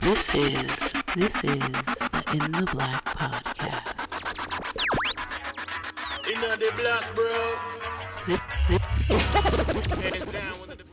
[0.00, 4.00] This is this is the In the Black podcast.
[6.26, 7.30] In the black, bro.
[10.00, 10.84] Hands down with the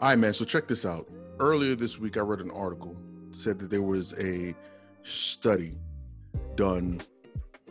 [0.00, 0.32] All right, man.
[0.32, 1.08] So check this out.
[1.40, 2.96] Earlier this week, I read an article
[3.30, 4.54] said that there was a
[5.02, 5.78] study
[6.56, 7.00] done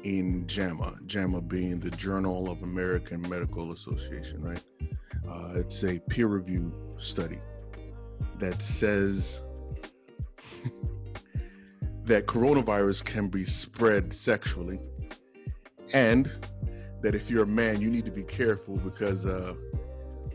[0.04, 4.63] in JAMA, JAMA being the Journal of American Medical Association, right?
[5.27, 7.39] Uh, it's a peer review study
[8.39, 9.44] that says
[12.05, 14.80] that coronavirus can be spread sexually,
[15.94, 16.31] and
[17.02, 19.53] that if you're a man, you need to be careful because uh,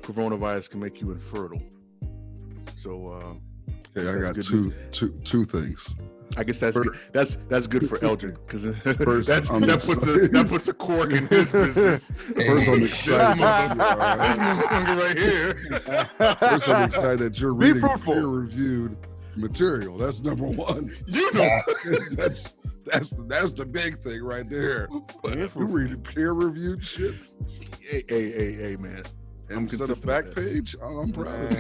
[0.01, 1.63] coronavirus can make you infertile.
[2.77, 3.35] So uh,
[3.97, 5.95] Okay, I got two, two, two things.
[6.37, 6.97] I guess that's good.
[7.13, 11.13] that's that's good for Eldred because that I'm that puts a that puts a cork
[11.13, 12.11] in his business.
[12.35, 13.39] First, I'm excited.
[13.39, 16.35] this motherfucker right here.
[16.37, 18.97] First, I'm excited that you're Be reading peer-reviewed
[19.37, 19.99] material.
[19.99, 20.95] That's number one.
[21.07, 21.61] You know,
[22.13, 22.53] that's
[22.87, 24.89] that's the, that's the big thing right there.
[25.25, 27.15] You reading peer-reviewed shit
[27.93, 29.03] hey, hey, hey, hey, man.
[29.51, 30.77] I'm instead of consistent Backpage.
[30.81, 31.59] Oh, I'm proud of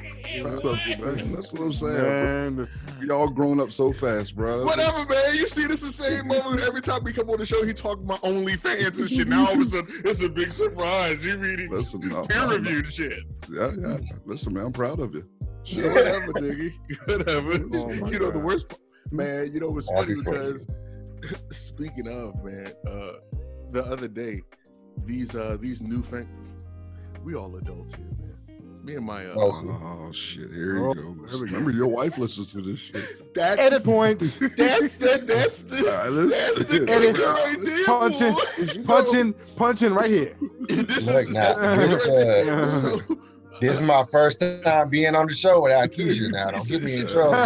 [0.00, 0.13] you.
[0.42, 1.32] Proud of you, man.
[1.32, 2.02] That's what I'm saying.
[2.02, 4.64] Man, it's- We all grown up so fast, bro.
[4.64, 5.34] Whatever, man.
[5.34, 7.64] You see, this is the same moment every time we come on the show.
[7.64, 9.28] He talk about OnlyFans and shit.
[9.28, 11.24] Now all of a sudden, it's a big surprise.
[11.24, 12.56] You reading Listen, no, peer no, no.
[12.56, 13.18] reviewed shit.
[13.50, 13.98] Yeah, yeah.
[14.24, 15.28] Listen, man, I'm proud of you.
[15.66, 16.72] Yeah, whatever, nigga.
[17.06, 17.52] Whatever.
[17.52, 19.50] Oh you know the worst, part- man.
[19.52, 20.66] You know it's Happy funny because
[21.50, 23.12] speaking of man, uh,
[23.70, 24.42] the other day,
[25.06, 26.28] these uh these new fan,
[27.24, 28.23] we all adults here, man.
[28.84, 31.04] Me and my uh, Oh, Oh shit, here he Oh, goes.
[31.04, 31.36] here we go.
[31.56, 33.34] Remember, your wife listens to this shit.
[33.34, 34.36] that's Edit points.
[34.56, 37.18] That's the that's the Uh, that's the Edit.
[37.18, 38.84] right there, Punching, boy.
[38.84, 40.34] punching, punching right here.
[40.68, 42.70] This Look, is now, that's the kicker right
[43.08, 43.18] So-
[43.60, 46.50] This is my first time being on the show without Keisha now.
[46.50, 47.32] Don't get me in trouble.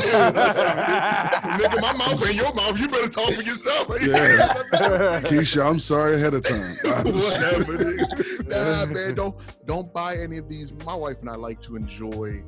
[1.58, 2.78] Nigga, my mouth ain't your mouth.
[2.78, 3.88] You better talk for yourself.
[4.08, 5.20] Yeah.
[5.22, 6.76] Keisha, I'm sorry ahead of time.
[6.82, 7.94] Whatever.
[8.46, 9.36] Nah, man, don't
[9.66, 10.72] don't buy any of these.
[10.84, 12.42] My wife and I like to enjoy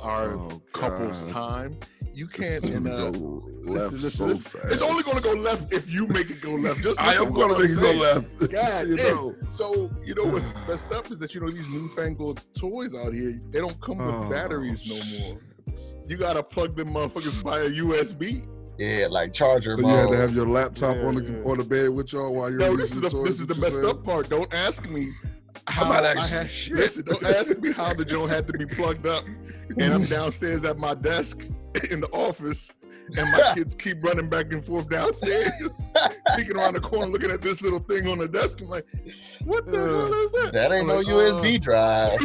[0.00, 1.78] our Oh, couples time.
[2.12, 2.62] You can't.
[2.62, 4.66] is And, gonna uh, go this- left this- so this- fast.
[4.72, 6.80] it's only going to go left if you make it go left.
[6.82, 8.50] Just I am going to make it go left.
[8.52, 9.34] God you know.
[9.48, 13.40] So you know what's messed up is that you know these newfangled toys out here.
[13.50, 15.40] They don't come with Oh, batteries no more.
[16.06, 18.46] You gotta plug them motherfuckers by a USB.
[18.78, 21.50] Yeah, like charger So you had to have your laptop on the Yeah.
[21.50, 22.60] on the bed with y'all while you're.
[22.60, 24.28] No, this is the this is the messed up part.
[24.28, 25.12] Don't ask me
[25.66, 26.50] how not I had.
[26.70, 29.24] Listen, don't ask me how the joint had to be plugged up,
[29.78, 31.42] and I'm downstairs at my desk
[31.90, 32.72] in the office,
[33.16, 35.52] and my kids keep running back and forth downstairs,
[36.36, 38.60] peeking around the corner, looking at this little thing on the desk.
[38.60, 38.86] I'm like,
[39.44, 40.52] what the Uh, hell is that?
[40.52, 42.18] That ain't I'm no like, USB drive.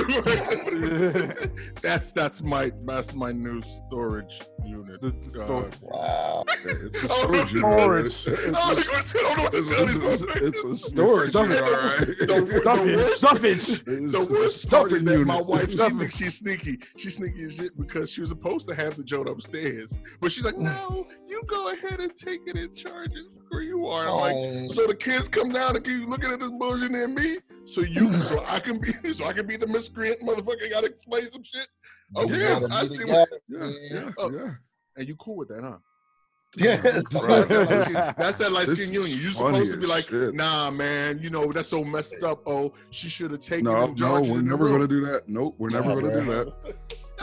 [1.81, 5.01] that's that's my that's my new storage unit.
[5.01, 6.45] The- the Uh, Wow.
[6.65, 8.05] It's a Oh, storage storage.
[8.07, 10.03] It's, I don't know what to- I don't know what to it's, tell it's, these
[10.03, 10.47] it's, motherfuckers.
[10.47, 11.63] it's a storage Stuff it.
[11.63, 11.99] all right.
[11.99, 13.83] The- the Stuffage, worst- stuffage.
[13.85, 15.27] The worst part is that unit.
[15.27, 16.79] my wife, she thinks she's sneaky.
[16.97, 19.99] She's sneaky as shit because she was supposed to have the joint upstairs.
[20.19, 20.68] But she's like, no,
[21.27, 24.05] you go ahead and take it in charge it where you are.
[24.07, 27.37] I'm like, so the kids come down and keep looking at this bullshit and me.
[27.65, 30.69] So you, so I can be, so I can be the miscreant motherfucker.
[30.69, 31.67] Got to explain some shit.
[32.15, 32.97] Oh yeah, I be see.
[33.03, 33.67] the What, guy.
[33.67, 33.71] Yeah,
[34.05, 34.31] yeah, Oh.
[34.31, 34.51] yeah.
[34.97, 35.77] and you cool with that, huh?
[36.57, 37.03] Yes.
[37.11, 39.19] So that's that light skin, that's that light This skin is union.
[39.21, 40.33] You're supposed to be like, shit.
[40.33, 41.19] nah, man.
[41.19, 42.41] You know that's so messed up.
[42.47, 43.65] Oh, she should have taken.
[43.65, 45.29] No, and no, charged it we're never gonna do that.
[45.29, 46.75] Nope, we're never Nah, gonna do that.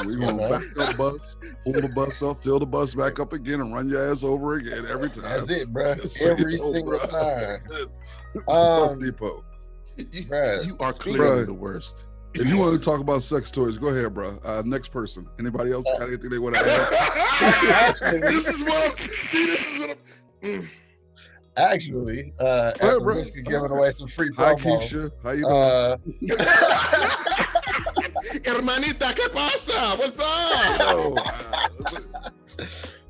[0.05, 3.61] We're gonna back the bus, pull the bus up, fill the bus back up again,
[3.61, 5.23] and run your ass over again every time.
[5.23, 5.97] That's it, bro.
[5.99, 7.11] So Every you know, single bruh.
[7.11, 7.61] time.
[8.35, 9.45] It's a bus Um, depot.
[10.13, 10.27] You,
[10.65, 12.07] you are clearly the worst.
[12.35, 14.39] If you want to talk about sex toys, go ahead, bro.
[14.45, 15.27] Uh, next person.
[15.39, 17.95] Anybody else got anything they want to add?
[18.21, 18.97] this is what I'm.
[19.09, 19.99] See, this is what
[20.43, 20.49] I'm.
[20.51, 20.69] Mm.
[21.57, 25.11] Actually, uh, ahead, at risk of giving away some free Hi, promo, Keisha.
[25.23, 25.45] How you
[26.29, 26.37] doing?
[26.39, 27.56] uh,
[28.45, 29.97] Hermanita, ¿qué pasa?
[29.97, 31.19] What's up?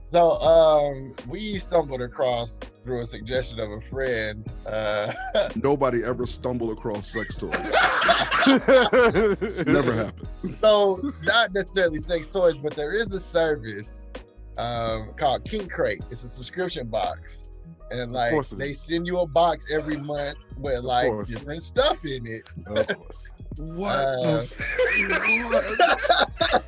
[0.07, 4.49] So um, we stumbled across through a suggestion of a friend.
[4.65, 5.13] Uh,
[5.57, 7.75] nobody ever stumbled across sex toys.
[9.67, 10.29] Never happened.
[10.57, 14.09] so not necessarily sex toys, but there is a service
[14.59, 16.03] um, called King Crate.
[16.11, 17.49] It's a subscription box.
[17.91, 22.49] And like they send you a box every month with like different stuff in it.
[22.67, 23.31] Of course.
[23.59, 23.91] What?
[23.97, 24.45] Uh,
[25.09, 26.63] the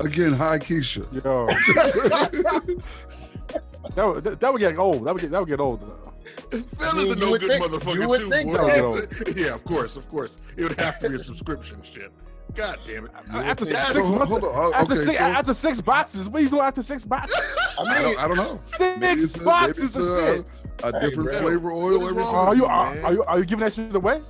[0.00, 1.04] Again, hi, Keisha.
[1.24, 1.46] Yo,
[3.94, 5.04] That would that, that would get old.
[5.06, 5.80] That would get that would get old.
[5.80, 6.12] though.
[6.50, 8.30] Phil mean, is a no good think- motherfucker you would too.
[8.30, 8.56] think boy.
[8.56, 9.00] so.
[9.36, 10.36] yeah, of course, of course.
[10.56, 12.10] It would have to be a subscription shit.
[12.54, 13.10] God damn it.
[13.30, 14.74] After six Hold- months, hold on.
[14.74, 17.36] after, Okay, six, so- after six boxes, what are you doing after six boxes?
[17.78, 18.58] I I mean, don't, I don't know.
[18.62, 20.46] Six it's a- boxes maybe of it's a- shit.
[20.82, 21.40] A Hey, different bro.
[21.40, 22.34] flavor oil every time.
[22.34, 24.20] Are you are, are you are you giving that shit away?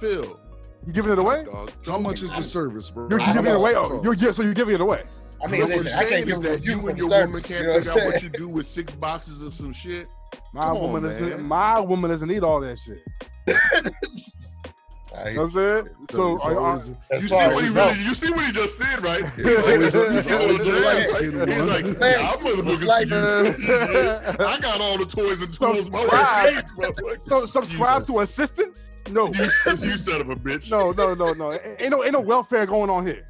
[0.00, 0.38] Phil.
[0.86, 1.44] You giving it away?
[1.44, 3.08] Dog, How much is the service, bro?
[3.10, 3.72] You're I giving it away.
[3.74, 5.02] Oh, you're gi- so you're giving it away.
[5.42, 7.26] I mean, what listen, I saying can't is give that you from and your service.
[7.28, 9.54] woman can't you know what figure I'm out what you do with six boxes of
[9.54, 10.06] some shit.
[10.52, 11.28] My Come on, woman doesn't.
[11.28, 11.42] man.
[11.46, 13.02] My woman doesn't need all that shit.
[15.16, 15.88] I- You know what I'm saying?
[16.10, 17.98] So It's are, are, always- as You see what he really?
[18.04, 19.24] You see what he just said, right?
[19.36, 21.36] He's It's like, always- he's it's like, a light he's skinned
[21.68, 24.40] like, y'all motherfuckers like, can use this shit.
[24.40, 26.54] I got all the toys and tools Subscribe.
[26.54, 27.20] needs, motherfucker.
[27.20, 28.92] so subscribe to assistance?
[29.10, 29.44] No, You,
[29.80, 30.70] you son of a bitch.
[30.70, 31.52] no, no, no, no.
[31.80, 33.24] Ain't no ain't no welfare going on here.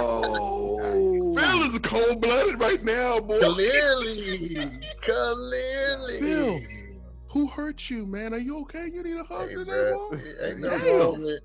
[0.00, 1.34] Whoa.
[1.34, 3.38] Phil is cold blooded right now, boy.
[3.40, 4.66] Clearly,
[5.00, 6.20] clearly.
[6.20, 6.58] Bill.
[7.30, 8.34] Who hurt you, man?
[8.34, 8.86] Are you okay?
[8.92, 10.10] You need a hug Hey, today, bro,
[10.42, 10.98] ain't nothing Damn.
[10.98, 11.40] wrong with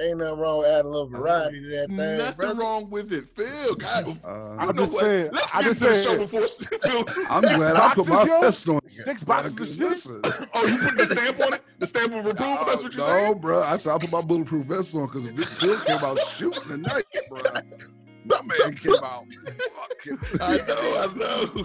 [0.00, 2.54] ain't nothing wrong with adding a little variety to that thing, Nothing brother.
[2.60, 3.74] wrong with it, Phil.
[3.74, 5.00] God, Uh, I'm just what?
[5.00, 6.46] saying- Let's I'm get just to the show before
[6.80, 7.26] Phil.
[7.28, 8.40] I'm glad I put my yo?
[8.40, 8.80] best on.
[8.88, 9.90] Six boxes of shit?
[9.90, 10.22] Listen,
[10.54, 11.62] Oh, you put the stamp on it?
[11.78, 12.64] The stamp of approval?
[12.64, 13.38] That's what you're no, saying?
[13.40, 13.62] bro.
[13.62, 15.26] I said I put my bulletproof vest on because
[15.60, 17.42] Bill came out shooting tonight, bro.
[18.24, 19.26] My man came out.
[20.40, 21.64] I know, I know.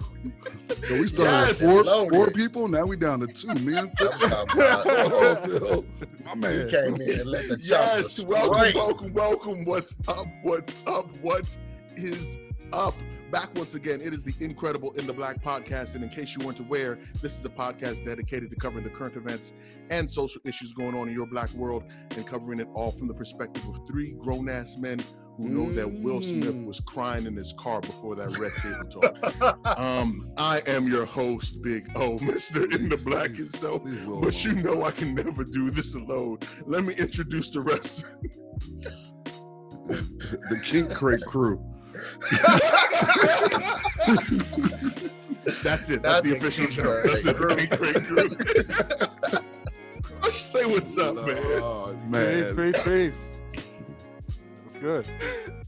[0.88, 1.62] So we started Yes.
[1.62, 2.14] with four, Loaded.
[2.14, 2.68] four people.
[2.68, 3.54] Now we down to two.
[3.56, 4.10] Me and Phil.
[4.22, 5.86] Oh.
[6.24, 6.70] My He man.
[6.70, 9.66] came in and let the Yes, welcome, welcome, welcome.
[9.66, 10.26] What's up?
[10.44, 11.08] What's up?
[11.22, 11.56] What
[11.96, 12.38] is
[12.74, 12.96] up?
[13.32, 15.96] Back once again, it is the incredible In the Black podcast.
[15.96, 19.16] And in case you weren't aware, this is a podcast dedicated to covering the current
[19.18, 19.52] events
[19.90, 21.84] and social issues going on in your black world
[22.16, 25.00] and covering it all from the perspective of three grown ass men
[25.38, 26.66] who know that Will Smith Mm.
[26.66, 29.16] was crying in his car before that red table talk.
[29.80, 32.74] Um, I am your host, Big O, Mr.
[32.74, 33.82] In the Black himself.
[33.84, 36.40] Leave But you know I can never do this alone.
[36.66, 38.04] Let me introduce the rest.
[39.88, 41.62] the King Crate crew.
[45.64, 46.02] That's it.
[46.02, 47.02] That's, That's the the official King show.
[47.02, 47.38] Crate That's it.
[47.38, 48.30] The King Crate crew.
[50.20, 51.26] Why you say what's up, man?
[51.62, 52.74] Oh, Space, man.
[52.74, 53.20] space, space.
[54.76, 55.08] That's good.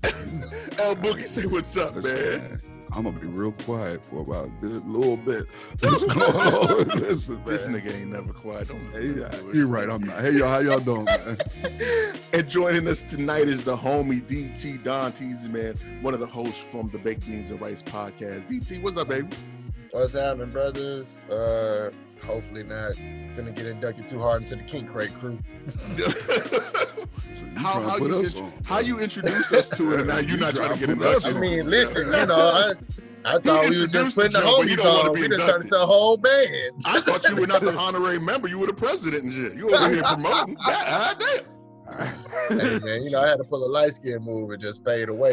[0.79, 2.03] El Boogie, say what's up, man.
[2.03, 2.61] Listen,
[2.91, 5.45] I'm gonna be real quiet for about a good little bit.
[5.81, 6.87] What's going on?
[6.99, 8.67] Listen, This nigga ain't never quiet.
[8.69, 9.89] Don't Hey, listen yeah, you're right.
[9.89, 10.21] I'm not.
[10.21, 11.37] Hey, y'all, how y'all doing, man?
[12.33, 16.59] And joining us tonight is the homie DT Don Teasy, man, one of the hosts
[16.71, 18.47] from the Baked Beans and Rice podcast.
[18.49, 19.29] DT, what's up, baby?
[19.91, 21.19] What's happening, brothers?
[21.31, 21.89] Uh,
[22.23, 22.93] hopefully not
[23.35, 25.37] gonna get inducted too hard into the King Crate crew.
[27.57, 28.51] So how, how, you us int- on?
[28.65, 31.03] how you introduce us to it, and now you're You not trying to get to
[31.07, 31.33] us inducted.
[31.33, 31.41] I on.
[31.41, 32.71] mean, listen, you know, I,
[33.25, 35.15] I thought we was just putting the the show, but he homies don't wanna on.
[35.15, 36.71] be We done turned into a whole band.
[36.85, 38.47] I thought you were not the honorary member.
[38.47, 39.55] You were the president and shit.
[39.55, 40.55] You over here promoting.
[40.65, 41.45] God damn.
[42.59, 45.09] hey man, you know, I had to pull a light skin move and just fade
[45.09, 45.31] away.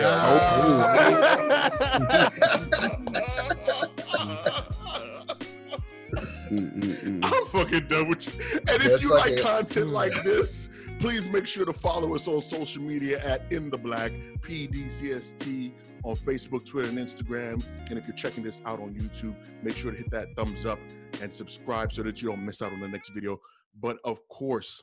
[7.54, 8.32] Fucking done with you.
[8.54, 10.68] And if That's you like content like this,
[10.98, 15.72] please make sure to follow us on social media at In the Black PDCST
[16.02, 17.64] on Facebook, Twitter, and Instagram.
[17.88, 20.80] And if you're checking this out on YouTube, make sure to hit that thumbs up
[21.22, 23.40] and subscribe so that you don't miss out on the next video.
[23.80, 24.82] But of course,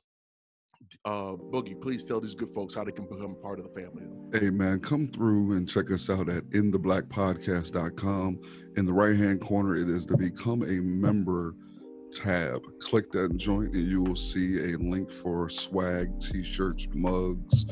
[1.06, 4.04] uh, Boogie, please tell these good folks how they can become part of the family.
[4.34, 8.40] Hey man, come through and check us out at intheblackpodcast.com.
[8.78, 11.56] In the right hand corner, it is to become a member
[12.12, 12.62] tab.
[12.80, 17.66] Click that joint and you will see a link for swag, t-shirts, mugs,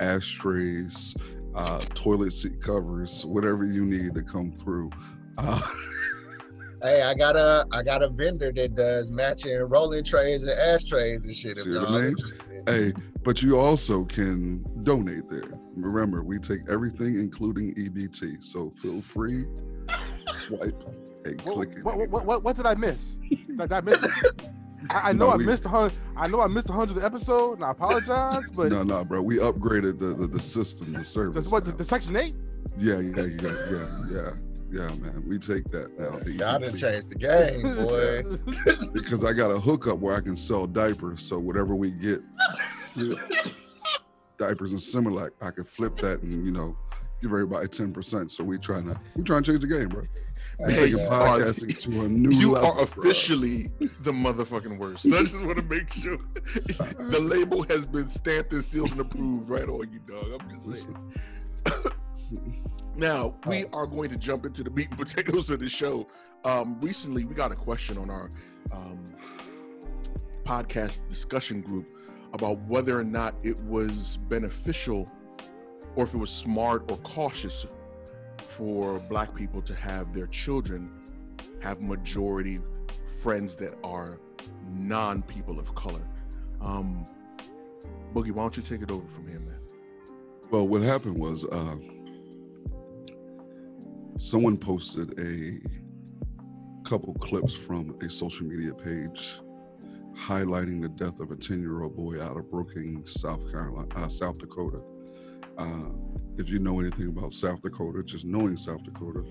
[0.00, 1.14] ashtrays,
[1.54, 4.90] uh, toilet seat covers, whatever you need to come through.
[5.38, 5.60] Uh,
[6.82, 11.24] Hey, I got a I got a vendor that does matching rolling trays and ashtrays
[11.24, 11.52] and shit.
[11.52, 12.40] If See what I y'all interested.
[12.68, 12.92] hey,
[13.24, 15.58] but you also can donate there.
[15.74, 18.44] Remember, we take everything, including EBT.
[18.44, 19.46] So feel free,
[20.46, 20.84] swipe
[21.26, 21.84] and What, click it.
[21.84, 23.14] what, what, what, what did I miss?
[23.14, 24.04] Did, did I miss?
[24.90, 25.94] I, I know No, I we- missed a hundred.
[26.16, 28.50] I know I missed a hundredth episode, and I apologize.
[28.50, 29.20] But no, no, bro.
[29.22, 31.34] We upgraded the the, the system, the service.
[31.34, 32.34] that's what the, the section eight.
[32.78, 34.30] yeah, yeah, yeah, yeah, yeah,
[34.70, 35.24] yeah, man.
[35.26, 36.18] We take that now.
[36.30, 36.78] Y'all done easily.
[36.78, 37.62] changed the game,
[38.82, 38.92] boy.
[38.92, 41.24] because I got a hookup where I can sell diapers.
[41.24, 42.20] So whatever we get,
[44.38, 46.76] diapers and Similac, I can flip that and you know
[47.22, 48.30] give everybody ten percent.
[48.30, 50.02] So we trying to we trying to change the game, bro.
[50.58, 52.70] We Hey, taking you are- podcasting to a new You level.
[52.70, 53.02] are bro.
[53.02, 53.70] officially
[54.00, 55.06] the motherfucking worst.
[55.06, 56.16] I just want to make sure
[57.10, 60.40] the label has been stamped and sealed and approved right on you, dog.
[60.40, 61.12] I'm just saying.
[62.96, 66.06] Now we are going to jump into the meat and potatoes of the show.
[66.44, 68.30] Um, recently, we got a question on our
[68.72, 69.14] um,
[70.44, 71.86] podcast discussion group
[72.32, 75.10] about whether or not it was beneficial
[75.96, 77.66] or if it was smart or cautious
[78.48, 80.90] for Black people to have their children
[81.60, 82.60] have majority
[83.20, 84.20] friends that are
[84.68, 86.02] non people of color.
[86.60, 87.06] Um,
[88.14, 89.58] Boogie, why don't you take it over from here, man?
[90.50, 91.76] Well, what happened was uh,
[94.16, 95.58] someone posted a
[96.88, 99.40] couple clips from a social media page
[100.16, 104.08] highlighting the death of a 10 year old boy out of Brookings, South Carolina, uh,
[104.08, 104.80] South Dakota.
[105.58, 105.90] Uh,
[106.38, 109.24] if you know anything about South Dakota, just knowing South Dakota,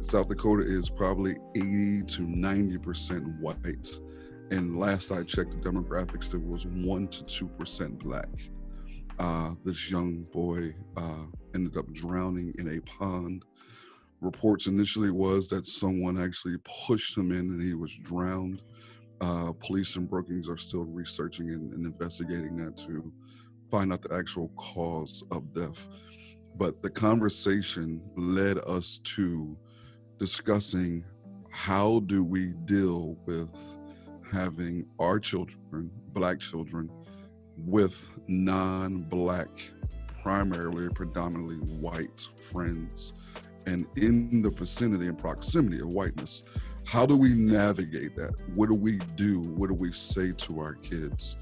[0.00, 3.88] South Dakota is probably 80 to 90% white.
[4.50, 8.28] And last I checked the demographics, there was 1 to 2% black.
[9.18, 13.44] Uh, this young boy uh, ended up drowning in a pond.
[14.20, 18.62] Reports initially was that someone actually pushed him in and he was drowned.
[19.20, 23.12] Uh, police in Brookings are still researching and, and investigating that to
[23.74, 25.88] find out the actual cause of death.
[26.56, 29.56] But the conversation led us to
[30.16, 31.04] discussing
[31.50, 33.48] how do we deal with
[34.32, 36.88] having our children, black children,
[37.56, 39.48] with non-black,
[40.22, 43.12] primarily predominantly white friends,
[43.66, 46.44] and in the vicinity and proximity of whiteness.
[46.84, 48.34] How do we navigate that?
[48.54, 49.40] What do we do?
[49.40, 51.34] What do we say to our kids?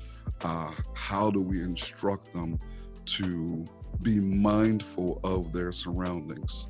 [0.43, 2.59] Uh, how do we instruct them
[3.05, 3.65] to
[4.03, 6.69] be mindful of their surroundings?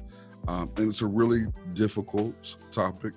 [0.49, 3.14] Um, and it's a really difficult topic,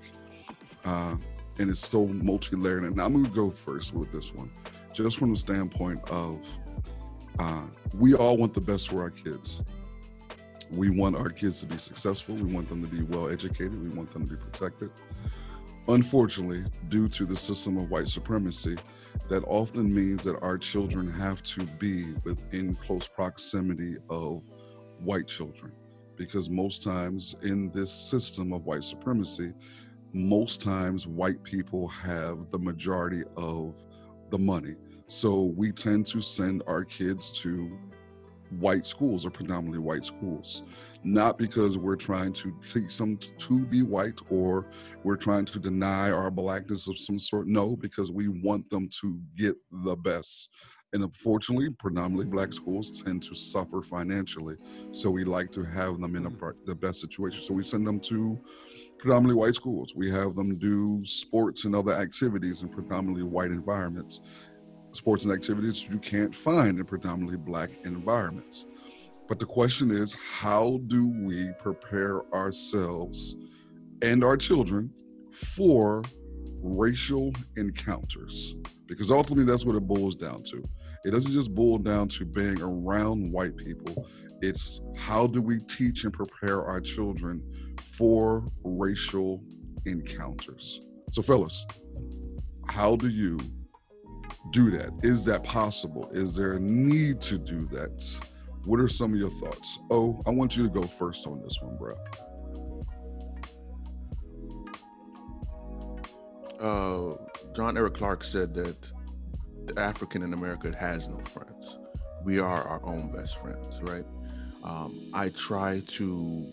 [0.85, 1.15] uh,
[1.59, 2.83] and it's so multi-layered.
[2.83, 4.51] And I'm going to go first with this one,
[4.93, 6.39] just from the standpoint of
[7.39, 7.63] uh,
[7.97, 9.63] we all want the best for our kids.
[10.71, 12.35] We want our kids to be successful.
[12.35, 13.81] We want them to be well educated.
[13.81, 14.91] We want them to be protected.
[15.87, 18.75] Unfortunately, due to the system of white supremacy,
[19.29, 24.43] that often means that our children have to be within close proximity of
[24.99, 25.71] white children.
[26.15, 29.53] Because most times in this system of white supremacy,
[30.13, 33.83] most times white people have the majority of
[34.29, 34.75] the money.
[35.07, 37.77] So we tend to send our kids to
[38.59, 40.63] white schools or predominantly white schools,
[41.03, 44.67] not because we're trying to teach them to be white or
[45.03, 47.47] we're trying to deny our blackness of some sort.
[47.47, 50.49] No, because we want them to get the best.
[50.93, 54.55] And unfortunately, predominantly black schools tend to suffer financially.
[54.91, 56.41] So we like to have them in mm.
[56.41, 57.43] a, the best situation.
[57.43, 58.39] So we send them to
[58.97, 59.93] predominantly white schools.
[59.93, 64.21] We have them do sports and other activities in predominantly white environments
[64.95, 68.65] sports and activities you can't find in predominantly black environments.
[69.27, 73.35] But the question is, how do we prepare ourselves
[74.01, 74.91] and our children
[75.31, 76.03] for
[76.61, 78.55] racial encounters?
[78.85, 80.63] Because ultimately, that's what it boils down to.
[81.05, 84.07] It doesn't just boil down to being around white people,
[84.41, 87.41] it's how do we teach and prepare our children
[87.97, 89.43] for racial
[89.85, 90.81] encounters?
[91.09, 91.65] So, fellas,
[92.67, 93.39] how do you
[94.51, 94.91] do that?
[95.03, 96.09] Is that possible?
[96.13, 98.03] Is there a need to do that?
[98.65, 99.79] What are some of your thoughts?
[99.91, 101.95] Oh, I want you to go first on this one, bro.
[106.59, 107.15] Uh,
[107.53, 108.91] John Henrik Clarke said that
[109.65, 111.77] the African in America has no friends.
[112.23, 114.05] We are our own best friends, right?
[114.63, 116.51] Um, I try to.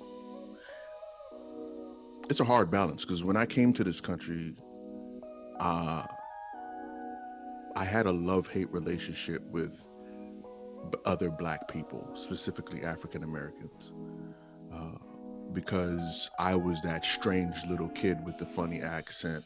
[2.29, 4.55] It's a hard balance because when I came to this country,
[5.61, 6.05] uh,
[7.83, 9.85] I had a love hate relationship with
[11.05, 13.91] other black people, specifically African Americans,
[14.73, 14.99] uh,
[15.53, 19.45] because I was that strange little kid with the funny accent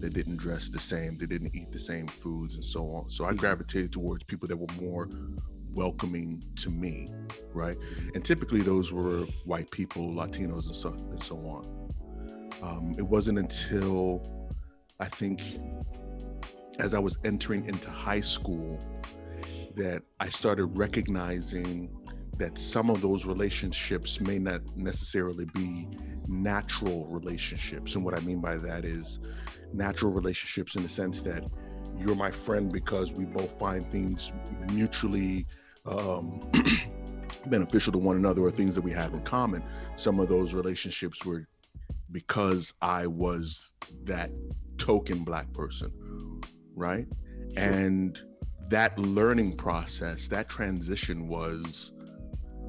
[0.00, 3.10] that didn't dress the same, that didn't eat the same foods, and so on.
[3.10, 5.08] So I gravitated towards people that were more
[5.72, 7.06] welcoming to me,
[7.54, 7.76] right?
[8.14, 11.92] And typically those were white people, Latinos, and so and so on.
[12.60, 14.48] Um, it wasn't until
[14.98, 15.42] I think
[16.78, 18.78] as I was entering into high school
[19.74, 21.90] that I started recognizing
[22.38, 25.88] that some of those relationships may not necessarily be
[26.28, 27.94] natural relationships.
[27.94, 29.18] And what I mean by that is
[29.72, 31.44] natural relationships in the sense that
[31.96, 34.32] you're my friend because we both find things
[34.72, 35.46] mutually
[35.86, 36.40] um,
[37.46, 39.62] beneficial to one another or things that we have in common.
[39.96, 41.48] Some of those relationships were
[42.12, 43.72] because I was
[44.04, 44.30] that
[44.76, 45.92] token black person
[46.78, 47.06] right?
[47.56, 47.64] Sure.
[47.64, 48.20] And
[48.68, 51.92] that learning process, that transition was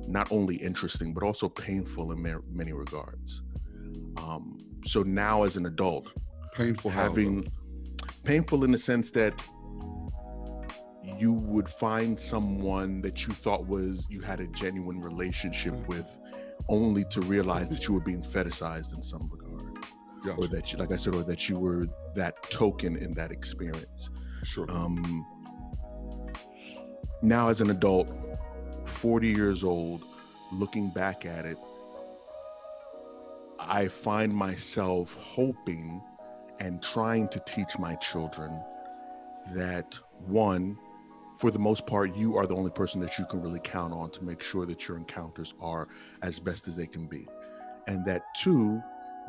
[0.08, 3.42] not only interesting but also painful in ma- many regards.
[4.18, 6.10] Um, so now, as an adult,
[6.54, 7.48] Painful having
[8.24, 9.40] painful in the sense that
[11.18, 16.06] you would find someone that you thought was you had a genuine relationship with
[16.68, 19.49] only to realize that you were being fetishized in some regard
[20.24, 20.34] though.
[20.36, 24.10] or that you like i said or that you were that token in that experience
[24.44, 24.70] Sure.
[24.72, 25.26] um
[27.22, 28.12] now as an adult
[28.86, 30.04] 40 years old
[30.52, 31.58] looking back at it
[33.60, 36.02] i find myself hoping
[36.60, 38.62] and trying to teach my children
[39.54, 39.98] that
[40.28, 40.78] one
[41.38, 44.10] for the most part you are the only person that you can really count on
[44.12, 45.88] to make sure that your encounters are
[46.22, 47.26] as best as they can be
[47.88, 48.82] and that two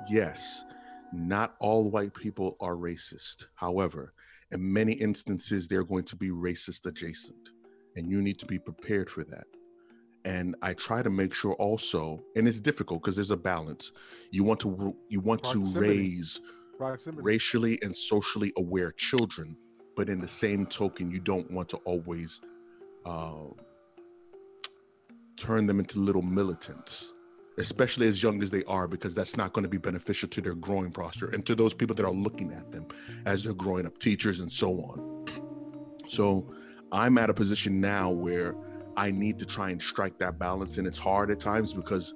[0.08, 0.64] yes
[1.12, 3.46] not all white people are racist.
[3.54, 4.12] However
[4.52, 7.50] in many instances they're going to be racist adjacent
[7.96, 9.46] and you need to be prepared for that.
[10.24, 13.92] And i try to make sure also and it's difficult because there's a balance.
[14.30, 16.40] You want to you want to raise
[16.76, 17.22] Proximity.
[17.22, 19.56] racially and socially aware children
[19.96, 22.40] but in the same token you don't want to always
[23.04, 23.48] uh,
[25.36, 27.12] turn them into little militants
[27.58, 30.54] especially as young as they are because that's not going to be beneficial to their
[30.54, 32.86] growing posture and to those people that are looking at them
[33.26, 35.26] as they're growing up teachers and so on.
[36.08, 36.46] So
[36.92, 38.54] i'm at a position now where
[38.96, 42.14] i need to try and strike that balance and it's hard at times because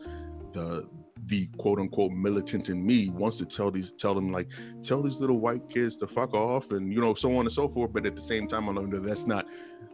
[0.53, 0.89] the
[1.27, 4.49] the quote unquote militant in me wants to tell these tell them like
[4.83, 7.69] tell these little white kids to fuck off and you know so on and so
[7.69, 9.47] forth but at the same time i'm like "No, that's not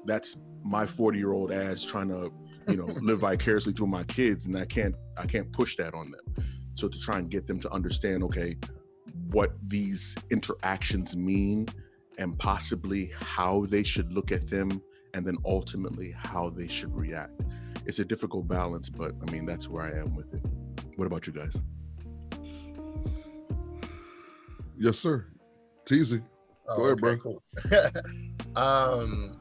[0.07, 2.33] that's my 40 year old ass trying to
[2.69, 6.11] you know live vicariously through my kids and i can't i can't push that on
[6.11, 8.57] them so to try and get them to understand okay
[9.31, 11.67] what these interactions mean
[12.19, 14.83] and possibly how they should look at them
[15.14, 17.40] and then ultimately how they should react
[17.87, 20.43] it's a difficult balance but i mean that's where i am with it
[20.97, 21.57] what about you guys
[24.81, 25.26] Yes, sir.
[25.85, 26.23] Teasy.
[26.75, 27.12] Go ahead, bro.
[27.12, 27.43] Oh, Cool.
[28.56, 29.40] um,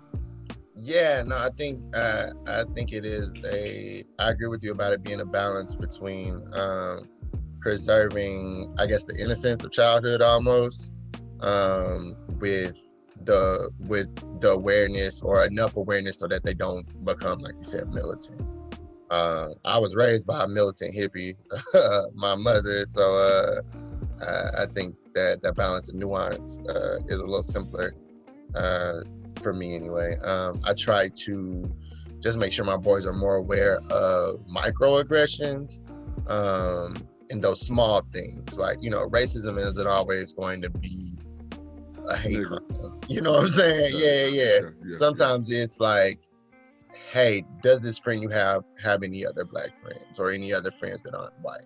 [0.81, 4.03] yeah, no, I think uh, I think it is a.
[4.19, 7.07] I agree with you about it being a balance between um,
[7.59, 10.91] preserving, I guess, the innocence of childhood almost,
[11.41, 12.77] um, with
[13.25, 17.89] the with the awareness or enough awareness so that they don't become, like you said,
[17.89, 18.41] militant.
[19.09, 21.35] Uh, I was raised by a militant hippie,
[22.13, 23.61] my mother, so uh,
[24.57, 27.91] I, think that that balance and nuance uh, is a little simpler
[28.53, 28.99] uh,
[29.39, 30.17] for me anyway.
[30.23, 31.69] Um, I try to
[32.19, 35.79] just make sure my boys are more aware of microaggressions
[36.29, 36.95] um,
[37.29, 38.57] and those small things.
[38.57, 41.13] Like, you know, racism isn't always going to be
[42.07, 42.45] a hate.
[43.07, 43.93] You know what I'm saying?
[43.95, 44.69] Yeah, yeah.
[44.85, 44.95] yeah.
[44.95, 46.19] Sometimes it's like,
[47.11, 51.03] hey, does this friend you have have any other black friends or any other friends
[51.03, 51.65] that aren't white?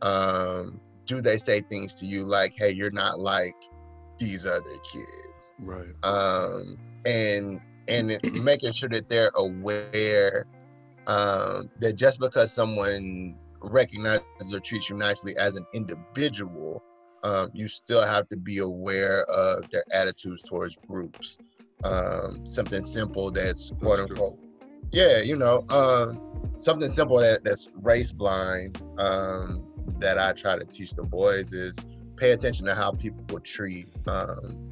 [0.00, 3.56] Um, do they say things to you like, hey, you're not like
[4.18, 5.54] these other kids?
[5.58, 10.46] right um, and and making sure that they're aware
[11.06, 16.82] um, that just because someone recognizes or treats you nicely as an individual,
[17.22, 21.38] um, you still have to be aware of their attitudes towards groups.
[21.84, 24.38] Um, something simple that's quote unquote,
[24.92, 29.64] yeah, you know, um, something simple that, that's race blind um,
[29.98, 31.76] that I try to teach the boys is
[32.16, 34.71] pay attention to how people treat um,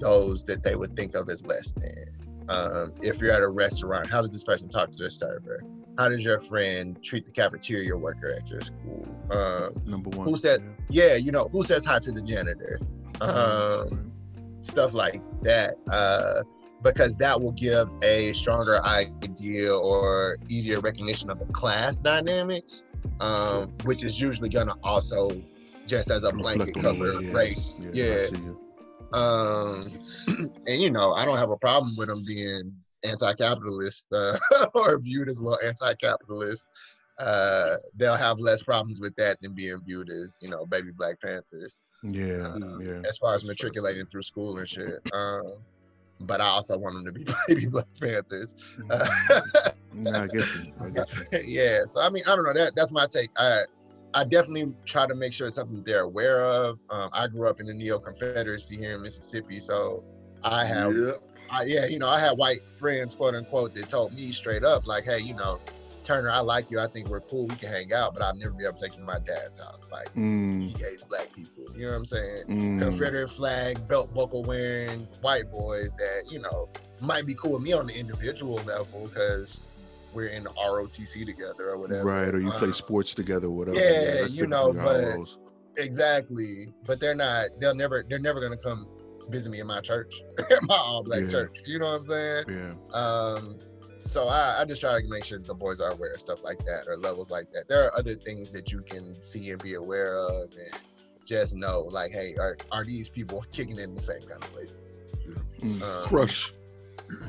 [0.00, 2.20] those that they would think of as less than.
[2.48, 5.62] Um, if you're at a restaurant, how does this person talk to their server?
[5.96, 9.06] How does your friend treat the cafeteria worker at your school?
[9.30, 12.80] Um, number one Who said- yeah, you know, who says hi to the janitor?
[13.20, 14.10] Um,
[14.60, 15.76] stuff like that.
[15.90, 16.42] Uh,
[16.82, 22.84] because that will give a stronger idea or easier recognition of the class dynamics,
[23.20, 25.30] um, which is usually gonna also,
[25.86, 27.32] just as a blanket cover yeah.
[27.32, 27.80] race.
[27.92, 28.58] Yeah you.
[29.12, 29.82] Um
[30.66, 32.72] and you know i don't have a problem with them being
[33.04, 34.38] anti-capitalist uh,
[34.74, 36.68] or viewed as a little anti-capitalist.
[37.18, 41.20] Uh they'll have less problems with that than being viewed as you know baby black
[41.20, 41.82] panthers.
[42.02, 43.02] Yeah um, yeah.
[43.08, 45.52] as far as matriculating through school and shit um
[46.20, 48.54] but i also want them to be baby black panthers.
[48.90, 49.06] Uh,
[50.02, 50.72] yeah i get you.
[50.80, 51.38] I get you.
[51.44, 53.30] Yeah so i mean i don't know that that's my take.
[53.36, 53.64] I
[54.14, 57.60] i definitely try to make sure it's something they're aware of um, i grew up
[57.60, 60.02] in the neo-confederacy here in mississippi so
[60.42, 61.12] i have Yeah.
[61.52, 64.86] I, yeah, you know, I had white friends, quote unquote, that told me straight up,
[64.86, 65.58] like, hey, you know,
[66.04, 66.78] Turner, I like you.
[66.78, 67.48] I think we're cool.
[67.48, 69.58] We can hang out, but I'll never be able to take you to my dad's
[69.58, 69.88] house.
[69.90, 71.64] Like, Mm, he hates black people.
[71.74, 72.44] You know what I'm saying?
[72.48, 76.68] mm, Confederate flag, belt buckle wearing white boys that, you know,
[77.00, 79.60] might be cool with me on the individual level because
[80.14, 82.04] we're in ROTC together or whatever.
[82.04, 83.78] Right, or you play Um, sports together, or whatever.
[83.78, 85.28] yeah, that's you know, typically how it
[85.76, 87.48] but- Exactly, but they're not.
[87.60, 88.04] They'll never.
[88.08, 88.88] They're never gonna come
[89.28, 90.20] visit me in my church,
[90.62, 91.28] my all black Yeah.
[91.30, 91.52] church.
[91.64, 92.44] You know what I'm saying?
[92.48, 93.58] yeah, Um,
[94.02, 96.58] so I, I just try to make sure the boys are aware of stuff like
[96.64, 97.68] that or levels like that.
[97.68, 100.74] There are other things that you can see and be aware of, and
[101.24, 104.88] just know, like, hey, are are these people kicking in the same kind of places?
[105.60, 105.80] Mm.
[105.82, 106.52] Um, Crush.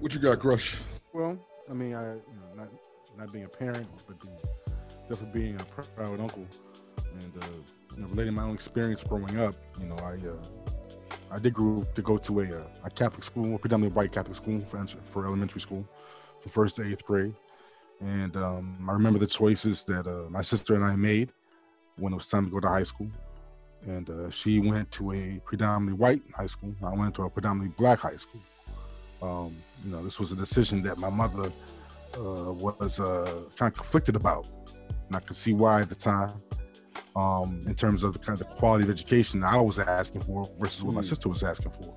[0.00, 0.76] What you got, Crush?
[1.14, 1.38] Well,
[1.70, 2.68] I mean, I you know, not
[3.18, 4.36] not being a parent, but being,
[5.08, 6.46] definitely being a proud uncle,
[7.20, 7.46] and uh,
[7.96, 9.54] you know, relating my own experience growing up.
[9.80, 10.36] You know, I uh,
[11.30, 14.60] I did grow to go to a, uh, a Catholic school, predominantly white Catholic school
[14.60, 15.86] for, for elementary school,
[16.40, 17.34] from first to eighth grade,
[18.00, 21.30] and um, I remember the choices that uh, my sister and I made
[21.98, 23.08] when it was time to go to high school.
[23.86, 26.74] And uh, she went to a predominantly white high school.
[26.82, 28.40] I went to a predominantly black high school.
[29.20, 31.52] Um, you know, this was a decision that my mother
[32.18, 34.46] uh, was uh, kind of conflicted about,
[35.08, 36.32] and I could see why at the time.
[37.14, 40.50] Um, in terms of the kind of the quality of education I was asking for
[40.58, 41.04] versus what my Mm.
[41.04, 41.94] sister was asking for.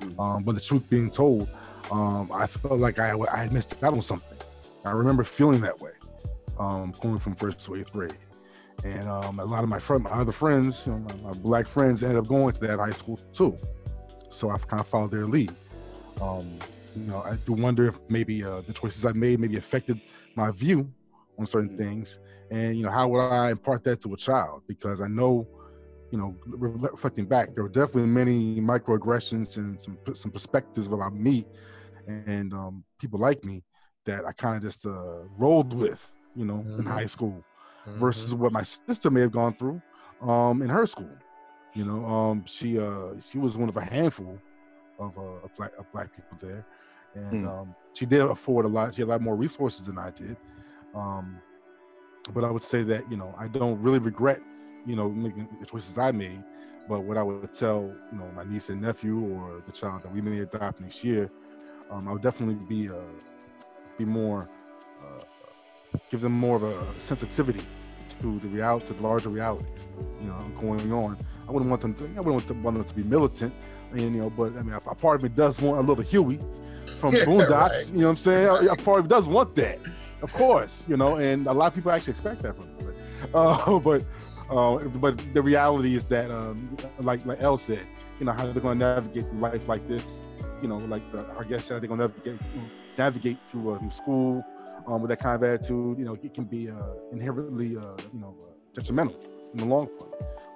[0.00, 0.20] Mm.
[0.20, 1.48] Um, but the truth being told,
[1.90, 4.38] um, I felt like I, I had missed out on something.
[4.84, 5.90] I remember feeling that way,
[6.60, 8.16] um, going from first to eighth grade.
[8.84, 11.66] And um, a lot of my friends, my other friends, you know, my, my black
[11.66, 13.58] friends, ended up going to that high school too.
[14.28, 15.52] So I've kind of followed their lead.
[16.20, 16.58] Um,
[16.94, 20.00] you know, I do wonder if maybe uh, the choices I made maybe affected
[20.36, 20.92] my view
[21.38, 21.76] on certain Mhm.
[21.76, 22.18] things,
[22.50, 24.62] and you know, how would I impart that to a child?
[24.68, 25.48] Because I know,
[26.10, 31.46] you know, reflecting back, there were definitely many microaggressions and some some perspectives about me
[32.06, 33.62] and um, people like me
[34.04, 36.86] that I kind of just uh, rolled with, you know, in Mhm.
[36.86, 37.46] high school
[37.86, 37.96] mhm.
[37.96, 39.82] versus what my sister may have gone through
[40.20, 41.22] um, in her school.
[41.74, 44.42] You know, um, she uh, she was one of a handful
[44.98, 46.66] of, uh, of black of black people there,
[47.14, 47.48] and Hmm.
[47.48, 48.94] um, she did afford a lot.
[48.94, 50.36] She had a lot more resources than I did.
[50.94, 51.38] Um,
[52.32, 54.40] but I would say that you know I don't really regret
[54.86, 56.42] you know making the choices I made.
[56.88, 60.12] But what I would tell you know my niece and nephew or the child that
[60.12, 61.30] we may adopt next year,
[61.90, 62.94] um, I would definitely be uh,
[63.98, 64.48] be more
[65.02, 65.22] uh,
[66.10, 67.60] give them more of a sensitivity
[68.20, 69.88] to the reality, to the larger realities,
[70.20, 71.16] you know, going on.
[71.48, 73.52] I wouldn't want them to, I wouldn't want them, want them to be militant,
[73.92, 76.04] and you know, but I mean, a, a part of me does want a little
[76.04, 76.38] Huey
[77.02, 77.50] from Yeah, Boondocks.
[77.50, 77.92] right.
[77.92, 78.48] You know what I'm saying?
[78.48, 79.78] A, a part of me does want that,
[80.22, 82.68] of course, you know, and a lot of people actually expect that from.
[82.78, 82.94] But,
[83.34, 84.00] uh, but,
[84.48, 87.86] uh, but the reality is that, um, like like El said,
[88.18, 90.22] you know, how they're going to navigate through life like this.
[90.62, 92.40] You know, like the, our guest said, they're going to navigate
[92.96, 94.44] navigate through uh, through school
[94.86, 95.98] um, with that kind of attitude.
[95.98, 96.76] You know, it can be uh,
[97.10, 98.32] inherently, uh, you know,
[98.74, 99.16] detrimental
[99.52, 100.12] in the long run.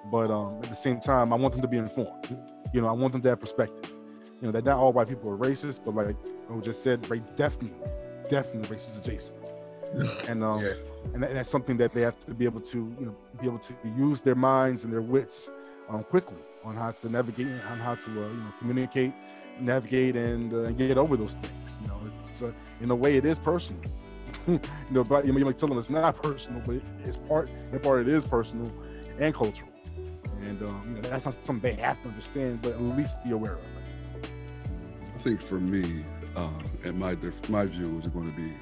[0.09, 2.37] But um, at the same time, I want them to be informed.
[2.73, 3.93] You know, I want them to have perspective.
[4.41, 6.15] You know, that not all white people are racist, but like
[6.51, 7.75] I just said, right, definitely,
[8.29, 9.37] definitely racist adjacent.
[10.27, 10.73] And um, Yeah.
[11.13, 13.59] and that- that's something that they have to be able to, you know, be able
[13.59, 15.51] to use their minds and their wits
[15.89, 19.13] um, quickly on how to navigate, on how to, uh, you know, communicate,
[19.59, 21.79] navigate, and uh, get over those things.
[21.81, 23.81] You know, it's uh, in a way it is personal.
[24.47, 24.59] you
[24.91, 28.07] know, but you might tell them it's not personal, but it's part, in part it
[28.09, 28.71] is personal
[29.17, 29.71] and cultural.
[30.41, 33.31] And um, you know, that's not something they have to understand, but at least be
[33.31, 33.59] aware of.
[35.27, 36.05] I think for me,
[36.37, 36.49] uh,
[36.85, 38.53] and my diff- my view is going to be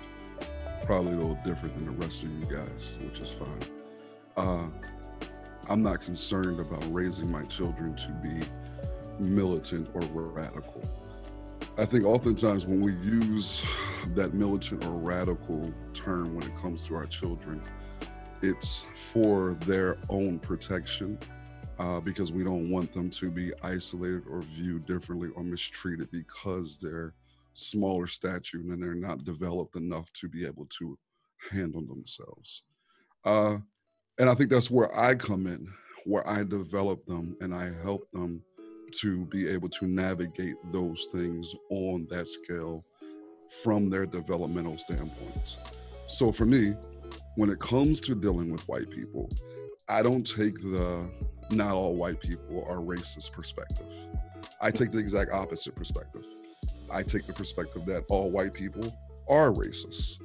[0.84, 3.60] probably a little different than the rest of you guys, which is fine.
[4.36, 4.66] Uh,
[5.70, 8.42] I'm not concerned about raising my children to be
[9.20, 10.82] militant or radical.
[11.78, 13.64] I think oftentimes when we use
[14.16, 17.62] that militant or radical term when it comes to our children,
[18.42, 21.20] it's for their own protection
[21.80, 26.78] uh, because we don't want them to be isolated or viewed differently or mistreated because
[26.78, 27.14] they're
[27.54, 30.98] smaller stature and they're not developed enough to be able to
[31.52, 32.64] handle themselves.
[33.24, 33.58] Uh,
[34.20, 35.68] and I think that's where I come in,
[36.06, 38.42] where I develop them and I help them
[39.00, 42.86] to be able to navigate those things on that scale
[43.64, 45.58] from their developmental standpoints.
[46.08, 46.76] So for me,
[47.36, 49.30] when it comes to dealing with white people,
[49.88, 51.10] I don't take the
[51.50, 53.88] not all white people are racist perspective.
[54.62, 56.26] I take the exact opposite perspective.
[56.90, 58.96] I take the perspective that all white people
[59.28, 60.20] are racist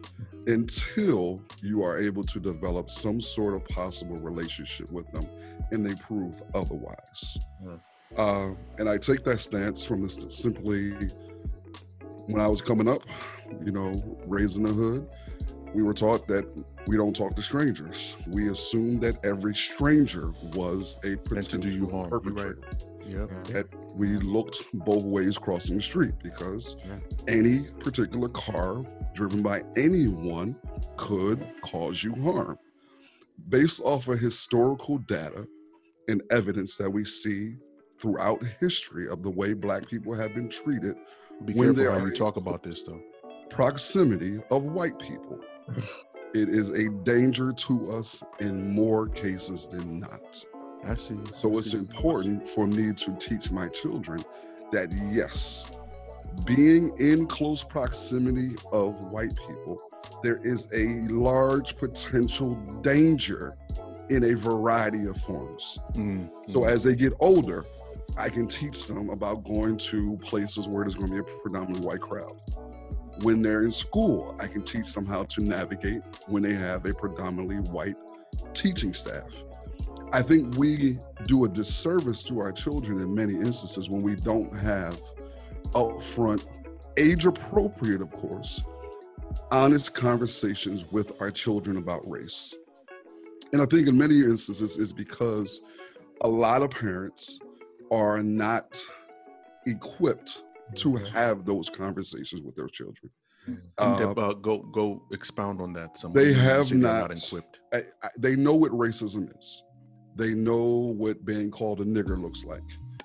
[0.47, 5.27] until you are able to develop some sort of possible relationship with them
[5.71, 7.39] and they prove otherwise.
[7.65, 7.81] Mm.
[8.17, 10.93] Uh, and I take that stance from this simply
[12.27, 13.03] when I was coming up,
[13.65, 15.09] you know, raising in the hood,
[15.75, 16.47] we were taught that
[16.87, 18.17] we don't talk to strangers.
[18.29, 22.23] We assumed that every stranger was a And to do you potential harm.
[22.25, 22.55] You're right.
[22.57, 22.87] perpetrator.
[23.07, 23.45] Yep.
[23.49, 26.99] that we looked both ways crossing the street because Yeah.
[27.27, 30.55] any particular car driven by anyone
[30.97, 32.57] could cause you harm.
[33.49, 35.45] Based off of historical data
[36.09, 37.57] and evidence that we see
[37.99, 40.95] throughout history of the way Black people have been treated,
[41.47, 43.01] Be When careful they how are- you talk about this, though.
[43.49, 45.41] proximity of white people.
[46.33, 50.45] It is a danger to us in more cases than not.
[50.85, 51.19] I see.
[51.33, 51.79] So I it's see.
[51.79, 54.25] important for me to teach my children
[54.73, 55.67] that yes,
[56.45, 59.81] being in close proximity of white people,
[60.23, 63.57] there is a large potential danger
[64.09, 65.79] in a variety of forms.
[65.95, 67.65] Mm, So as they get older,
[68.17, 71.85] I can teach them about going to places where there's going to be a predominantly
[71.87, 72.41] white crowd.
[73.23, 76.95] When they're in school, I can teach them how to navigate when they have a
[76.95, 77.97] predominantly white
[78.55, 79.43] teaching staff.
[80.13, 84.57] I think we do a disservice to our children in many instances when we don't
[84.57, 85.01] have
[85.73, 86.47] upfront,
[86.97, 88.63] age appropriate, of course,
[89.53, 92.55] honest conversations with our children about race.
[93.53, 95.61] And I think in many instances it's because
[96.23, 97.39] a lot of parents
[97.91, 98.81] are not
[99.67, 100.43] equipped
[100.77, 103.11] to have those conversations with their children.
[103.47, 105.97] And, Uh, uh, go go expound on that.
[105.97, 107.61] Some they have say they're not- equipped.
[107.73, 109.63] I, I, they know what racism is.
[110.17, 112.63] They know what being called a nigger looks like.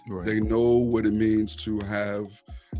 [0.09, 0.25] Right.
[0.25, 2.27] They know what it means to have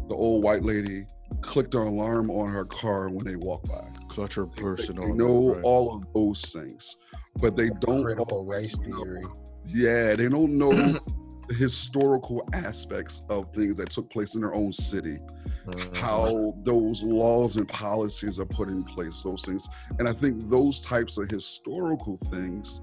[0.10, 1.06] the old white lady
[1.42, 3.84] click the alarm on her car when they walk by.
[4.10, 5.64] Clutch her purse and they know that, right.
[5.64, 6.96] all of those things,
[7.42, 8.04] but they don't.
[8.04, 9.26] Critical race theory.
[9.68, 11.00] Yeah, they don't know the
[11.50, 15.20] historical aspects of things that took place in their own city,
[15.66, 15.96] Mhm.
[15.96, 19.68] how those laws and policies are put in place, those things.
[20.00, 22.82] And I think those types of historical things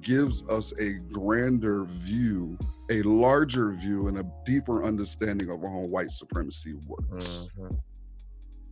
[0.00, 2.58] gives us a grander view,
[2.90, 7.48] a larger view, and a deeper understanding of how white supremacy works.
[7.56, 7.80] Mhm.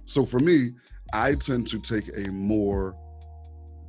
[0.07, 0.72] So for me,
[1.12, 2.96] I tend to take a more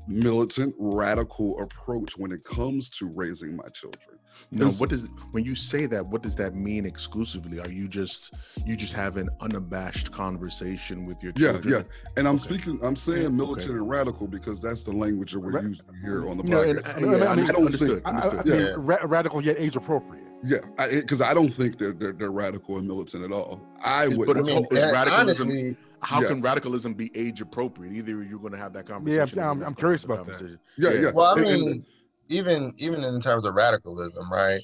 [0.07, 4.19] militant, radical approach when it comes to raising my children.
[4.51, 6.05] No, Is- what does when you say that?
[6.05, 7.59] What does that mean exclusively?
[7.59, 8.33] Are you just
[8.65, 11.73] you just have an unabashed conversation with your Yeah, children?
[11.73, 11.79] yeah.
[11.79, 12.11] Yeah.
[12.17, 12.43] And I'm Okay.
[12.55, 13.77] speaking, I'm saying Yeah, militant okay.
[13.79, 16.79] and radical because that's the language that we're Ra- using here on the No, and
[16.79, 16.89] podcast.
[16.89, 17.89] I, I I mean, I don't understood.
[18.03, 18.53] think- I, I- understood.
[18.53, 20.25] I mean, ra- radical yet age appropriate.
[20.43, 23.61] yeah, because I, don't think they're, they're they're radical and militant at all.
[23.81, 24.25] I would.
[24.27, 26.29] but I mean, Is radicalism- honestly, How Yeah.
[26.29, 27.93] can radicalism be age appropriate?
[27.93, 29.17] Either you're going to have that conversation.
[29.17, 30.31] Yeah, or you're I'm- I'm curious about that.
[30.33, 30.59] conversation.
[30.77, 30.99] yeah, yeah.
[31.01, 31.11] yeah.
[31.11, 31.85] well, I And- and- mean,
[32.31, 34.61] even even in terms of radicalism, right?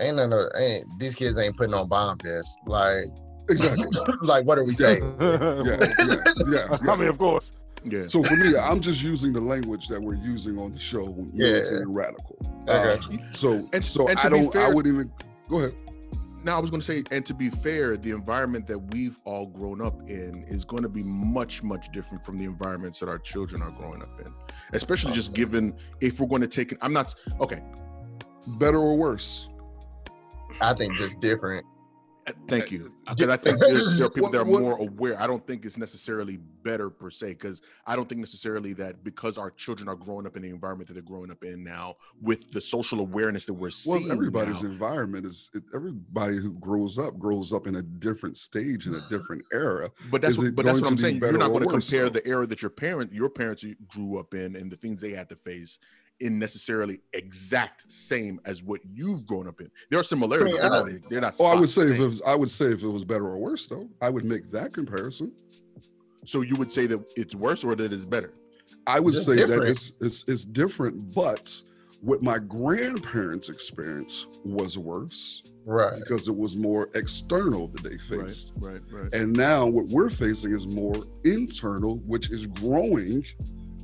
[0.00, 2.58] Ain't none of ain't these kids ain't putting on bomb vests.
[2.66, 3.04] Like,
[3.48, 3.86] exactly.
[4.22, 5.02] like what are we saying?
[5.20, 6.16] Yeah, yeah,
[6.48, 7.52] yeah, I mean, of course.
[7.84, 8.06] Yeah.
[8.06, 11.82] So for me, I'm just using the language that we're using on the show, militant
[11.82, 12.36] and radical.
[12.66, 12.94] Okay.
[13.14, 14.48] Um, so, And- so and I to be don't.
[14.48, 15.12] I fair- wouldn't even.
[15.50, 15.74] Go ahead.
[16.42, 19.46] now I was going to say, and to be fair, the environment that we've all
[19.46, 23.18] grown up in is going to be much, much different from the environments that our
[23.18, 24.32] children are growing up in.
[24.72, 26.72] Especially just given if we're going to take.
[26.72, 26.78] it.
[26.80, 27.62] I'm not okay.
[28.58, 29.48] Better or worse?
[30.60, 31.66] I think just different.
[32.26, 32.92] Uh, Thank you.
[33.08, 35.20] Because I think there's, there are people that are more aware.
[35.20, 39.36] I don't think it's necessarily better per se, because I don't think necessarily that because
[39.36, 42.50] our children are growing up in the environment that they're growing up in now, with
[42.52, 44.10] the social awareness that we're Well, seeing.
[44.10, 48.94] everybody's now, environment is everybody who grows up grows up in a different stage in
[48.94, 49.90] a different era.
[50.10, 51.18] But that's what, but that's what I'm saying.
[51.18, 54.56] You're not going to compare the era that your parent, your parents grew up in,
[54.56, 55.78] and the things they had to face
[56.20, 59.70] in necessarily exact same as what you've grown up in.
[59.90, 60.58] There are similarities.
[60.60, 61.10] I They're mean, not.
[61.10, 62.88] They're not Oh, I would spot say if it was, I would say if it
[62.88, 65.32] was better or worse though, I would make that comparison.
[66.24, 68.32] So you would say that it's worse or that it's better.
[68.86, 71.60] I would Just say that it's, it's it's different, but
[72.00, 75.98] what my grandparents' experience was worse Right.
[76.00, 78.26] because it was more external that they Right.
[78.28, 78.52] faced.
[78.56, 78.80] Right.
[78.92, 79.14] Right.
[79.14, 83.24] And now what we're facing is more internal, which is growing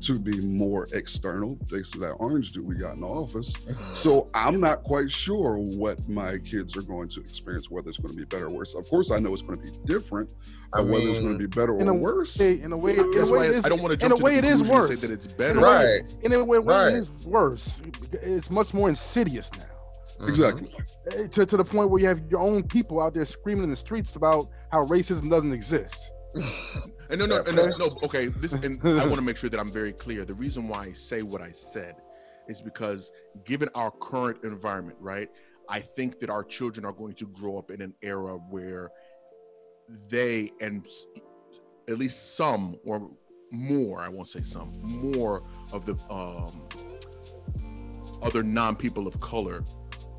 [0.02, 3.54] to be more external, thanks to that orange dude we got in the office.
[3.92, 8.12] So I'm not quite sure what my kids are going to experience, whether it's going
[8.14, 8.74] to be better or worse.
[8.74, 10.32] Of course, I know it's going to be different,
[10.72, 12.36] I but whether it's going to be better in or a worse.
[12.38, 13.64] Hey, in a way, in That's a way it is.
[13.66, 15.00] I don't want to in jump a to way it is and worse.
[15.00, 15.58] Say that it's In better.
[15.58, 15.68] a way,
[16.02, 16.14] Right.
[16.24, 16.88] in a way, Right.
[16.88, 17.82] it is worse.
[18.12, 19.64] It's much more insidious now.
[20.20, 20.28] mhm.
[20.28, 20.72] Exactly.
[21.12, 23.70] Eh, To, to the point where you have your own people out there screaming in
[23.70, 26.12] the streets about how racism doesn't exist.
[26.35, 27.79] And no, no, and no, okay.
[27.79, 28.27] no, okay.
[28.27, 30.25] This, and I want to make sure that I'm very clear.
[30.25, 31.97] The reason why I say what I said
[32.49, 33.11] is because,
[33.45, 35.29] given our current environment, right,
[35.69, 38.90] I think that our children are going to grow up in an era where
[40.09, 40.87] they and
[41.88, 43.11] at least some or
[43.51, 46.62] more, I won't say some, more of the um,
[48.23, 49.64] other non-people of color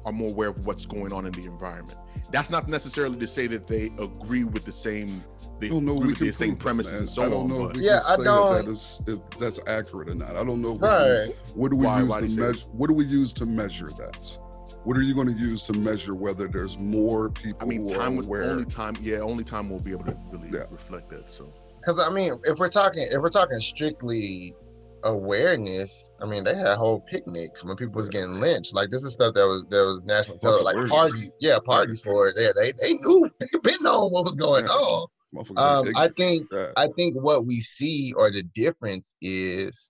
[0.06, 1.97] are more aware of what's going on in the environment.
[2.32, 5.24] That's not necessarily to say that they agree with the same
[5.62, 5.93] they I don't know.
[5.93, 7.47] agree We with can the same prove that, and so I don't on.
[7.50, 10.10] know but if we Yeah, can I say don't- that, that is if that's accurate
[10.10, 10.36] or not.
[10.36, 10.76] I don't know.
[10.76, 11.34] If we Right.
[11.56, 12.65] What do we Why- use why to measure?
[12.74, 14.38] What do we use to measure that?
[14.84, 17.93] What are you going to use to measure whether there's more people I mean, who
[17.93, 18.95] time are would only time.
[19.02, 20.65] Yeah, only time will be able to really Yeah.
[20.71, 21.30] reflect that.
[21.30, 24.56] So Because I mean, if we're talking, if we're talking strictly
[25.04, 28.74] awareness, I mean, they had whole picnics when people was getting lynched.
[28.74, 32.28] Like this is stuff that was that was national Fuck like parties, yeah, parties for
[32.28, 32.36] it.
[32.38, 34.71] Yeah, they they knew they been knowing what was going Yeah.
[34.71, 35.08] on.
[35.56, 36.47] Um, I think.
[36.77, 39.89] I think what we see or the difference is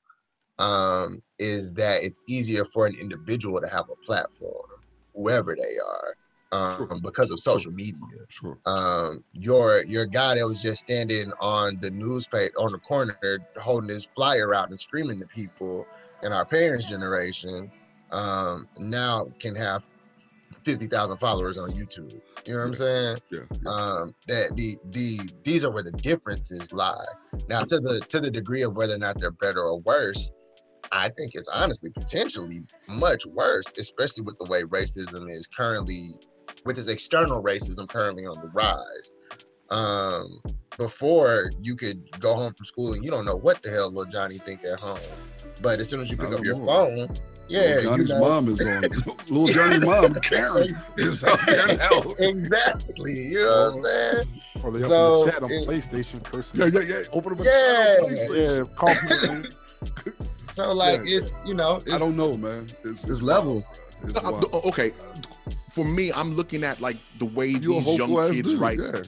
[0.59, 4.65] um is that it's easier for an individual to have a platform,
[5.13, 6.15] whoever they are,
[6.51, 6.95] um, Sure.
[7.01, 8.59] because of social media Sure.
[8.65, 13.89] um your your guy that was just standing on the newspaper on the corner holding
[13.89, 15.87] his flyer out and screaming to people
[16.21, 17.71] in our parents generation
[18.11, 19.83] um now can have
[20.63, 22.11] 50,000 followers on YouTube
[22.45, 23.39] you know what I'm saying Yeah.
[23.63, 23.69] yeah.
[23.71, 27.05] um that the the these are where the differences lie
[27.49, 30.31] now to the to the degree of whether or not they're better or worse
[30.91, 36.09] I think it's honestly potentially much worse, especially with the way racism is currently,
[36.65, 39.13] with this external racism currently on the rise.
[39.69, 40.41] Um,
[40.77, 44.11] before you could go home from school and you don't know what the hell little
[44.11, 44.99] Johnny think at home,
[45.61, 47.07] but as soon as you pick up your phone,
[47.51, 48.81] yeah, Little you Johnny's know, mom is on.
[49.29, 52.01] Little Johnny's mom, Karen, is out there now.
[52.19, 53.27] exactly.
[53.27, 54.41] You know what I'm saying?
[54.63, 56.59] Or they So, open the chat on it- PlayStation cursing.
[56.59, 57.01] Yeah, yeah, yeah.
[57.13, 58.57] Open up a Yeah.
[58.57, 60.15] yeah, call people.
[60.55, 61.17] So like Yeah.
[61.17, 62.67] it's you know it's I don't know, man.
[62.83, 63.63] It's, it's level.
[64.03, 64.91] It's Uh, okay,
[65.71, 68.79] for me, I'm looking at like the way You a these young kids dude, right
[68.79, 69.01] yeah.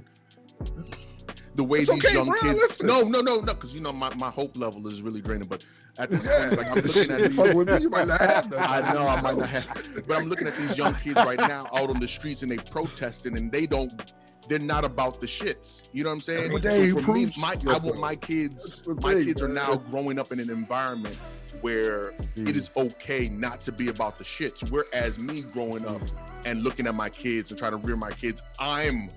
[1.55, 2.59] The way It's these okay, young bro, kids.
[2.61, 2.87] listen.
[2.87, 5.47] No, no, no, no, because you know my, my hope level is really draining.
[5.47, 5.65] But
[5.99, 7.35] at this Yeah, point, like I'm looking at these.
[7.35, 8.69] fuck with me, you might not have that.
[8.69, 11.67] I know I might not have, but I'm looking at these young kids right now
[11.73, 14.13] out on the streets and they protesting and they don't.
[14.49, 15.87] They're not about the shits.
[15.93, 16.45] You know what I'm saying?
[16.47, 18.83] Every day So for me, my, I want my kids.
[19.01, 21.17] My thing, kids are now growing up in an environment
[21.61, 22.49] where Mm.
[22.49, 24.69] it is okay not to be about the shits.
[24.71, 26.01] Whereas me growing up
[26.45, 29.09] and looking at my kids and trying to rear my kids, I'm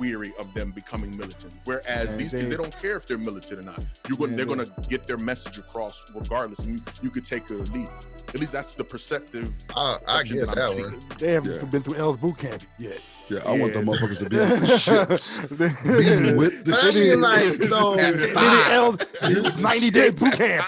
[0.00, 1.52] weary of them becoming militant.
[1.64, 3.80] Whereas And these they- kids, they don't care if they're militant or not.
[4.08, 7.10] You're going, Yeah, they're they- going to get their message across regardless, and you, you
[7.10, 7.88] could take it or leave.
[8.28, 9.52] At least that's the perceptive.
[9.76, 11.00] I, I get that, that one.
[11.18, 11.62] They haven't Yeah.
[11.64, 13.00] been through L's boot camp yet.
[13.28, 13.80] Yeah, I want Yeah.
[13.80, 15.48] the motherfuckers to be on the shits.
[15.48, 17.18] They- Be with the But I mean, shit.
[17.18, 18.32] like, so- they
[18.72, 20.64] L's 90 day boot camp.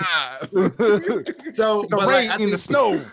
[1.55, 3.05] So, the rain like, I in the snow.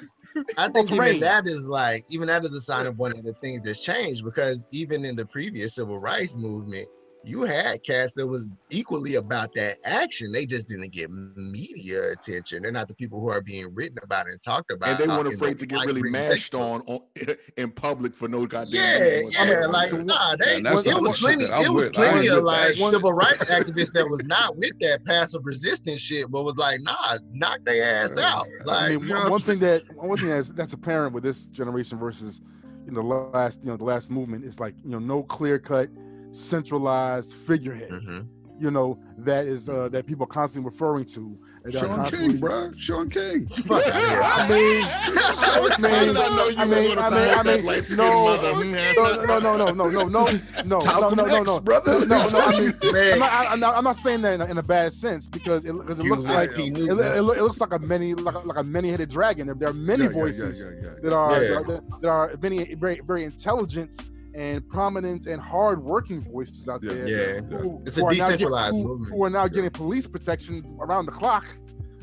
[0.57, 1.19] I think even terrain.
[1.21, 4.23] that is like even that is a sign of one of the things that's changed
[4.23, 6.87] because even in the previous civil rights movement,
[7.23, 10.31] you had cast that was equally about that action.
[10.31, 12.63] They just didn't get media attention.
[12.63, 14.89] They're not the people who are being written about and talked about.
[14.89, 17.01] and they weren't afraid to get really mashed on, on
[17.57, 19.67] in public for no goddamn Yeah, reason yeah, whatsoever.
[19.67, 21.45] like nah, they And that's it was plenty.
[21.45, 21.93] that It was with.
[21.93, 22.89] Plenty of with that like shit.
[22.89, 27.17] civil rights activists that was not with that passive resistance shit, but was like, nah,
[27.33, 28.47] knock their ass out.
[28.65, 30.73] Like, I mean, you know one, what one I'm thing that one thing that's that's
[30.73, 32.41] apparent with this generation versus
[32.87, 33.07] you know the
[33.37, 35.89] last you know the last movement is like you know no clear cut
[36.31, 37.89] centralized figurehead.
[37.91, 38.27] Mhm.
[38.59, 41.35] You know that is uh, that people are constantly referring to.
[41.63, 42.71] and that are Shaun constantly- King, bro.
[42.77, 43.47] Shaun King.
[43.47, 43.93] Fuck outta.
[43.93, 48.35] I mean, How man, did I know you I mean, I mean, I mean, no,
[48.35, 50.29] no, no, no, no, no, no, no,
[50.65, 52.05] no, no, no, no, brother.
[52.05, 52.39] no, no.
[52.39, 52.73] I mean,
[53.13, 55.65] I'm not, I'm not, I'm not saying that in a, in a bad sense because
[55.65, 57.15] it, because it looks wish like he it, knew loo- that.
[57.17, 59.47] it, it looks like a many like a, like a many-headed dragon.
[59.47, 61.49] There, there are many Yeah, yeah, yeah, voices yeah, yeah, that are, Yeah.
[61.49, 64.01] that are that are many very very intelligent
[64.33, 66.93] and prominent and hard-working voices out Yeah.
[66.93, 67.07] there.
[67.07, 67.41] Yeah.
[67.59, 69.13] who- It's a who are now decentralized who- movement.
[69.13, 71.45] Who are now getting police protection around the clock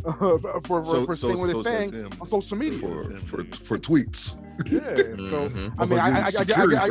[0.04, 2.10] uh, for for, So- for so- saying what they're saying him.
[2.20, 2.78] on social media.
[2.80, 4.36] For, for, for tweets.
[4.66, 4.80] Yeah,
[5.28, 5.72] so Mhm.
[5.78, 6.42] I mean, I, I, I, I, I, for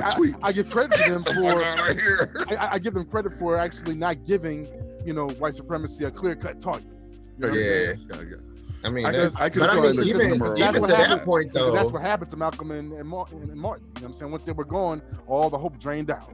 [0.05, 0.35] I, tweets.
[0.41, 2.45] I give credit to them for right here.
[2.49, 4.67] I, I- I give them credit for actually not giving
[5.05, 6.87] you know white supremacy a clear cut target.
[6.87, 6.93] You
[7.39, 7.97] know what I'm saying?
[8.09, 8.15] Yeah.
[8.15, 8.35] yeah, yeah.
[8.83, 10.81] I mean, I that's, can- I can but I find mean, the even, That's even
[10.81, 11.21] what to that happened.
[11.23, 13.85] point, though, that's what happened to Malcolm and, and, Martin, and Martin.
[13.87, 14.31] You know what I'm saying?
[14.31, 16.31] Once they were gone, all the hope drained out.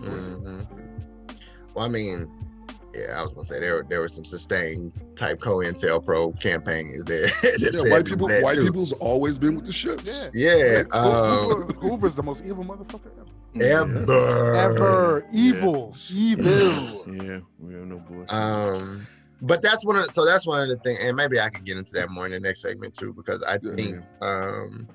[0.00, 0.66] Mhm.
[1.74, 2.30] Well, I mean,
[2.94, 7.26] yeah, I was gonna say there there were some sustained type COINTELPRO campaigns there.
[7.42, 8.28] that Yeah, white people.
[8.28, 8.64] that, White too.
[8.64, 10.30] people's always been with the shits.
[10.32, 10.54] Yeah.
[10.56, 10.82] Yeah.
[10.84, 13.62] Hoo- Um, Hoover, Hoover's the most evil motherfucker ever.
[13.62, 14.54] ever.
[14.54, 17.04] Ever evil, evil.
[17.06, 18.24] Yeah, we have no boy.
[18.28, 19.06] Um,
[19.42, 21.64] but that's one of the, so that's one of the things, and maybe I can
[21.64, 23.74] get into that more in the next segment too, because I Yeah.
[23.76, 24.88] think um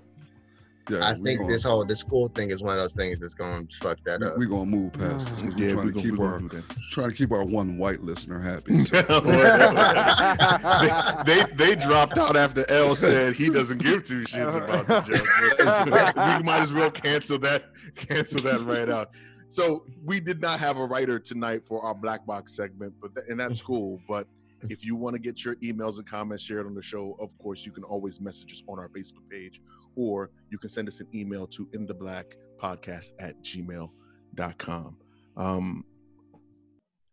[0.89, 3.35] Yeah, I think gonna- this whole the school thing is one of those things that's
[3.35, 4.37] going to fuck that we, up.
[4.37, 5.41] We're gonna move past this.
[5.41, 6.75] 'cause we Yeah, trying we to gonna, keep our gonna do that.
[6.91, 8.81] trying to keep our one white listener happy.
[8.91, 9.01] So,
[11.25, 15.01] they, they they dropped out after L said he doesn't give two shits about the
[15.95, 16.15] joke.
[16.37, 17.65] We might as well cancel that
[17.95, 19.11] cancel that right out.
[19.51, 23.27] So we did not have a writer tonight for our black box segment, but th-
[23.29, 23.99] and that's cool.
[24.07, 24.25] But
[24.69, 27.65] if you want to get your emails and comments shared on the show, of course
[27.65, 29.61] you can always message us on our Facebook page,
[29.97, 34.97] or you can send us an email to in the black podcast at gmail.com.
[35.35, 35.85] Um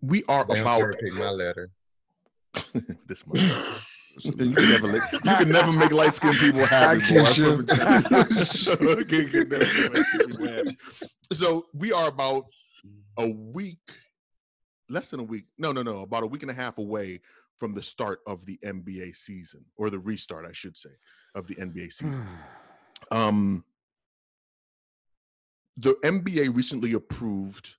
[0.00, 1.70] we are Damn about sure pick my letter.
[3.08, 3.40] this much.
[4.20, 7.04] You can never, you can never make light skinned people happy.
[7.04, 7.24] I boy.
[7.24, 7.62] kiss you.
[7.64, 8.72] promise you.
[8.72, 10.78] Okay, you can never make light-skinned people happy.
[11.32, 12.46] So we are about
[13.18, 13.98] a week,
[14.88, 15.44] less than a week.
[15.58, 17.20] No, no, no, about a week and a half away
[17.58, 20.90] from the start of the NBA season, or the restart, I should say,
[21.34, 22.26] of the NBA season.
[23.10, 23.64] Um,
[25.76, 27.76] the NBA recently approved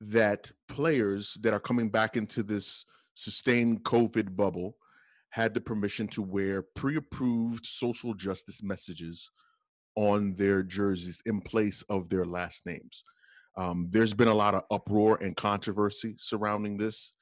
[0.00, 4.76] that players that are coming back into this sustained COVID bubble
[5.30, 9.30] had the permission to wear pre-approved social justice messages
[9.98, 13.02] on their jerseys in place of their last names.
[13.56, 17.12] Um, there's been a lot of uproar and controversy surrounding this.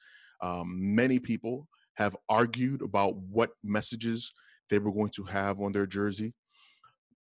[0.43, 4.31] Um, many people have argued about what messages
[4.69, 6.35] they were going to have on their jersey.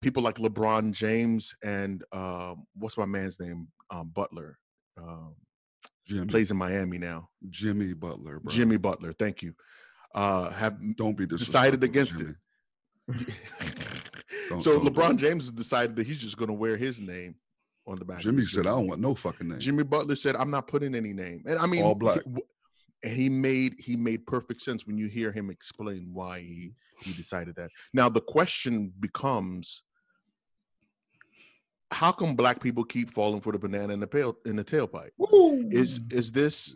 [0.02, 3.70] People like LeBron James and um, what's my man's name?
[3.90, 4.58] Um, Butler.
[4.98, 5.36] Um,
[6.06, 7.30] Jimmy, plays in Miami now.
[7.50, 8.52] Jimmy Butler, bro.
[8.52, 9.56] Jimmy Butler, thank you.
[10.14, 12.34] Uh, have don't be decided against Jimmy.
[14.50, 15.18] Don't- so don't do LeBron it.
[15.18, 17.36] James has decided that he's just going to wear his name
[17.88, 18.18] on the back.
[18.18, 20.96] of Jimmy said, "I don't want no fucking name." Jimmy Butler said, "I'm not putting
[20.96, 22.22] any name." And I mean, All black.
[22.26, 27.14] and he made he made perfect sense when you hear him explain why he he
[27.14, 27.70] decided that.
[27.94, 29.84] Now the question becomes,
[31.92, 35.12] how come black people keep falling for the banana in the pail in the tailpipe?
[35.72, 36.74] Is is this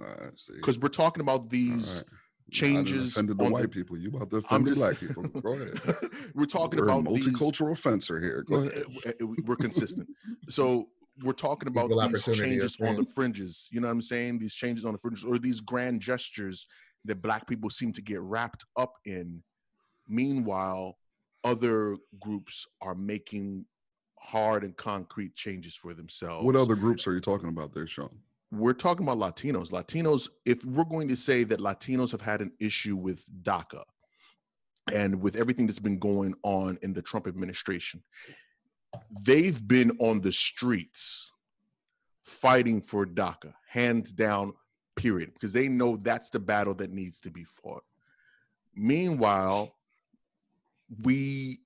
[0.54, 2.19] because we're talking about these right.
[2.52, 3.98] I changes offended the on white the- people.
[3.98, 5.24] You about to offend the just- black people?
[5.42, 5.80] Go ahead.
[6.36, 8.44] we're talking We're about these- multicultural fencer here.
[8.48, 8.84] Go ahead.
[9.06, 10.08] uh, uh, we're consistent.
[10.50, 10.90] So
[11.24, 13.68] we're talking about these changes on the fringes.
[13.72, 14.40] You know what I'm saying?
[14.40, 16.66] These changes on the fringes, or these grand gestures
[17.06, 19.44] that black people seem to get wrapped up in.
[20.08, 20.98] Meanwhile,
[21.44, 23.66] other groups are making
[24.20, 26.46] hard and concrete changes for themselves.
[26.46, 28.10] What other groups are you talking about there, Sean?
[28.52, 29.70] We're talking about Latinos.
[29.72, 33.84] Latinos, if we're going to say that Latinos have had an issue with DACA
[34.92, 38.02] and with everything that's been going on in the Trump administration,
[39.22, 41.32] they've been on the streets
[42.24, 44.54] fighting for DACA, hands down,
[44.96, 47.84] period, because they know that's the battle that needs to be fought.
[48.76, 49.76] Meanwhile,
[51.04, 51.60] we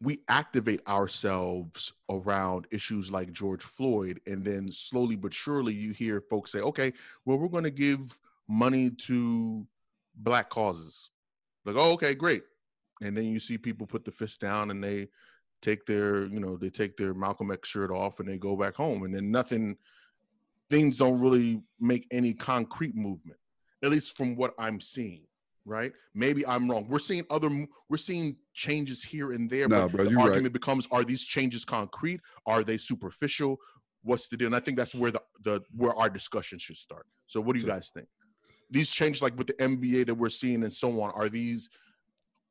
[0.00, 6.20] we activate ourselves around issues like George Floyd, and then slowly but surely you hear
[6.20, 6.92] folks say, okay,
[7.24, 8.18] well, we're going to give
[8.48, 9.66] money to
[10.16, 11.10] black causes.
[11.64, 12.44] Like, oh, okay, great.
[13.02, 15.08] And then you see people put the fist down and they
[15.62, 18.74] take their, you know, they take their Malcolm X shirt off and they go back
[18.74, 19.02] home.
[19.02, 19.76] And then nothing,
[20.70, 23.38] things don't really make any concrete movement,
[23.82, 25.25] at least from what I'm seeing.
[25.68, 25.92] Right?
[26.14, 26.86] Maybe I'm wrong.
[26.88, 27.50] We're seeing other,
[27.88, 29.66] we're seeing changes here and there.
[29.68, 30.28] Nah, but bro, the you right.
[30.28, 32.20] argument becomes: Are these changes concrete?
[32.46, 33.58] Are they superficial?
[34.02, 34.46] What's the deal?
[34.46, 37.06] And I think that's where the, the where our discussion should start.
[37.26, 38.06] So, what do you So- guys think?
[38.70, 41.68] These changes, like with the NBA that we're seeing and so on, are these?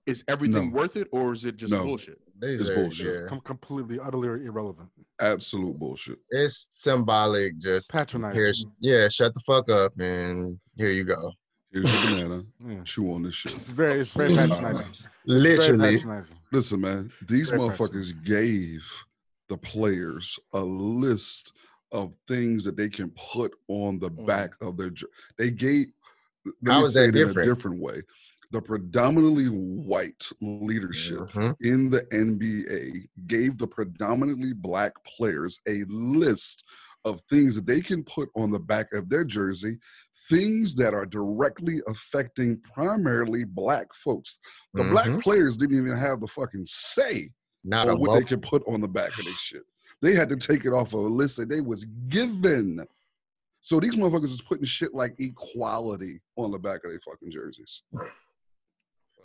[0.05, 0.75] Is everything No.
[0.75, 1.83] worth it, or is it just No.
[1.83, 2.19] bullshit?
[2.39, 3.05] These It's are- bullshit.
[3.23, 3.27] yeah.
[3.29, 4.89] Com- completely, utterly irrelevant.
[5.19, 6.19] Absolute bullshit.
[6.29, 7.57] It's symbolic.
[7.57, 8.37] Just Patronizing.
[8.81, 11.31] here, yeah, shut the fuck up, and here you go.
[11.75, 12.43] Here's your banana.
[12.65, 12.83] Yeah.
[12.85, 13.75] Chew on this It's shit.
[13.75, 14.87] very, it's very patronizing.
[14.89, 16.37] It's very Literally, patronizing.
[16.53, 18.89] Listen, man, these Very motherfuckers gave
[19.49, 21.51] the players a list
[21.91, 24.25] of things that they can put on the Mm.
[24.25, 24.91] back of their.
[25.37, 25.87] They gave.
[26.63, 27.49] Let How me is say that different?
[27.49, 28.01] a different way.
[28.51, 31.55] The predominantly white leadership Mhm.
[31.61, 36.63] in the NBA gave the predominantly black players a list
[37.03, 39.77] of things that they can put on the back of their jersey,
[40.27, 44.39] things that are directly affecting primarily black folks.
[44.73, 45.21] The black Mhm.
[45.21, 47.31] players didn't even have the fucking say
[47.63, 49.63] not on what they could put on the back of their shit.
[50.01, 52.85] They had to take it off of a list that they was given.
[53.61, 57.81] So these motherfuckers is putting shit like equality on the back of their fucking jerseys.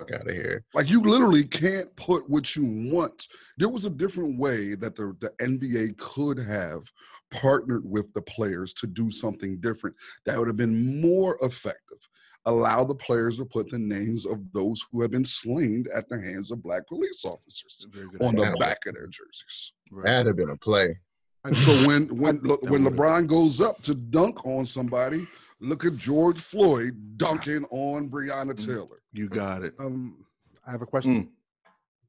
[0.00, 0.64] Fuck out of here.
[0.74, 3.28] Like you literally can't put what you want.
[3.58, 6.90] There was a different way that the, the NBA could have
[7.30, 9.94] partnered with the players to do something different
[10.26, 11.98] that would have been more effective.
[12.46, 16.20] allow the players to put the names of those who have been slain at the
[16.20, 17.86] hands of black police officers
[18.20, 19.72] on the back of their jerseys.
[19.90, 20.06] Right.
[20.06, 20.98] That'd have been a play.
[21.44, 25.26] And So when when when LeBron goes up to dunk on somebody,
[25.60, 28.66] look at George Floyd dunking on Breonna Mm.
[28.66, 29.00] Taylor.
[29.12, 29.74] You got it.
[29.78, 30.24] um,
[30.66, 31.30] I have a question.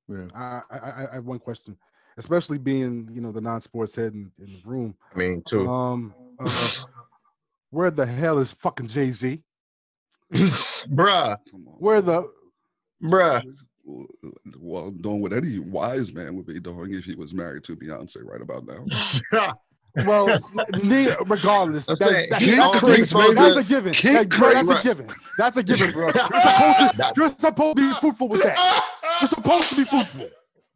[0.08, 0.28] Yeah.
[0.36, 1.78] I, I I I have one question,
[2.18, 4.95] especially being you know the non-sports head in, in the room.
[5.14, 5.70] I mean, too.
[5.70, 6.70] Um, uh,
[7.70, 9.41] where the hell is fucking Jay Z?
[10.34, 11.74] bruh, Come on.
[11.80, 12.30] Where the
[13.04, 13.43] bruh.
[14.60, 18.18] Well, doing what any wise man would be doing if he was married to Beyonce
[18.24, 18.86] right about now.
[20.05, 20.27] well,
[21.25, 23.05] regardless, that's, saying, that- that's, a always given.
[23.05, 23.93] supposed that's a given.
[23.93, 25.07] King Like, bro, that's a given.
[25.37, 26.05] That's a given, bro.
[26.31, 28.83] You're supposed to, you're supposed to be fruitful with that.
[29.21, 30.29] You're supposed to be fruitful.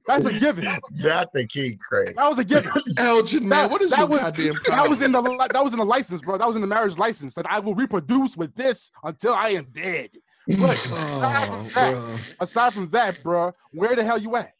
[0.08, 0.66] That's a given.
[0.92, 2.14] Not the key, Craig.
[2.16, 2.72] That was a given.
[2.98, 5.38] Elgin, man, That- what is that your was- goddamn That was in problem?
[5.38, 6.38] the that was in the license, bro.
[6.38, 7.34] That was in the marriage license.
[7.36, 10.10] That I will reproduce with this until I am dead.
[10.48, 14.54] But oh, aside, from Oh, that, aside from that, bro, where the hell you at?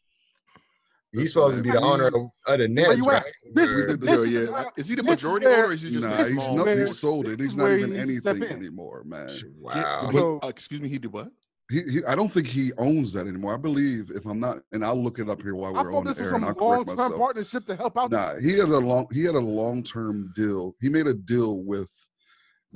[1.20, 3.22] He's supposed to be the owner of, of the Where Nets, right?
[3.52, 4.40] This is the Yo, this is yeah.
[4.40, 6.38] the Is he the this majority where- owner or is he just nah, this he's
[6.38, 6.56] is small?
[6.56, 6.78] nothing.
[6.78, 7.38] He sold it.
[7.40, 9.28] He's not even he needs to step anything anymore, man.
[9.58, 10.08] Wow.
[10.10, 11.28] He- So- uh, excuse me, he did what?
[11.68, 13.52] He, he, I don't think he owns that anymore.
[13.52, 16.04] I believe, if I'm not, and I'll look it up here while we're thought on
[16.04, 16.54] the this was air, and some I'll
[16.84, 18.12] correct long-term partnership to help out.
[18.12, 20.76] Nah, he had a long he had a long term deal.
[20.80, 21.90] He made a deal with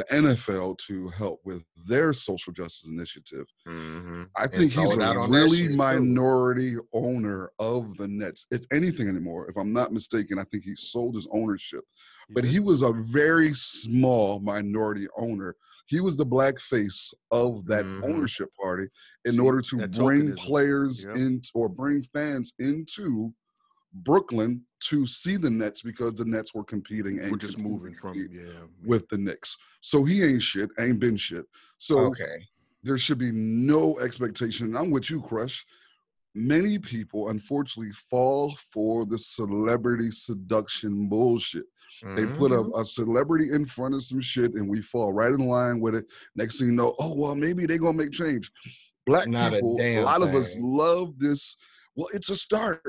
[0.01, 3.47] the NFL to help with their social justice initiative.
[3.67, 4.29] Mhm.
[4.37, 5.77] I think he's a really shit, too.
[5.77, 9.49] minority owner of the Nets, if anything anymore.
[9.51, 11.85] If I'm not mistaken, I think he sold his ownership.
[12.31, 15.57] But he was a very small minority owner.
[15.87, 18.05] He was the black face of that Mhm.
[18.05, 18.89] ownership party
[19.25, 20.37] in See, order to bring tokenism.
[20.39, 21.17] players Yep.
[21.17, 23.35] in or bring fans into
[23.93, 28.15] Brooklyn to see the Nets because the Nets were competing and We're just moving from
[28.15, 28.43] yeah.
[28.45, 28.53] yeah.
[28.85, 29.57] with the Knicks.
[29.81, 31.45] So he ain't shit, ain't been shit.
[31.79, 32.47] So Okay.
[32.83, 34.69] there should be no expectation.
[34.69, 35.67] And I'm with you, Crush.
[36.35, 41.67] Many people, unfortunately, fall for the celebrity seduction bullshit.
[42.15, 42.81] They put a, Mhm.
[42.81, 46.07] a celebrity in front of some shit and we fall right in line with it.
[46.37, 48.51] Next thing you know, oh, well, maybe they're going to make change.
[49.07, 51.57] Black Not a people, a, damn lot of us love this.
[51.97, 52.81] Well, it's a start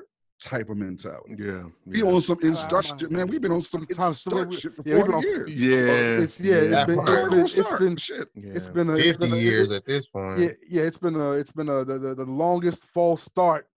[0.42, 1.36] type of mentality.
[1.38, 1.64] Yeah.
[1.86, 2.10] We yeah.
[2.10, 3.28] on some instruction, Uh, man.
[3.28, 5.64] We've been on some it's a start shit for yeah, 40 on- years.
[5.66, 5.78] Yeah.
[6.24, 8.28] It's yeah, it's That been it's It's been gonna been shit.
[8.36, 8.52] yeah.
[8.56, 10.40] it's been a, it's 50 been a, it- years at this point.
[10.40, 13.68] yeah yeah it's been a it's been a the, the, the longest false start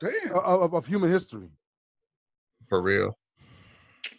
[0.00, 0.34] Damn.
[0.34, 1.48] of, of, of human history.
[2.68, 3.16] For real.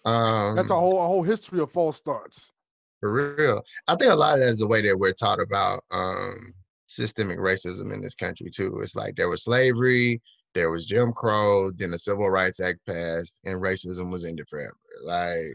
[0.05, 2.51] Um, That's a whole a whole history of false starts.
[2.99, 3.63] For real.
[3.87, 6.53] I think a lot of that is the way that we're taught about um,
[6.87, 8.79] systemic racism in this country too.
[8.81, 10.21] It's like there was slavery,
[10.53, 14.75] there was Jim Crow, then the Civil Rights Act passed, and racism was ended forever.
[15.03, 15.53] Like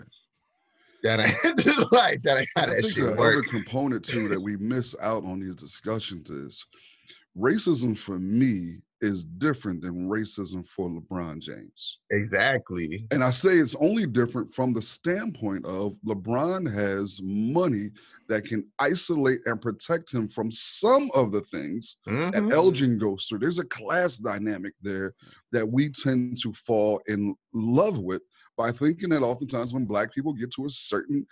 [1.02, 4.40] that ain't like that ain't how I that think the shit other component too that
[4.40, 6.64] we miss out on these discussions is
[7.38, 12.00] racism for me is different than racism for LeBron James.
[12.10, 13.06] Exactly.
[13.10, 17.90] And I say it's only different from the standpoint of LeBron has money
[18.28, 22.52] that can isolate and protect him from some of the things that Mhm.
[22.52, 23.40] Elgin goes through.
[23.40, 25.14] There's a class dynamic there
[25.52, 28.22] that we tend to fall in love with
[28.56, 31.26] by thinking that oftentimes when black people get to a certain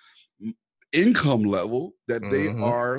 [0.93, 2.62] income level, that they Mhm.
[2.62, 2.99] are,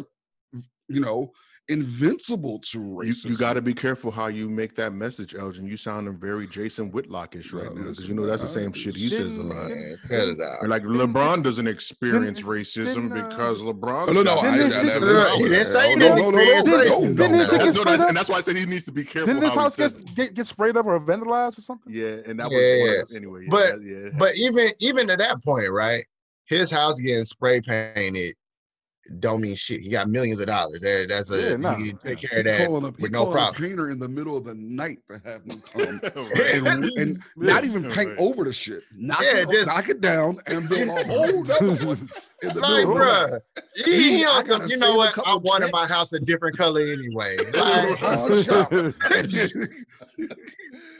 [0.89, 1.31] you know,
[1.67, 3.29] invincible to You, racism.
[3.29, 5.65] you got to be careful how you make that message, Elgin.
[5.65, 8.73] You sounding very Jason Whitlockish right Yeah, now because you know that's the man, same
[8.73, 9.69] shit he says a lot.
[9.69, 10.67] Man, cut it out.
[10.67, 14.09] Like LeBron doesn't experience didn't- racism didn't, uh, because LeBron.
[14.09, 15.67] Oh, no, no, Didn't I, this I shit- never No, no, said he didn't that.
[15.69, 16.89] say he didn't no, no, no, experience no, racism.
[16.89, 18.07] no, Didn't no, this shit No, get that's- sprayed up?
[18.09, 19.25] and that's why I said he needs to be careful.
[19.27, 20.15] Didn't this how he house get, says it.
[20.15, 21.91] get get sprayed up or vandalized or something?
[21.93, 23.01] Yeah, and that Yeah, was one yeah.
[23.01, 23.41] of the- anyway.
[23.43, 24.09] Yeah, But- that- yeah.
[24.19, 26.05] But even even to that point, right?
[26.45, 28.35] His house getting spray painted
[29.19, 29.81] don't mean shit.
[29.81, 30.81] He got millions of dollars.
[30.81, 32.29] That- That's a Yeah, nah, he can take yeah.
[32.29, 33.63] care of that calling a, with no calling a problem.
[33.63, 35.61] painter in the middle of the night to have him
[36.13, 36.53] come Right.
[36.55, 38.19] and, and not even paint Right.
[38.19, 38.83] over the shit.
[38.95, 41.97] Knock, Yeah, it, just- knock it down and build a whole nother one
[42.41, 43.41] in the Like, middle of the night.
[43.55, 45.09] bruh, he, he I on some, you know what?
[45.09, 47.37] I couple wanted my house a different color anyway.
[47.53, 48.71] Like, pawn shop.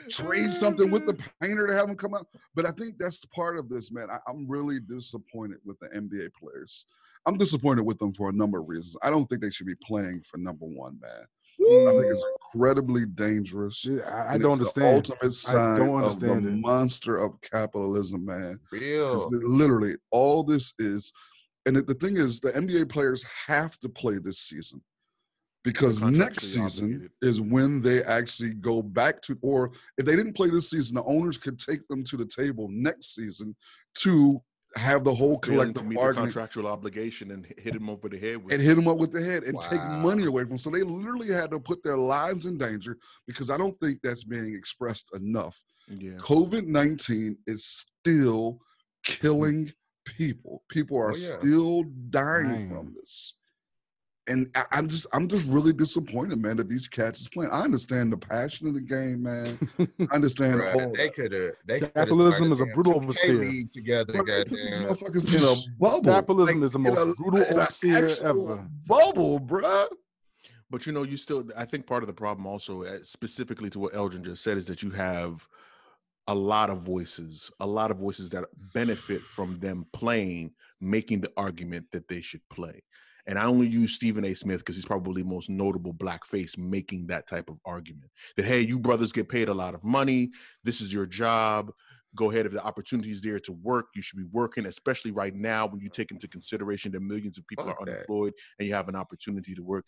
[0.10, 2.28] Trade something with the painter to have him come out.
[2.56, 4.08] But I think that's part of this, man.
[4.12, 6.86] I, I'm really disappointed with the NBA players.
[7.26, 8.96] I'm disappointed with them for a number of reasons.
[9.02, 11.26] I don't think they should be playing for number one, man.
[11.58, 13.84] I think it's incredibly dangerous.
[13.86, 14.96] Yeah, I, I don't it's the understand.
[15.18, 16.58] ultimate sign don't of understand the it.
[16.60, 18.60] monster of capitalism, man.
[18.72, 19.30] real.
[19.32, 21.12] Literally, all this is,
[21.66, 24.82] and the- the thing is, the NBA players have to play this season
[25.66, 30.50] because next season is when they actually go back to, or if they didn't play
[30.50, 33.54] this season, the owners could take them to the table next season
[33.96, 34.42] to
[34.78, 38.62] have the whole collective bargaining contractual obligation and hit him over the head with and
[38.62, 40.58] hit them up with the head and take money away from them.
[40.58, 44.24] So they literally had to put their lives in danger because I don't think that's
[44.24, 45.58] being expressed enough.
[45.90, 46.18] yeah.
[46.18, 48.60] COVID 19 is still
[49.04, 49.72] killing
[50.06, 50.62] people.
[50.70, 51.38] People are Oh, yeah.
[51.40, 52.70] still dying Dying.
[52.70, 53.34] from this.
[54.28, 57.52] And I, I'm just I'm just really disappointed, man, that these cats is playing.
[57.52, 59.58] I understand the passion of the game, man.
[59.80, 61.52] I understand Bruh, all they could have.
[61.68, 63.40] They Capitalism is a brutal 2K oversteer.
[63.40, 64.14] league together.
[64.14, 64.96] But they put these Goddamn.
[64.96, 66.12] motherfuckers in a bubble.
[66.12, 68.68] Capitalism is the most a- brutal in a overseer ever.
[68.88, 69.88] Bubble, bruh.
[70.72, 71.48] But you know, you still.
[71.56, 74.66] I think part of the problem, also, uh, specifically to what Elgin just said, is
[74.66, 75.48] that you have
[76.28, 80.52] a lot of voices, a lot of voices that benefit from them playing,
[80.82, 82.82] making the argument that they should play.
[83.28, 84.34] And I only use Stephen A.
[84.36, 88.12] Smith because he's probably the most notable black face making that type of argument.
[88.38, 90.30] That hey, you brothers get paid a lot of money.
[90.64, 91.72] This is your job.
[92.16, 93.88] Go ahead if the opportunity is there to work.
[93.96, 97.46] You should be working, especially right now when you take into consideration that millions of
[97.48, 97.92] people Fuck are that.
[97.96, 99.86] unemployed and you have an opportunity to work.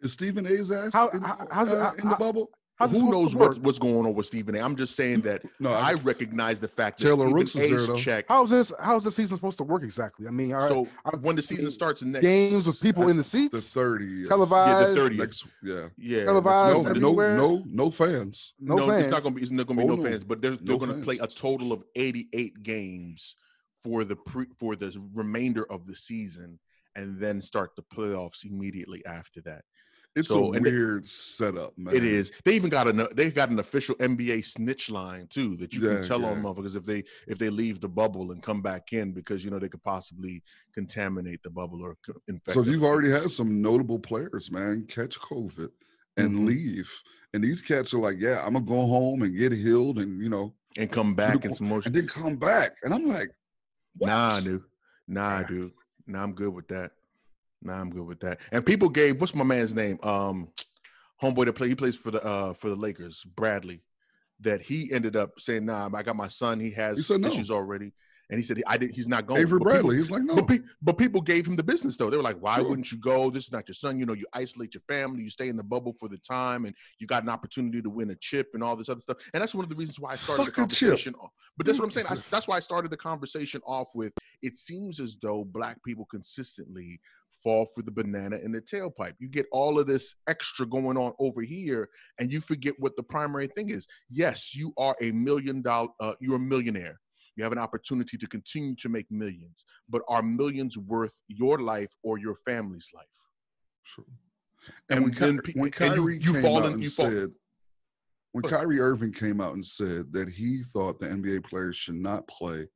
[0.00, 2.50] Is Stephen A's ass How- in, how's it- uh, in the how- bubble?
[2.92, 4.60] How's Who knows what, what's going on with Stephen A?
[4.60, 7.70] I'm just saying that No, I I, recognize the fact that Taylor Stephen Rooks is
[7.70, 7.96] there, though.
[7.96, 8.24] check.
[8.28, 8.72] How's this?
[8.80, 10.26] How's the season supposed to work exactly?
[10.26, 13.22] I mean, are so are- when the season starts next games with people in the
[13.22, 14.04] the seats, 30.
[14.04, 14.28] yeah.
[14.28, 15.16] televised, 30th.
[15.18, 15.88] Next, yeah.
[15.96, 18.52] yeah, televised No, next- no, no, no fans.
[18.60, 19.06] no, no, fans.
[19.06, 19.42] it's not gonna be.
[19.42, 20.04] It's not gonna be Oh, no, no.
[20.04, 23.36] fans, but they're they're gonna play a total of 88 games
[23.82, 26.58] for the pre for the remainder of the season,
[26.96, 29.64] and then start the playoffs immediately after that.
[30.16, 31.94] It's So, a and they- weird setup, man.
[31.94, 32.30] It is.
[32.44, 35.96] They even got an they got an official NBA snitch line too that you Yeah,
[35.96, 36.42] can tell on yeah.
[36.44, 39.58] motherfuckers if they if they leave the bubble and come back in because you know
[39.58, 40.42] they could possibly
[40.72, 41.96] contaminate the bubble or
[42.28, 42.52] infect.
[42.52, 45.70] So other you've already had some notable players, man, catch COVID
[46.16, 46.46] and Mhm.
[46.46, 46.90] leave.
[47.32, 50.28] And these cats are like, yeah, I'm gonna go home and get healed and you
[50.28, 51.82] know, and come back and some more.
[51.84, 52.76] and then come back.
[52.84, 53.30] And I'm like,
[53.96, 54.06] what?
[54.06, 54.62] Nah, dude.
[55.08, 55.72] Nah, dude.
[56.06, 56.92] Nah, I'm good with that.
[57.64, 58.40] Nah, I'm good with that.
[58.52, 59.98] And people gave what's my man's name?
[60.02, 60.48] Um,
[61.22, 61.68] homeboy that play.
[61.68, 63.82] He plays for the uh for the Lakers, Bradley.
[64.40, 66.60] That he ended up saying, "Nah, I got my son.
[66.60, 67.28] He has He said no.
[67.28, 67.92] issues already."
[68.34, 68.90] And he said, "I did.
[68.90, 69.96] He's not going." Avery But people- Bradley.
[69.98, 70.34] He's like, no.
[70.34, 72.10] But, pe- but people gave him the business though.
[72.10, 72.68] They were like, "Why Sure.
[72.68, 73.30] wouldn't you go?
[73.30, 73.96] This is not your son.
[74.00, 75.22] You know, you isolate your family.
[75.22, 78.10] You stay in the bubble for the time, and you got an opportunity to win
[78.10, 80.16] a chip and all this other stuff." And that's one of the reasons why I
[80.16, 81.14] started Fuck the conversation.
[81.14, 82.06] off- But that's what I'm saying.
[82.10, 84.12] I, that's why I started the conversation off with.
[84.42, 87.00] It seems as though black people consistently
[87.42, 89.12] fall for the banana in the tailpipe.
[89.18, 93.02] You get all of this extra going on over here, and you forget what the
[93.02, 93.86] primary thing is.
[94.10, 95.88] Yes, you are a million dollar.
[96.00, 97.00] Uh, you're a millionaire.
[97.36, 101.92] You have an opportunity to continue to make millions, but are millions worth your life
[102.02, 103.06] or your family's life?
[103.84, 104.04] True.
[104.88, 105.70] And, when, And then Ky- when and you-
[106.02, 107.30] Kyrie you came out and you fall- said,
[108.32, 108.44] when.
[108.44, 112.68] Kyrie Irving came out and said that he thought the NBA players should not play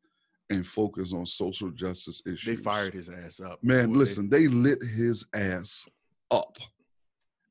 [0.51, 3.63] and focus on social justice issues, They fired his ass up.
[3.63, 5.87] Man, Boy, listen, they lit his ass
[6.31, 6.57] up.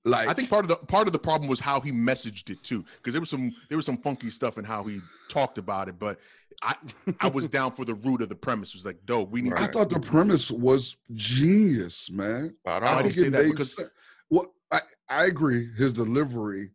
[0.04, 2.64] Like I think part of the part of the problem was how he messaged it
[2.64, 5.90] too, because there was some there was some funky stuff in how he talked about
[5.90, 6.00] it.
[6.00, 6.18] But
[6.62, 6.76] I
[7.20, 8.70] I was down for the root of the premise.
[8.70, 9.54] It was like, dope, we need.
[9.54, 12.54] I to thought the premise was genius, man.
[12.56, 13.44] Spot Why I do you think it that?
[13.44, 13.90] made Because- sense.
[14.30, 15.70] Well, I, I agree.
[15.78, 16.72] His delivery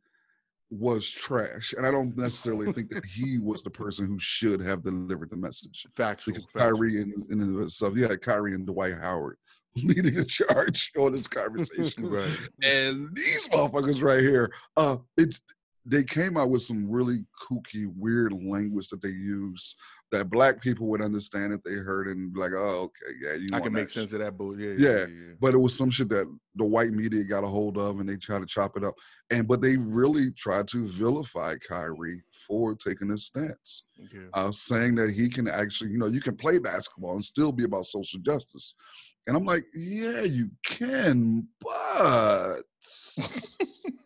[0.71, 4.83] was trash, and I don't necessarily think that he was the person who should have
[4.83, 5.87] delivered the message.
[5.95, 6.33] factual.
[6.35, 6.77] Because factual.
[6.79, 9.37] Kyrie and, and and stuff, yeah, Kyrie and Dwight Howard
[9.77, 12.09] leading the charge on this conversation.
[12.09, 12.39] Right.
[12.63, 15.41] and these motherfuckers right here, uh, it's
[15.85, 19.75] they came out with some really kooky, weird language that they use
[20.13, 23.49] that black people would understand if they heard and be like, oh, okay, yeah, you
[23.51, 24.21] I want can make sense shit.
[24.21, 24.99] of that, but yeah, Yeah.
[24.99, 25.33] yeah, yeah.
[25.41, 26.27] But it was some shit that
[26.57, 28.95] the white media got a hold of and they tried to chop it up.
[29.31, 34.21] And but they really tried to vilify Kyrie for taking this stance yeah.
[34.35, 37.65] uh, saying that he can actually, you know, you can play basketball and still be
[37.65, 38.75] about social justice.
[39.27, 42.63] And I'm like, yeah, you can, but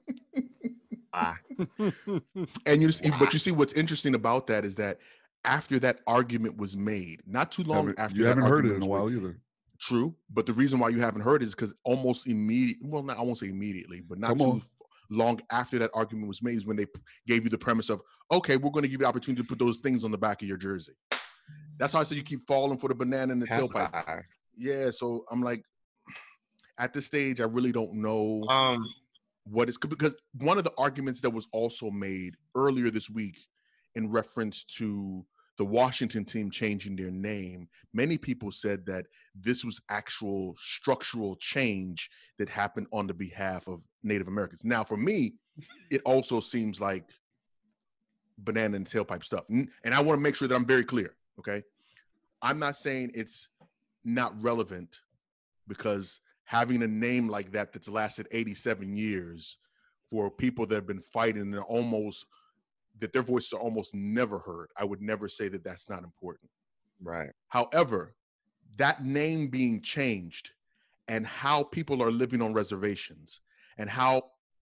[2.66, 4.98] And you see, but you see what's interesting about that is that
[5.44, 8.72] after that argument was made, not too long Haven't- after you that haven't heard it
[8.74, 9.40] in a while made- either.
[9.78, 12.78] True, but the reason why you haven't heard it is because almost immediate.
[12.82, 14.56] Well, not, I won't say immediately, but not Come too on.
[14.60, 14.66] f-
[15.10, 18.00] long after that argument was made is when they p- gave you the premise of,
[18.32, 20.40] okay, we're going to give you the opportunity to put those things on the back
[20.40, 20.92] of your jersey.
[21.78, 23.92] That's how I said you keep falling for the banana in the pass tailpipe.
[23.94, 24.22] high.
[24.56, 25.62] Yeah, so I'm like,
[26.78, 28.82] at this stage, I really don't know Um,
[29.48, 33.38] what is because one of the arguments that was also made earlier this week
[33.94, 35.24] in reference to
[35.58, 42.10] the Washington team changing their name, many people said that this was actual structural change
[42.38, 44.64] that happened on the behalf of Native Americans.
[44.64, 45.34] Now, for me,
[45.90, 47.04] it also seems like
[48.38, 49.46] banana and tailpipe stuff.
[49.48, 51.14] And I want to make sure that I'm very clear.
[51.38, 51.62] Okay.
[52.42, 53.48] I'm not saying it's
[54.04, 55.00] not relevant
[55.66, 59.58] because having a name like that that's lasted 87 years
[60.10, 62.24] for people that have been fighting and almost
[63.00, 64.70] that their voices are almost never heard.
[64.76, 66.50] I would never say that that's not important.
[67.02, 67.30] Right.
[67.48, 68.14] However,
[68.76, 70.52] that name being changed
[71.08, 73.40] and how people are living on reservations
[73.76, 74.22] and how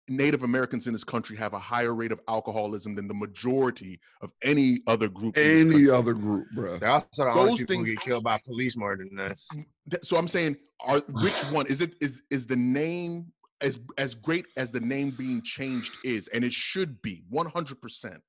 [0.08, 4.32] Native Americans in this country have a higher rate of alcoholism than the majority of
[4.42, 5.36] any other group.
[5.36, 5.90] Any country.
[5.90, 6.78] other group, bro.
[6.78, 9.48] They're also the only Those people things- get killed by police more than us.
[10.02, 10.56] So I'm saying,
[10.86, 11.94] are which one is it?
[12.00, 16.52] Is is the name as as great as the name being changed is, and it
[16.52, 18.22] should be 100 percent.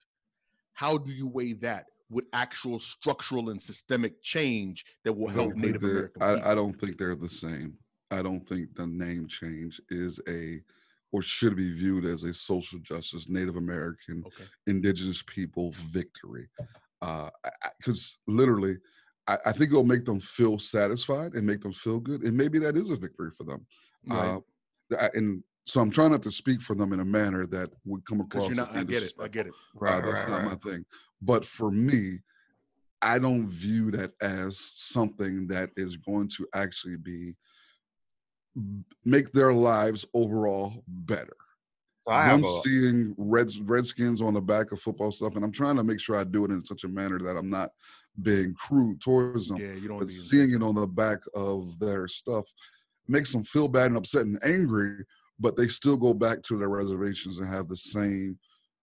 [0.74, 5.82] How do you weigh that with actual structural and systemic change that will help Native
[5.82, 6.42] they're- American people?
[6.48, 7.76] I, I don't think they're the same.
[8.12, 10.62] I don't think the name change is a
[11.12, 14.44] or should be viewed as a social justice Native American okay.
[14.68, 16.48] indigenous people victory.
[17.02, 17.30] Uh
[17.78, 18.78] because literally
[19.30, 22.24] I, I think it'll make them feel satisfied and make them feel good.
[22.24, 23.66] And maybe that is a victory for them.
[24.08, 24.42] Right.
[24.98, 28.04] Uh, and so I'm trying not to speak for them in a manner that would
[28.06, 28.48] come across.
[28.48, 28.72] you're not.
[28.72, 29.14] as I get it.
[29.22, 29.54] I get it.
[29.76, 30.46] Right, Uh, that's right, not right.
[30.46, 30.84] my thing.
[31.22, 32.20] But for me,
[33.04, 37.36] I don't view that as something that is going to actually be
[39.06, 41.36] make their lives overall better.
[42.08, 45.46] So I have Them a, seeing Reds Redskins on the back of football stuff, and
[45.46, 47.72] I'm trying to make sure I do it in such a manner that I'm not
[48.22, 49.60] being crude towards them.
[49.60, 50.00] Yeah, you don't.
[50.00, 52.46] But seeing it on the back of their stuff
[53.08, 55.06] makes them feel bad and upset and angry,
[55.40, 58.40] but they still go back to their reservations and have the same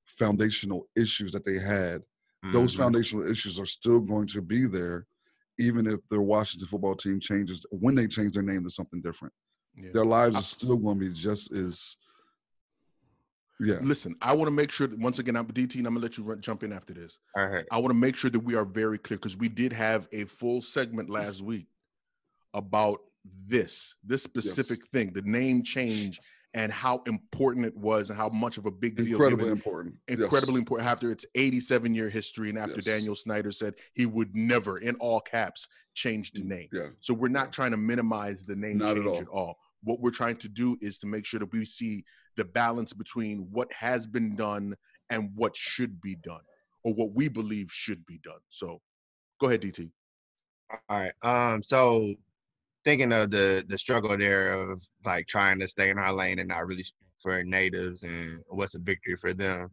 [0.07, 2.03] foundational issues that they had.
[2.53, 2.79] Those Mhm.
[2.79, 5.07] foundational issues are still going to be there,
[5.59, 9.35] even if the Washington football team changes when they change their name to something different.
[9.77, 9.91] Yeah.
[9.93, 11.97] Their lives I- are still going to be just as
[13.61, 13.79] yeah.
[13.83, 16.19] Listen, I want to make sure that once again, I'm DT, and I'm gonna let
[16.19, 17.19] you run, jump in after this.
[17.37, 17.65] All right.
[17.71, 20.25] I want to make sure that we are very clear because we did have a
[20.25, 21.67] full segment last week
[22.53, 22.99] about
[23.47, 26.21] this, this specific thing, the name change,
[26.53, 29.07] and how important it was, and how much of a big deal.
[29.07, 29.95] Incredibly given- important.
[30.09, 30.19] Yes.
[30.19, 32.85] incredibly important after its 87 year history, and after Yes.
[32.87, 36.69] Daniel Snyder said he would never, in all caps, change the mm, name.
[36.73, 36.89] Yeah.
[37.01, 39.21] So we're not trying to minimize the name Not at change all.
[39.21, 39.59] at all.
[39.85, 42.05] What we're trying to do is to make sure that we see
[42.37, 44.75] the balance between what has been done
[45.11, 46.41] and what should be done,
[46.83, 48.41] or what we believe should be done.
[48.51, 48.81] So,
[49.41, 49.91] go ahead, DT.
[50.71, 51.13] All right.
[51.23, 51.63] Um.
[51.63, 52.15] So,
[52.85, 56.49] thinking of the the struggle there of like trying to stay in our lane and
[56.49, 59.71] not really speak for natives and what's a victory for them.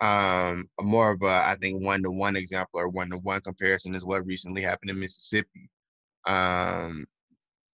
[0.00, 0.68] Um.
[0.80, 4.04] More of a I think one to one example or one to one comparison is
[4.04, 5.70] what recently happened in Mississippi.
[6.26, 7.06] Um.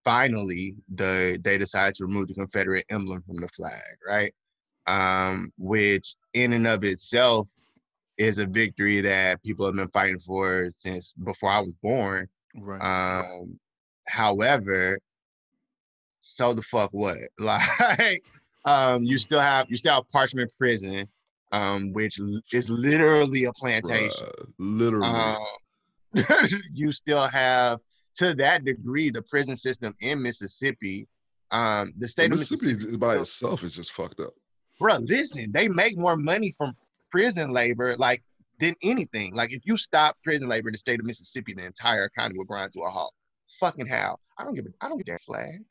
[0.09, 4.33] Finally, the they decided to remove the Confederate emblem from the flag, right?
[4.87, 7.47] Um, which in and of itself
[8.17, 12.27] is a victory that people have been fighting for since before I was born.
[12.57, 12.81] Right.
[12.81, 13.61] Um,
[14.07, 14.99] however,
[16.23, 17.19] so the fuck what?
[17.39, 18.23] Like,
[18.65, 21.07] um, you still have you still have Parchman Prison,
[21.53, 22.19] um, which
[22.55, 24.27] is literally a plantation.
[24.27, 25.37] Bruh, literally.
[26.15, 27.81] Um, you still have
[28.19, 31.07] to that degree the prison system in Mississippi.
[31.51, 34.35] Um, the state of Mississippi Mississippi, by itself is just fucked up.
[34.79, 36.77] bro, listen, they make more money from
[37.11, 38.23] prison labor like
[38.61, 39.35] than anything.
[39.35, 42.49] Like if you stop prison labor in the state of Mississippi, the entire economy would
[42.49, 43.14] grind to a halt.
[43.61, 44.19] Fucking how?
[44.37, 45.62] I don't give a I don't get that flag.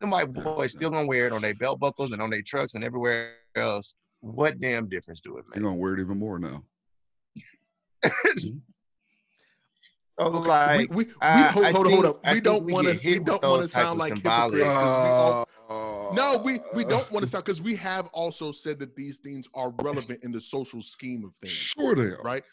[0.00, 2.42] Them white Yeah, boys still gonna wear it on their belt buckles and on their
[2.42, 3.94] trucks and everywhere else.
[4.20, 5.64] What damn difference do it You're make?
[5.64, 6.62] gonna wear it even more now.
[10.20, 12.20] So Okay, like, we, we, we hold, I hold, on, hold up.
[12.24, 13.00] I We don't want to.
[13.10, 14.74] We don't want to sound like symbolic- hypocrites.
[14.76, 15.48] 'cause we all,
[16.10, 19.18] Uh, No, we we don't want to sound because we have also said that these
[19.18, 22.20] things are relevant in the social scheme of things, Sure they are.
[22.22, 22.44] right?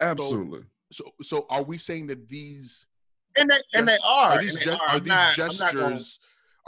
[0.00, 0.62] Absolutely.
[0.92, 2.86] So so are we saying that these
[3.36, 4.38] and they and they gest- are.
[4.40, 4.88] these and they gest- are.
[4.88, 6.20] are these not- I'm not gonna- gestures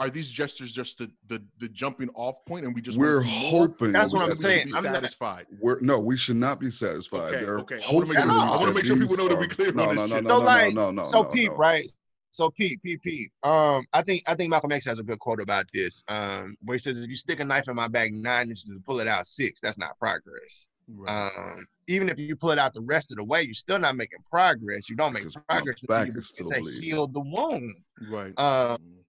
[0.02, 3.92] are these gestures just the the, the jumping off point and we just We're hoping.
[3.92, 4.74] That's what I'm said we should saying.
[4.76, 5.46] I'm not- satisfied.
[5.60, 7.34] We're, no, we should not be satisfied.
[7.34, 7.80] Okay, They're okay.
[7.88, 9.76] I wanna make sure- I wanna make sure people know that we are- clear on
[9.76, 10.24] no, this no, no, shit.
[10.24, 11.56] no, So no, like, no, no, so no, Pete, no.
[11.56, 11.90] right?
[12.30, 13.30] So Pete, Pete, Pete.
[13.42, 16.02] Um, I think I think Malcolm X has a good quote about this.
[16.08, 18.80] Um, where he says, "If you stick a knife in my back nine inches to
[18.86, 20.66] pull it out six, that's not progress.
[20.88, 21.30] Right.
[21.36, 23.96] Um, even if you pull it out the rest of the way, you're still not
[23.96, 24.88] making progress.
[24.88, 26.82] You don't make Because progress until you is begin still to bleeding.
[26.82, 27.74] heal the wound.
[28.10, 28.32] right.
[28.36, 29.01] uh, Mm.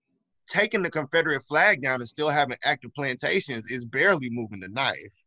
[0.53, 5.23] Taking the Confederate flag down and still having active plantations is barely moving the knife.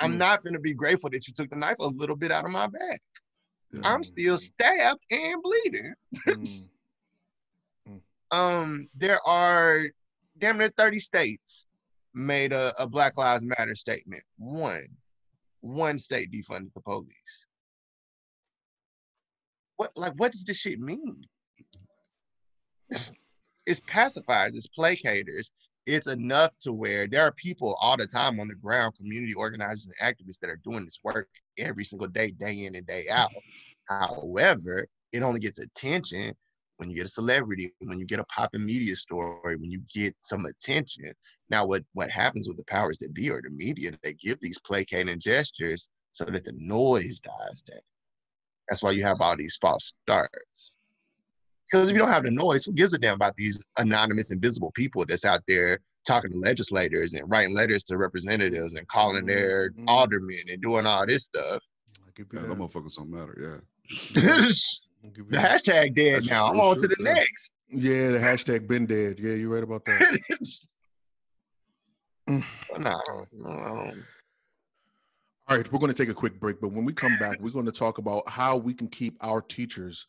[0.00, 0.18] I'm Mm.
[0.18, 2.50] not going to be grateful that you took the knife a little bit out of
[2.50, 3.00] my back.
[3.72, 3.82] Mm.
[3.84, 5.94] I'm still stabbed and bleeding.
[7.86, 8.00] Mm.
[8.32, 9.84] um there are
[10.36, 11.66] damn near 30 states
[12.12, 14.84] made a, a black lives matter statement one
[15.60, 17.46] one state defunded the police
[19.76, 21.24] what like what does this shit mean?
[23.68, 25.50] It's pacifiers, it's placators.
[25.84, 29.86] It's enough to where there are people all the time on the ground, community organizers
[29.86, 33.30] and activists that are doing this work every single day, day in and day out.
[33.86, 36.34] However, it only gets attention
[36.78, 40.16] when you get a celebrity, when you get a popping media story, when you get
[40.22, 41.12] some attention.
[41.50, 43.92] Now, what what happens with the powers that be or the media?
[44.02, 47.80] They give these placating gestures so that the noise dies down.
[48.68, 50.74] That's why you have all these false starts.
[51.70, 54.70] Because if you don't have the noise, who gives a damn about these anonymous, invisible
[54.72, 59.70] people that's out there talking to legislators and writing letters to representatives and calling their
[59.72, 59.84] Mhm.
[59.86, 61.62] aldermen and doing all this stuff?
[62.06, 62.48] I'll give you Yeah, that.
[62.48, 63.36] that motherfuckers don't matter.
[63.38, 63.88] Yeah.
[64.14, 65.62] the I'll give you that.
[65.62, 66.46] hashtag dead That's now.
[66.46, 67.12] I'm real on to the yeah.
[67.12, 67.52] next.
[67.70, 69.18] Yeah, the hashtag been dead.
[69.20, 70.18] Yeah, you're right about that.
[72.28, 72.44] No,
[73.32, 73.94] no.
[75.48, 77.50] All right, we're going to take a quick break, but when we come back, we're
[77.52, 80.06] going to talk about how we can keep our teachers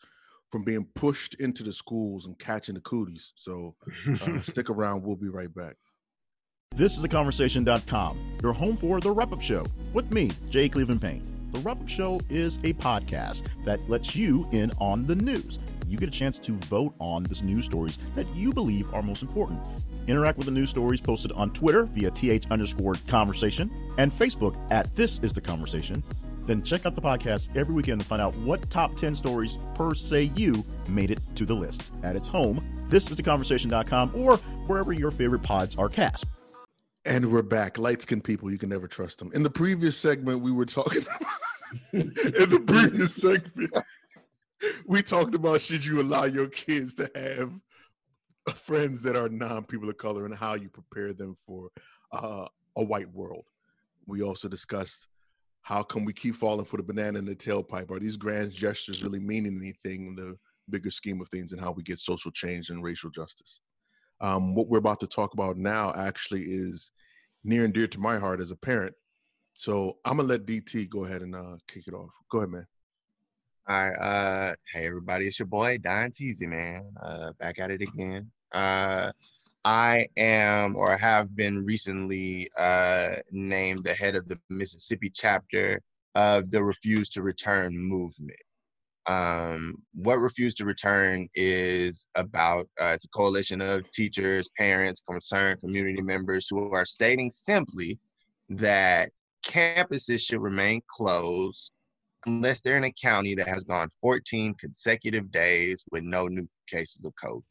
[0.49, 3.33] from being pushed into the schools and catching the cooties.
[3.35, 3.75] So
[4.21, 5.03] uh, stick around.
[5.03, 5.75] We'll be right back.
[6.75, 11.23] This is theconversation.com, your home for The Wrap Up Show with me, Jay Cleveland Payne.
[11.51, 15.57] The Wrap Up Show is a podcast that lets you in on the news.
[15.87, 19.23] You get a chance to vote on the news stories that you believe are most
[19.23, 19.59] important.
[20.07, 24.95] Interact with the news stories posted on Twitter via th underscore conversation and Facebook at
[24.95, 26.03] This Is The Conversation.
[26.49, 29.93] Then check out the podcast every weekend to find out what top 10 stories per
[29.93, 31.91] se you made it to the list.
[32.01, 36.25] At its home, this is theconversation.com or wherever your favorite pods are cast.
[37.05, 37.77] And we're back.
[37.77, 39.31] Light skinned people, you can never trust them.
[39.35, 41.93] In the previous segment, we were talking about.
[41.93, 42.13] in
[42.49, 43.71] the previous segment,
[44.87, 47.53] we talked about should you allow your kids to have
[48.57, 51.69] friends that are non people of color and how you prepare them for
[52.11, 53.45] uh, a white world.
[54.07, 55.05] We also discussed
[55.61, 57.91] how come we keep falling for the banana in the tailpipe?
[57.91, 60.37] Are these grand gestures really meaning anything in the
[60.69, 63.59] bigger scheme of things and how we get social change and racial justice?
[64.21, 66.91] Um, what we're about to talk about now actually is
[67.43, 68.93] near and dear to my heart as a parent.
[69.53, 72.11] So I'm gonna let DT go ahead and uh, kick it off.
[72.31, 72.67] Go ahead, man.
[73.67, 73.95] All right.
[73.95, 76.91] Uh, hey everybody, it's your boy Don Teasy, man.
[77.01, 78.31] Uh, back at it again.
[78.51, 79.11] Uh,
[79.65, 85.81] I am or have been recently uh, named the head of the Mississippi chapter
[86.15, 88.39] of the Refuse to Return movement.
[89.07, 95.59] Um, what Refuse to Return is about, uh, it's a coalition of teachers, parents, concerned
[95.59, 97.99] community members who are stating simply
[98.49, 99.11] that
[99.45, 101.71] campuses should remain closed
[102.25, 107.05] unless they're in a county that has gone 14 consecutive days with no new cases
[107.05, 107.43] of COVID.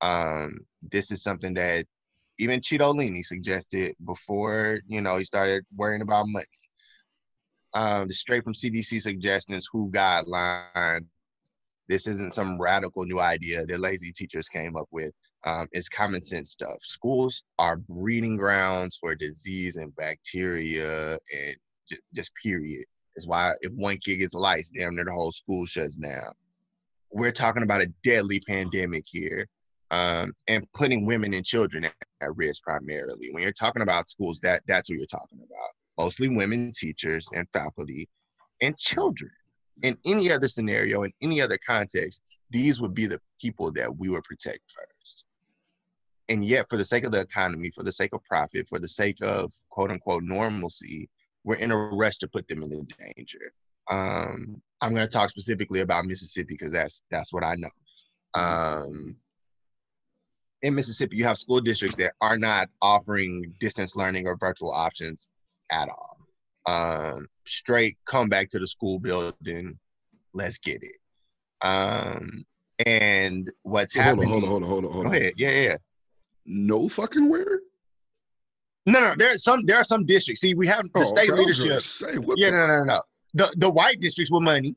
[0.00, 0.58] Um,
[0.90, 1.86] this is something that
[2.38, 6.46] even Cheeto suggested before, you know, he started worrying about money.
[7.74, 11.06] Um, straight from CDC suggestions, WHO guidelines.
[11.88, 15.12] This isn't some radical new idea that lazy teachers came up with.
[15.44, 16.76] Um, it's common sense stuff.
[16.80, 21.56] Schools are breeding grounds for disease and bacteria and
[21.88, 22.84] just, just period.
[23.16, 26.32] Is why if one kid gets lice, damn near the whole school shuts down.
[27.10, 29.46] We're talking about a deadly pandemic here,
[29.94, 33.30] um, and putting women and children at, at risk primarily.
[33.30, 36.04] When you're talking about schools, that that's what you're talking about.
[36.04, 38.08] Mostly women teachers and faculty,
[38.60, 39.30] and children.
[39.82, 44.08] In any other scenario, in any other context, these would be the people that we
[44.08, 45.24] would protect first.
[46.28, 48.88] And yet, for the sake of the economy, for the sake of profit, for the
[48.88, 51.08] sake of quote unquote normalcy,
[51.44, 53.52] we're in a rush to put them in danger.
[53.90, 57.68] Um, I'm going to talk specifically about Mississippi because that's that's what I know.
[58.34, 59.16] Um,
[60.64, 65.28] in Mississippi, you have school districts that are not offering distance learning or virtual options
[65.70, 66.16] at all.
[66.66, 69.78] Um, straight come back to the school building,
[70.32, 70.96] let's get it.
[71.60, 72.44] Um,
[72.86, 75.34] and what's So hold on, hold on, hold on, hold on, Go ahead.
[75.36, 75.76] Yeah, yeah.
[76.46, 77.60] No fucking where?
[78.86, 79.14] No, no.
[79.16, 79.64] There are some.
[79.66, 80.40] There are some districts.
[80.40, 81.82] See, we have the Oh, state okay, I was gonna leadership.
[81.82, 82.38] Say what?
[82.38, 83.02] Yeah, the- no, no, no, no.
[83.34, 84.74] The the white districts with money.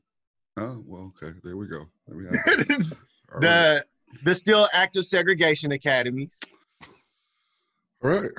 [0.58, 1.36] Oh, well, okay.
[1.44, 1.86] There we go.
[2.06, 3.82] There we have the right.
[4.24, 6.40] The still active segregation academies.
[8.02, 8.30] All right.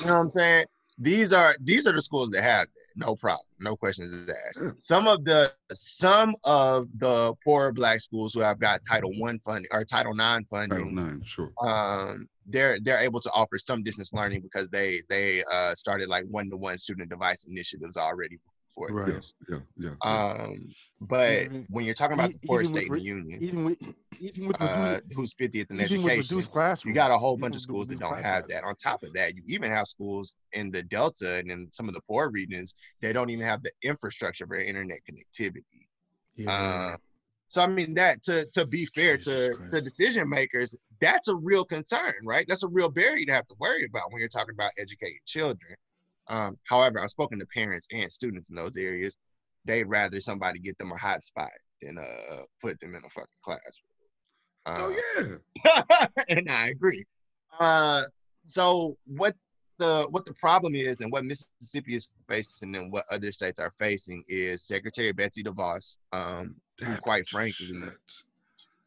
[0.00, 0.66] You know what I'm saying?
[0.98, 2.80] These are these are the schools that have that.
[2.96, 3.46] No problem.
[3.58, 4.60] No questions asked.
[4.62, 4.70] Yeah.
[4.78, 9.68] Some of the some of the poorer black schools who have got Title One funding
[9.72, 10.78] or Title Nine funding.
[10.78, 11.52] Title nine, sure.
[11.62, 16.24] um they're they're able to offer some distance learning because they they uh started like
[16.26, 18.38] one-to-one student device initiatives already
[18.74, 19.06] before Right.
[19.06, 19.34] this.
[19.48, 19.90] Yeah, yeah.
[20.04, 20.40] yeah.
[20.44, 20.68] um
[21.00, 23.78] but Even- when you're talking about the poorest state with in the union Even with
[24.18, 27.54] even with uh reduced, who's 50th in education reduced classrooms, you got a whole bunch
[27.56, 30.36] of schools that don't class have that on top of that you even have schools
[30.52, 33.72] in the delta and in some of the poor regions they don't even have the
[33.82, 35.64] infrastructure for internet connectivity
[36.36, 36.52] Yeah.
[36.52, 36.96] uh,
[37.48, 39.74] So I mean that to to be fair Jesus to Christ.
[39.74, 42.46] to decision makers, that's a real concern, right?
[42.46, 45.74] That's a real barrier to have to worry about when you're talking about educating children.
[46.28, 49.16] Um, however, I've spoken to parents and students in those areas.
[49.64, 51.50] They'd rather somebody get them a hot spot
[51.82, 53.90] than uh put them in a fucking classroom.
[54.66, 56.06] Oh Uh, yeah.
[56.28, 57.04] and I agree.
[57.58, 58.04] Uh,
[58.44, 59.34] so what
[59.78, 63.72] the what the problem is, and what Mississippi is facing, and what other states are
[63.78, 67.92] facing, is Secretary Betsy DeVos, um, who, quite frankly, shit.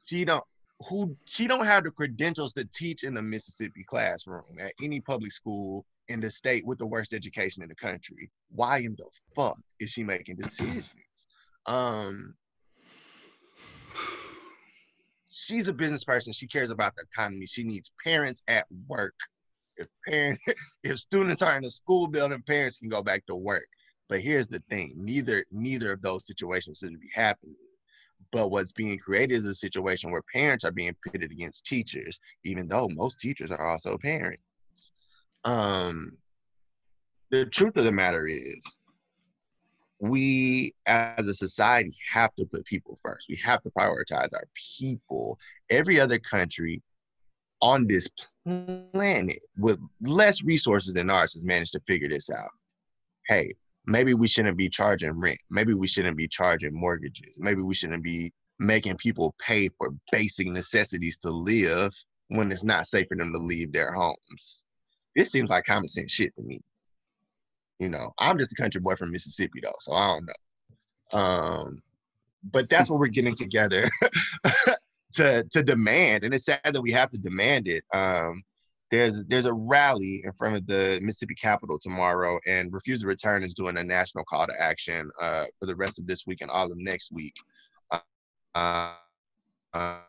[0.05, 0.43] she don't
[0.87, 5.31] who she don't have the credentials to teach in a Mississippi classroom at any public
[5.31, 8.29] school in the state with the worst education in the country.
[8.49, 10.93] Why in the fuck is she making decisions?
[11.65, 12.35] Um,
[15.29, 16.33] she's a business person.
[16.33, 17.45] She cares about the economy.
[17.45, 19.15] She needs parents at work.
[19.77, 20.43] If parents,
[20.83, 23.65] if students are in a school building, parents can go back to work.
[24.09, 27.55] But here's the thing: neither neither of those situations should be happening.
[28.31, 32.67] But what's being created is a situation where parents are being pitted against teachers, even
[32.67, 34.41] though most teachers are also parents.
[35.43, 36.17] Um,
[37.31, 38.81] the truth of the matter is,
[39.99, 43.27] we as a society have to put people first.
[43.29, 44.47] We have to prioritize our
[44.77, 45.39] people.
[45.69, 46.81] Every other country
[47.61, 48.09] on this
[48.45, 52.49] planet with less resources than ours has managed to figure this out.
[53.27, 53.53] Hey,
[53.85, 55.39] maybe we shouldn't be charging rent.
[55.49, 57.37] Maybe we shouldn't be charging mortgages.
[57.39, 61.91] Maybe we shouldn't be making people pay for basic necessities to live
[62.29, 64.65] when it's not safe for them to leave their homes.
[65.15, 66.59] This seems like common sense shit to me.
[67.79, 71.19] You know, I'm just a country boy from Mississippi though, so I don't know.
[71.19, 71.81] Um,
[72.51, 73.89] but that's what we're getting together
[75.13, 77.83] to to demand, and it's sad that we have to demand it.
[77.93, 78.43] Um,
[78.93, 83.41] there's there's a rally in front of the Mississippi Capitol tomorrow, and Refuse to Return
[83.41, 86.51] is doing a national call to action uh, for the rest of this week and
[86.51, 87.33] all of next week,
[88.53, 88.91] uh,
[89.73, 89.99] um,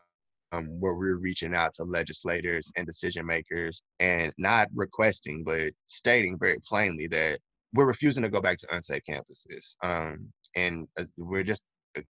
[0.53, 6.59] where we're reaching out to legislators and decision makers, and not requesting, but stating very
[6.61, 7.39] plainly that
[7.73, 11.65] we're refusing to go back to unsafe campuses, um, and uh, we're just
[11.97, 12.03] uh,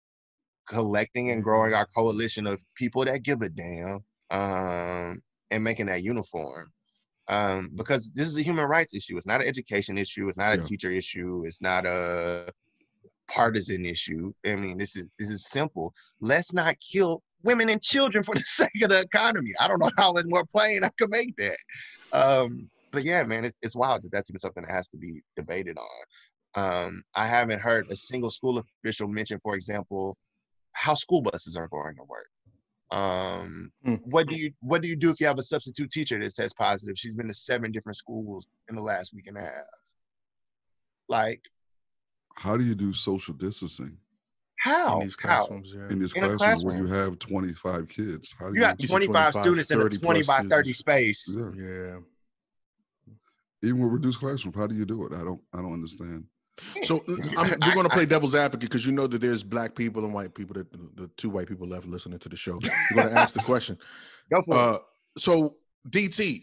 [0.68, 4.01] collecting and growing our coalition of people that give a damn
[4.31, 5.22] um,
[5.55, 6.73] and making that uniform.
[7.29, 9.17] Um, because this is a human rights issue.
[9.17, 10.29] It's not an education issue.
[10.29, 10.63] It's not a Yeah.
[10.65, 11.43] teacher issue.
[11.47, 12.53] It's not a
[13.29, 14.33] partisan issue.
[14.45, 15.95] I mean, this is this is simple.
[16.21, 19.53] Let's not kill women and children for the sake of the economy.
[19.59, 21.57] I don't know how much more plain I could make that.
[22.13, 25.23] Um, but yeah, man, it's it's wild that that's even something that has to be
[25.37, 26.05] debated on.
[26.57, 30.17] Um, I haven't heard a single school official mention, for example,
[30.73, 32.29] how school buses are going to work.
[32.91, 33.95] Um, Hmm.
[34.05, 36.53] what do you what do you do if you have a substitute teacher that says
[36.53, 36.97] positive?
[36.97, 39.51] She's been to seven different schools in the last week and a half.
[41.09, 41.41] Like
[42.37, 43.97] How do you do social distancing
[44.59, 44.95] how?
[45.01, 45.41] in these how?
[45.47, 45.72] classrooms.
[45.76, 45.89] Yeah.
[45.91, 48.35] in this In a classroom where you have 25 kids?
[48.39, 50.78] How do You got You said 25, 25, students in a 20 by 30 students.
[50.78, 51.37] space.
[51.39, 51.51] Yeah.
[51.57, 51.97] yeah.
[53.62, 55.12] Even with reduced classroom, how do you do it?
[55.12, 55.41] I don't.
[55.53, 56.24] I don't understand.
[56.83, 57.03] So
[57.39, 60.15] I'm, we're going to play devil's advocate because you know that there's black people and
[60.15, 62.59] white people that the two white people left listening to the show.
[62.95, 63.79] We're going to ask the question.
[64.31, 64.79] Go for Uh,
[65.19, 65.57] so
[65.89, 66.43] DT, it.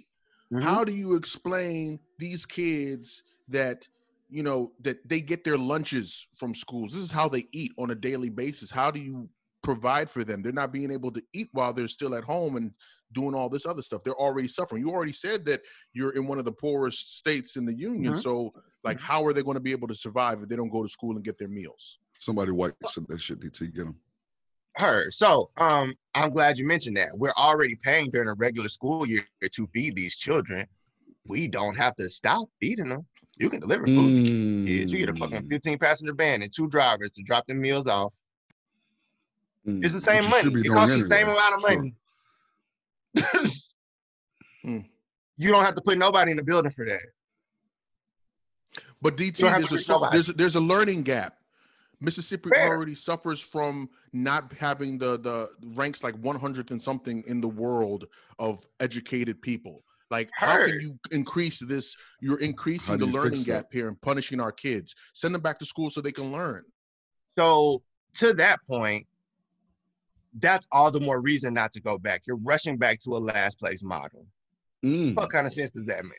[0.53, 0.63] Mhm.
[0.63, 3.87] how do you explain these kids that
[4.29, 6.91] you know that they get their lunches from schools?
[6.93, 8.69] This is how they eat on a daily basis.
[8.69, 9.29] How do you
[9.63, 10.41] provide for them?
[10.41, 12.71] They're not being able to eat while they're still at home and
[13.13, 14.03] doing all this other stuff.
[14.03, 14.83] They're already suffering.
[14.83, 15.61] You already said that
[15.93, 18.13] you're in one of the poorest states in the union.
[18.13, 18.21] Mhm.
[18.21, 18.53] So,
[18.83, 20.89] like, how are they going to be able to survive if they don't go to
[20.89, 21.99] school and get their meals?
[22.17, 23.39] Somebody white said that shit.
[23.39, 23.95] DT, get them.
[24.77, 25.11] Her.
[25.11, 27.09] So um, I'm glad you mentioned that.
[27.15, 30.65] We're already paying during a regular school year to feed these children.
[31.25, 33.05] We don't have to stop feeding them.
[33.37, 34.25] You can deliver food.
[34.25, 34.67] to Mm.
[34.67, 34.91] Kids.
[34.91, 38.13] You get a fucking 15 passenger van and two drivers to drop the meals off.
[39.67, 39.83] Mm.
[39.83, 40.47] It's the same money.
[40.49, 41.77] It doing costs the same amount of Sure.
[41.77, 41.95] money.
[44.65, 44.85] Mm.
[45.37, 47.01] You don't have to put nobody in the building for that.
[49.01, 51.37] But DT, don't there's a treat there's there's a learning gap.
[51.99, 52.67] Mississippi Fair.
[52.67, 58.07] already suffers from not having the the ranks like 100 and something in the world
[58.39, 59.83] of educated people.
[60.09, 61.95] Like, how can you increase this?
[62.19, 63.45] You're increasing do the you fix learning that?
[63.45, 64.93] gap here and punishing our kids.
[65.13, 66.65] Send them back to school so they can learn.
[67.37, 67.81] So
[68.15, 69.07] to that point,
[70.39, 72.23] that's all the more reason not to go back.
[72.27, 74.25] You're rushing back to a last place model.
[74.83, 75.15] Mm.
[75.15, 76.13] What kind of sense does that make?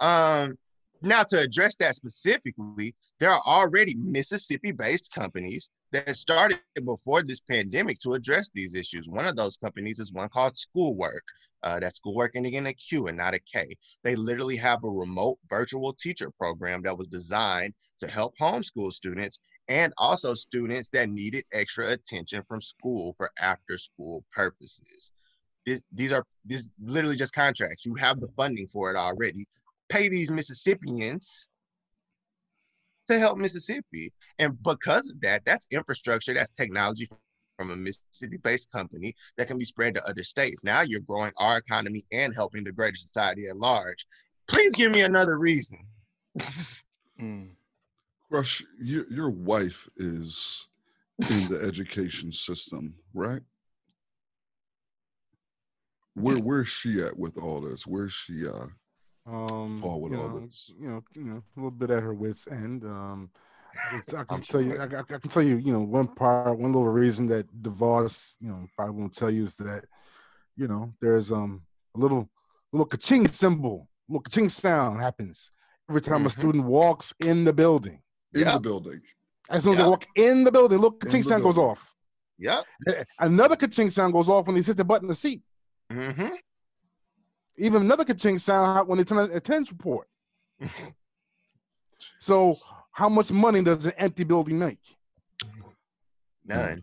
[0.00, 0.58] Um,
[1.02, 7.98] now to address that specifically, there are already Mississippi-based companies that started before this pandemic
[8.00, 9.08] to address these issues.
[9.08, 11.24] One of those companies is one called Schoolwork.
[11.62, 13.76] Uh, that's Schoolwork ending in a Q and not a K.
[14.02, 19.40] They literally have a remote virtual teacher program that was designed to help homeschool students
[19.68, 25.10] and also students that needed extra attention from school for after school purposes.
[25.92, 27.84] These are this literally just contracts.
[27.84, 29.46] You have the funding for it already.
[29.90, 31.50] Pay these Mississippians
[33.08, 34.12] to help Mississippi.
[34.38, 37.08] And because of that, that's infrastructure, that's technology
[37.58, 40.64] from a Mississippi-based company that can be spread to other states.
[40.64, 44.06] Now you're growing our economy and helping the greater society at large.
[44.48, 45.78] Please give me another reason.
[47.20, 47.50] Mm.
[48.30, 50.68] Rush, your your wife is
[51.18, 53.42] in the education system, right?
[56.14, 57.86] Where where's she at with all this?
[57.86, 58.68] Where's she uh
[59.30, 60.72] Um, Fall with you all know, this.
[60.78, 62.84] you know, you know, a little bit at her wits' end.
[62.84, 63.30] Um,
[63.92, 66.08] I can- I can tell you, I, I I can tell you, you know, one
[66.08, 69.84] part, one little reason that divorce, you know, probably won't tell you is that,
[70.56, 71.62] you know, there's um
[71.94, 72.28] a little
[72.72, 75.52] little ka-ching symbol, little ka-ching sound happens
[75.88, 76.32] every time a Mhm.
[76.32, 78.02] student walks in the building.
[78.32, 79.00] in the building?
[79.48, 79.84] As soon as Yep.
[79.86, 81.94] they walk in the building, little ka-ching the sound goes off.
[82.38, 82.64] Yep.
[82.88, 85.42] Eh, Another ka-ching sound goes off when they hit the button in the seat.
[85.90, 86.28] hmm
[87.56, 90.08] Even another ka-ching sound when they turn attendance report.
[92.18, 92.56] So,
[92.92, 94.78] how much money does an empty building make?
[96.44, 96.82] None.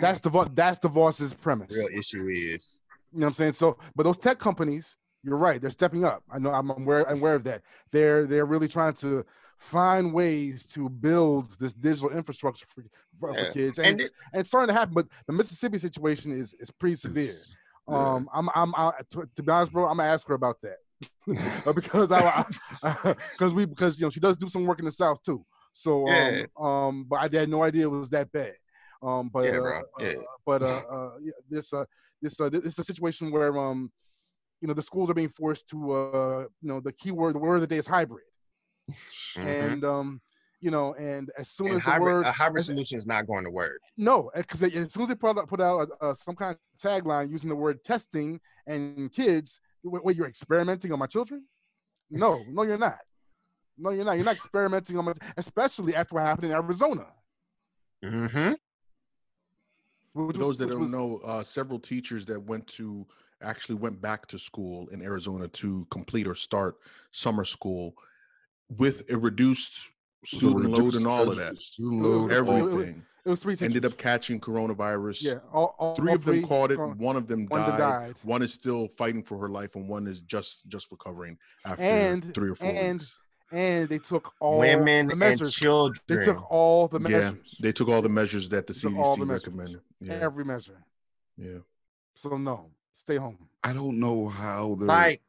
[0.00, 1.76] That's the that's the Voss's premise.
[1.76, 2.78] real issue is.
[3.12, 3.52] You know what I'm saying?
[3.52, 6.22] So, but those tech companies, you're right, they're stepping up.
[6.30, 7.62] I know I'm aware I'm aware of that.
[7.90, 9.24] They're they're really trying to
[9.58, 12.84] find ways to build this digital infrastructure for,
[13.20, 13.50] for, Yeah.
[13.50, 14.94] kids, and And it's, and it's starting to happen.
[14.94, 17.36] But the Mississippi situation is is pretty severe.
[17.88, 18.14] Yeah.
[18.14, 20.76] Um, I'm I'm I, to, to be honest, bro, I'm gonna ask her about that
[21.74, 22.44] because I
[23.32, 25.44] because we because you know she does do some work in the South too.
[25.72, 26.46] So um, Yeah.
[26.60, 28.52] um, but I had no idea it was that bad.
[29.02, 29.82] Um, but Yeah, uh.
[30.04, 30.12] Uh,
[30.46, 31.10] but uh, uh,
[31.50, 31.84] this uh,
[32.20, 33.90] this uh, this is a situation where um,
[34.60, 37.56] you know, the schools are being forced to uh, you know, the keyword, the word
[37.56, 38.24] of the day is hybrid,
[39.36, 39.72] Mhm.
[39.72, 40.20] and um,
[40.62, 43.06] you know, and as soon And as the hybrid, word a hybrid as- solution is
[43.06, 43.80] not going to work.
[43.98, 47.30] no, because as soon as they put out, put out uh, some kind of tagline
[47.30, 51.44] using the word testing and kids, wait, wait, you're experimenting on my children?
[52.10, 52.98] No, no, you're not.
[53.76, 54.12] No, you're not.
[54.16, 57.06] You're not experimenting on my, especially after what happened in Arizona.
[58.04, 58.52] Mm-hmm.
[58.52, 58.58] Which
[60.14, 63.06] For was- those that which don't was- know, uh, several teachers that went to
[63.42, 66.76] actually went back to school in Arizona to complete or start
[67.10, 67.94] summer school
[68.78, 69.88] with a reduced So
[70.24, 71.58] student load and all of that.
[71.60, 75.22] Student It was- load, it was- Everything it was three ended up catching coronavirus.
[75.22, 76.78] Yeah, all, all, three all of them caught it.
[76.80, 77.78] uh, One of them one died.
[77.78, 78.14] died.
[78.24, 82.34] One is still fighting for her life, and one is just just recovering after And-
[82.34, 83.18] three or four and weeks.
[83.52, 85.54] and they took all Women the and measures.
[85.54, 86.00] children.
[86.08, 87.36] They took all the measures.
[87.44, 89.80] Yeah, they took all the measures that the They all CDC the recommended.
[90.00, 90.82] Yeah, Every measure.
[91.36, 91.58] yeah.
[92.14, 93.38] So no, stay home.
[93.62, 94.88] I don't know how they're.
[94.88, 95.22] like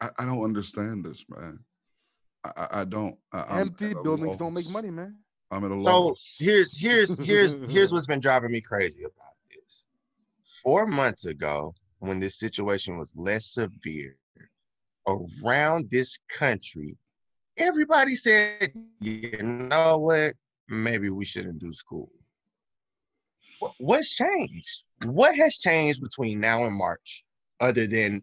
[0.00, 1.58] I, I don't understand this, man.
[2.44, 3.16] I, I, I don't.
[3.32, 5.16] I, I'm Empty at a buildings don't make money, man.
[5.50, 6.36] I'm at a so loss.
[6.38, 9.84] here's here's here's here's what's been driving me crazy about this.
[10.62, 14.16] Four months ago, when this situation was less severe
[15.06, 16.96] around this country,
[17.56, 20.34] everybody said, you know what?
[20.68, 22.10] Maybe we shouldn't do school.
[23.78, 24.84] What's changed?
[25.06, 27.24] What has changed between now and March,
[27.60, 28.22] other than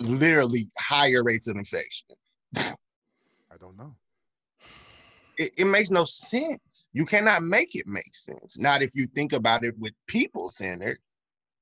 [0.00, 2.08] literally higher rates of infection?
[3.62, 3.94] Don't know.
[5.38, 6.88] it, it makes no sense.
[6.92, 8.58] You cannot make it make sense.
[8.58, 10.98] Not if you think about it with people centered.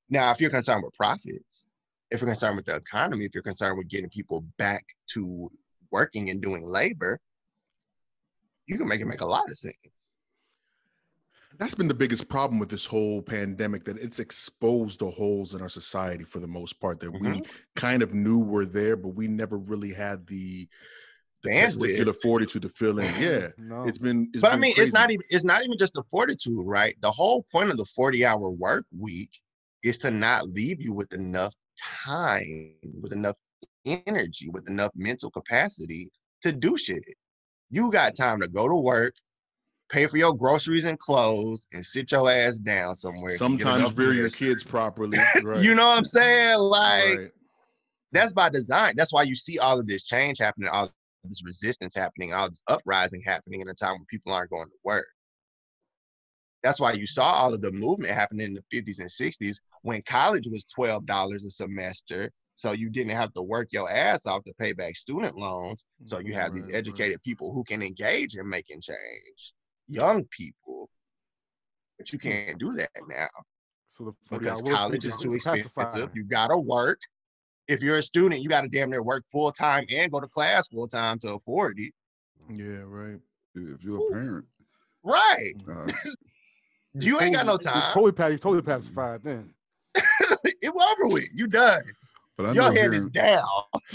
[0.09, 1.67] Now, if you're concerned with profits,
[2.11, 5.51] if you're concerned with the economy, if you're concerned with getting people back to
[5.91, 7.21] working and doing labor,
[8.67, 10.11] you can make it make a lot of sense.
[11.59, 15.61] That's been the biggest problem with this whole pandemic that it's exposed the holes in
[15.61, 17.47] our society for the most part that we Mhm.
[17.77, 20.67] kind of knew were there, but we never really had the
[21.43, 21.97] the Bandwidth.
[21.97, 23.15] testicular fortitude to fill in.
[23.21, 23.85] Yeah, No.
[23.85, 24.29] it's been.
[24.33, 24.89] It's but I mean, crazy.
[24.89, 26.97] it's not even it's not even just the fortitude, right?
[27.01, 29.31] The whole point of the 40 hour work week
[29.83, 31.55] is to not leave you with enough
[32.05, 33.37] time, with enough
[33.87, 36.11] energy, with enough mental capacity
[36.43, 37.03] to do shit.
[37.71, 39.15] You got time to go to work,
[39.91, 43.37] pay for your groceries and clothes, and sit your ass down somewhere.
[43.37, 45.19] Sometimes rear your kids properly.
[45.43, 45.63] Right.
[45.63, 46.59] You know what I'm saying?
[46.59, 47.31] Like right.
[48.13, 48.95] that's by design.
[48.97, 50.93] That's why you see all of this change happening, all
[51.25, 54.79] this resistance happening, all this uprising happening in a time when people aren't going to
[54.85, 55.07] work.
[56.63, 60.03] That's why you saw all of the movement happening in the 50s and 60s when
[60.03, 62.31] college was $12 a semester.
[62.57, 65.87] So you didn't have to work your ass off to pay back student loans.
[66.05, 66.77] So you have these Right, right.
[66.77, 69.55] educated people who can engage in making change,
[69.89, 70.91] young people.
[71.99, 73.29] But you can't do that now
[73.89, 76.11] So the 40 because college is is- too expensive.
[76.15, 77.01] You gotta work.
[77.71, 80.67] If you're a student, you gotta damn near work full time and go to class
[80.69, 81.93] full time to afford it.
[82.53, 83.21] Yeah, right.
[83.55, 84.45] If you're a parent,
[85.05, 85.55] Right.
[85.69, 85.87] uh,
[86.95, 87.93] You ain't got no You time.
[87.93, 89.55] totally, pa- you totally pacified then.
[89.95, 91.27] it was over with.
[91.33, 91.83] You done.
[92.37, 93.45] but I Your know head here, is down.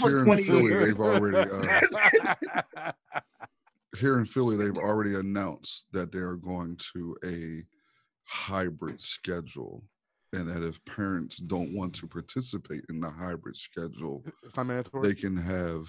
[0.00, 0.84] For here in Philly, years.
[0.86, 2.92] they've already uh,
[3.98, 7.62] here in Philly, they've already announced that they are going to a
[8.24, 9.82] hybrid schedule,
[10.32, 15.06] and that if parents don't want to participate in the hybrid schedule, it's not mandatory.
[15.08, 15.86] they can have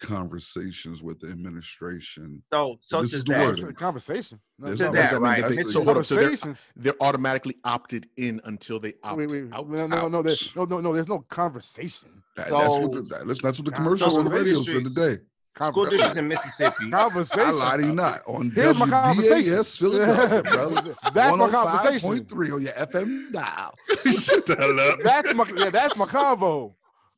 [0.00, 2.42] conversations with the administration.
[2.50, 3.50] So, so This is the that, word.
[3.50, 4.40] It's a conversation.
[4.58, 5.42] No, There's no, that, I mean, right?
[5.42, 6.72] that's It's So hold up, so they're, conversations.
[6.76, 9.68] they're automatically opted in until they opt Wait, wait, out.
[9.68, 10.92] no, no, no, there- no, no, no.
[10.94, 12.22] There's no conversation.
[12.36, 15.18] That- that's what the, that, that's what the Con- commercial on the radio said today.
[15.56, 16.90] School districts in Mississippi.
[16.90, 17.48] Conversation.
[17.48, 19.62] I lie to you not on Here's my conversation.
[19.62, 20.94] Philadelphia, brother.
[21.12, 22.10] That's my conversation.
[22.26, 23.74] 105.3 on your FM dial.
[24.18, 24.98] Shut the hell up.
[25.02, 26.74] That's my yeah, that's my convo.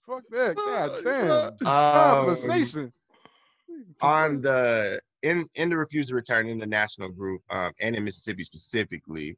[0.06, 0.56] Fuck that.
[0.56, 1.30] God damn.
[1.30, 2.92] Um, Conversation.
[4.00, 8.04] on the in in the refuse to return in the national group um, and in
[8.04, 9.36] Mississippi specifically,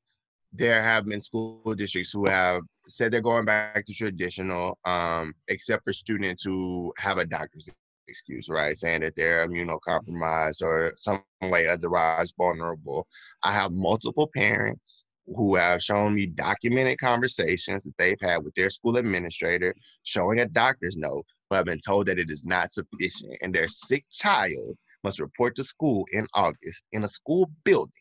[0.52, 5.84] there have been school districts who have said they're going back to traditional, um, except
[5.84, 7.68] for students who have a doctor's
[8.08, 13.06] excuse, right, saying that they're immunocompromised or some way otherwise vulnerable.
[13.42, 18.70] I have multiple parents who have shown me documented conversations that they've had with their
[18.70, 23.36] school administrator showing a doctor's note but have been told that it is not sufficient
[23.42, 27.92] and their sick child must report to school in August in a school building.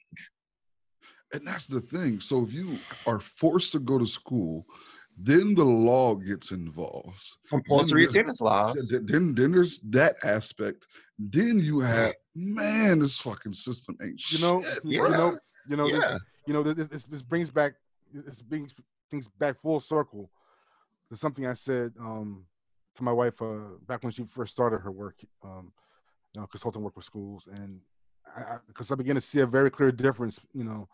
[1.33, 2.19] And that's the thing.
[2.19, 2.77] So if you
[3.07, 4.65] are forced to go to school,
[5.17, 7.23] then the law gets involved.
[7.49, 8.87] Compulsory there's- attendance laws.
[8.89, 10.87] Th- Then, then there's that aspect.
[11.19, 15.09] Then you have, man, this fucking system ain't You know, shit, you, bruh.
[15.11, 15.37] you know,
[15.69, 16.15] you know, this,
[16.47, 17.73] you know, this, this, this brings back,
[18.11, 18.73] this brings
[19.11, 20.29] things back full circle
[21.09, 22.45] to something I said um,
[22.95, 25.71] to my wife uh, back when she first started her work, um,
[26.33, 27.79] you know, consulting work with schools, and
[28.67, 30.89] because I, began to see a very clear difference, you know,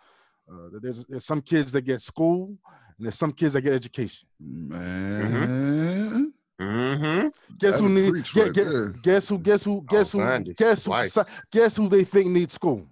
[0.51, 2.57] uh, there's there's some kids that get school,
[2.97, 4.27] and there's some kids that get education.
[4.39, 6.33] Man.
[6.59, 7.27] Mm-hmm.
[7.57, 8.09] Guess That'll who need?
[8.11, 8.89] preach Get, right get, there.
[8.89, 9.37] guess who?
[9.39, 9.85] Guess who?
[9.87, 10.53] Guess who?
[10.53, 10.91] Guess who?
[10.91, 11.13] twice.
[11.13, 11.21] si-
[11.51, 12.85] Guess who they think needs school?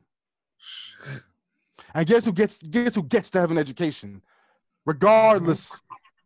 [1.93, 2.61] And guess who gets?
[2.63, 4.21] Guess who gets to have an education,
[4.85, 5.79] regardless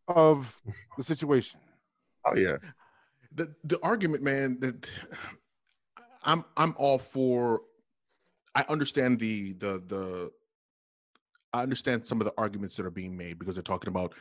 [0.07, 0.55] of
[0.97, 1.59] the situation.
[2.25, 2.57] Oh yeah.
[3.33, 4.87] the the argument, man, that
[6.23, 7.61] I'm I'm all for.
[8.53, 10.31] I understand the the the.
[11.53, 14.13] I understand some of the arguments that are being made because they're talking about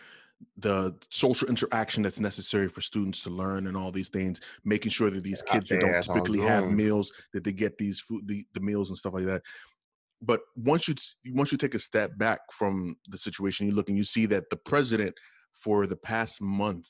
[0.56, 5.10] the social interaction that's necessary for students to learn and all these things, making sure
[5.10, 8.60] that these kids who don't typically have meals that they get these food the, the
[8.60, 9.42] meals and stuff like that.
[10.22, 10.94] But once you
[11.34, 14.50] once you take a step back from the situation, you look and you see that
[14.50, 15.14] the president
[15.52, 16.88] for the past month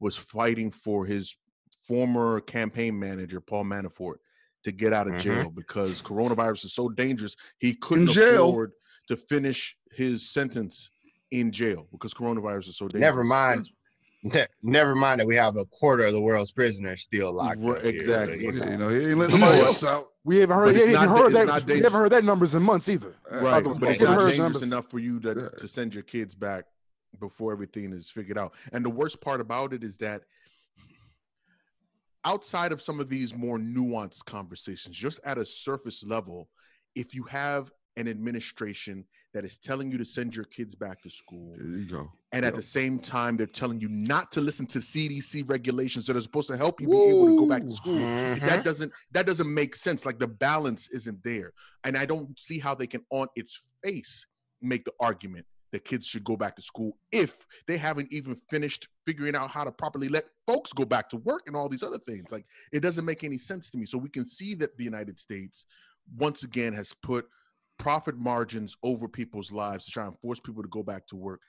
[0.00, 1.36] was fighting for his
[1.86, 4.16] former campaign manager Paul Manafort
[4.64, 5.20] to get out of Mhm.
[5.20, 8.48] jail because coronavirus is so dangerous he couldn't jail.
[8.48, 8.72] afford
[9.08, 10.90] to finish his sentence
[11.30, 13.00] in jail because coronavirus is so dangerous.
[13.00, 13.68] Never mind.
[14.24, 17.78] Ne- Never mind that we have a quarter of the world's prisoners still locked Right,
[17.78, 17.82] up.
[17.82, 18.44] here, exactly.
[18.44, 18.70] you Yeah, know.
[18.70, 20.04] you know, he ain't letting nobody else out.
[20.24, 20.74] We haven't heard.
[20.76, 21.66] But We haven't heard that.
[21.66, 23.16] we haven't heard that numbers in months either.
[23.30, 24.62] Right, but it's haven't dangerous numbers.
[24.62, 25.58] enough for you to, Yeah.
[25.58, 26.66] to send your kids back
[27.18, 28.54] before everything is figured out.
[28.72, 30.22] And the worst part about it is that
[32.24, 36.48] outside of some of these more nuanced conversations, just at a surface level,
[36.94, 39.04] if you have an administration
[39.34, 42.12] that is telling you to send your kids back to school, There you go.
[42.32, 46.16] and at the same time they're telling you not to listen to CDC regulations that
[46.16, 47.72] are supposed to help you be able to go back to Woo.
[47.74, 47.94] school.
[47.98, 48.40] Mhm.
[48.40, 50.04] That doesn't that doesn't make sense.
[50.06, 51.52] Like the balance isn't there,
[51.84, 54.26] and I don't see how they can, on its face,
[54.60, 58.88] make the argument that kids should go back to school if they haven't even finished
[59.06, 61.98] figuring out how to properly let folks go back to work and all these other
[61.98, 62.26] things.
[62.30, 63.86] Like it doesn't make any sense to me.
[63.86, 65.64] So we can see that the United States
[66.18, 67.26] once again has put
[67.82, 71.40] profit margins over people's lives to try and force people to go back to work.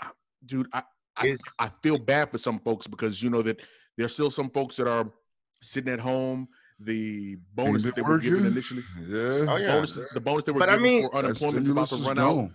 [0.00, 0.10] I-
[0.46, 0.82] Dude, I
[1.16, 3.60] I, I feel bad for some folks because you know that
[3.98, 5.10] there's still some folks that are
[5.60, 6.48] sitting at home.
[6.80, 9.18] The bonus that they were given initially, Yeah.
[9.48, 9.74] Oh, yeah.
[9.74, 11.94] bonuses, the bonus they were But I given mean- for That unemployment is about to
[11.96, 12.50] is run out.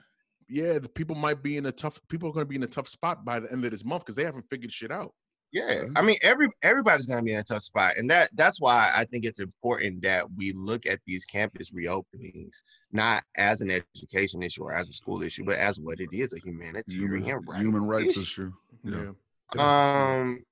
[0.50, 2.00] Yeah, the people might be in a tough.
[2.10, 4.04] People are going to be in a tough spot by the end of this month
[4.06, 5.14] because they haven't figured shit out.
[5.54, 5.94] Yeah, Mhm.
[5.96, 9.06] I mean, every everybody's gonna be in a tough spot, and that that's why I
[9.06, 12.62] think it's important that we look at these campus reopenings
[12.92, 16.40] not as an education issue or as a school issue, but as what it is—a
[16.40, 18.22] humanitarian Human, rights human rights issue.
[18.22, 18.54] issue.
[18.84, 19.12] Yeah.
[19.56, 20.12] Yeah.
[20.20, 20.44] Um,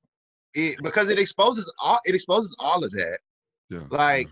[0.53, 3.19] it because it exposes all it exposes all of that,
[3.69, 3.83] Yeah.
[3.89, 4.29] like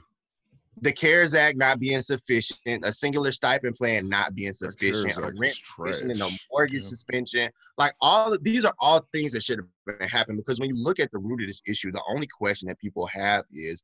[0.82, 5.56] the CARES Act not being sufficient, a singular stipend plan not being sufficient, a rent
[5.56, 6.88] suspension and a mortgage Yeah.
[6.88, 7.52] suspension.
[7.78, 10.76] Like all of these are all things that should have been happening because when you
[10.82, 13.84] look at the root of this issue, the only question that people have is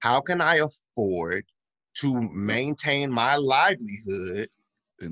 [0.00, 1.44] how can I afford
[1.94, 4.48] to maintain my livelihood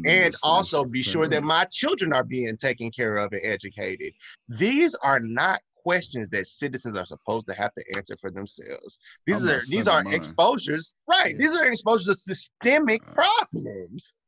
[0.06, 4.12] and also be sure that my children are being taken care of and educated.
[4.48, 8.98] These are not questions that citizens are supposed to have to answer for themselves.
[9.26, 10.14] These I'm are these are mine.
[10.14, 11.32] exposures, right?
[11.32, 11.38] Yeah.
[11.38, 14.18] These are exposures of systemic Uh, problems.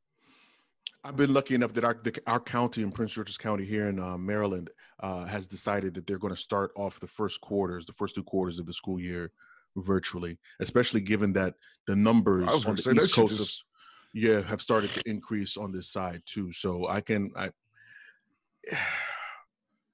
[1.05, 3.99] I've been lucky enough that our the, our county in Prince George's County here in
[3.99, 4.69] uh, Maryland
[5.01, 8.23] uh, has decided that they're going to start off the first quarters, the first two
[8.23, 9.31] quarters of the school year,
[9.75, 10.37] virtually.
[10.61, 11.55] Especially given that
[11.87, 13.63] the numbers I on the say, that East Coast, have- just-
[14.13, 16.51] yeah, have started to increase on this side too.
[16.53, 17.49] So I can, I,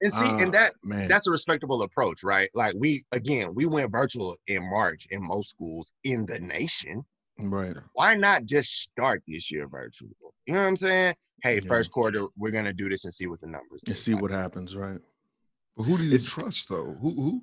[0.02, 2.48] And see, Ah, and that man, that's a respectable approach, right?
[2.54, 7.04] Like we again, we went virtual in March in most schools in the nation.
[7.38, 7.76] right.
[7.94, 10.10] Why not just start this year virtual?
[10.46, 11.14] You know what I'm saying?
[11.42, 11.68] Hey, Yeah.
[11.68, 13.82] first quarter, we're gonna do this and see what the numbers.
[13.86, 14.22] And see like.
[14.22, 15.00] what happens, right?
[15.76, 16.94] But who do you It's- trust though?
[17.00, 17.42] Who who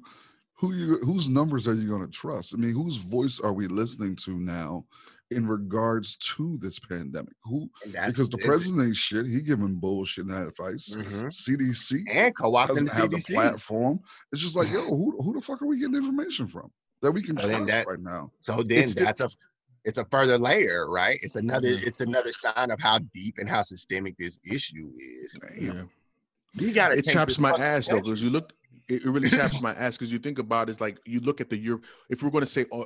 [0.59, 2.53] who you whose numbers are you going to trust?
[2.55, 4.85] I mean, whose voice are we listening to now
[5.31, 7.33] in regards to this pandemic?
[7.43, 7.69] Who
[8.05, 9.25] because the president ain't shit.
[9.25, 10.89] He giving bullshit and advice.
[10.95, 11.31] Mhm.
[11.31, 13.99] CDC and co-opting doesn't have the platform.
[14.31, 16.71] It's just like, yo, who who the fuck are we getting information from
[17.01, 18.31] that we can then trust that- right now?
[18.39, 19.29] So then It's that's a
[19.83, 21.19] it's a further layer, right?
[21.21, 21.87] It's another Yeah.
[21.87, 25.35] it's another sign of how deep and how systemic this issue is.
[25.59, 25.83] Yeah.
[26.57, 28.53] We gotta it chaps my ass though because you look
[28.89, 31.49] it, it really chaps my ass because you think about it's like you look at
[31.49, 32.85] the Europe if we're going to say uh,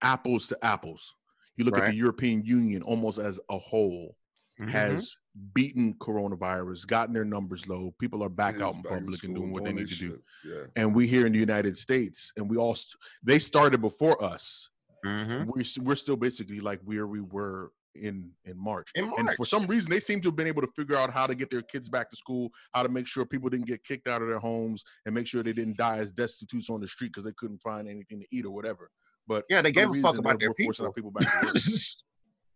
[0.00, 1.14] apples to apples
[1.58, 4.16] you look at the european union almost as a whole
[4.60, 4.70] Mhm.
[4.70, 5.16] has
[5.54, 9.62] beaten coronavirus gotten their numbers low people are back out in public and doing what
[9.64, 10.20] they need to do.
[10.44, 10.64] Yeah.
[10.74, 14.68] and we here in the united states and we all st- they started before us
[15.04, 15.46] Mhm.
[15.46, 19.64] we're, we're still basically like where we were in in march In and for some
[19.66, 21.88] reason they seem to have been able to figure out how to get their kids
[21.88, 24.82] back to school how to make sure people didn't get kicked out of their homes
[25.06, 27.88] and make sure they didn't die as destitutes on the street because they couldn't find
[27.88, 28.90] anything to eat or whatever
[29.28, 30.92] but Yeah, they gave a fuck about their we're our people.
[30.92, 31.28] people back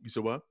[0.00, 0.42] you said what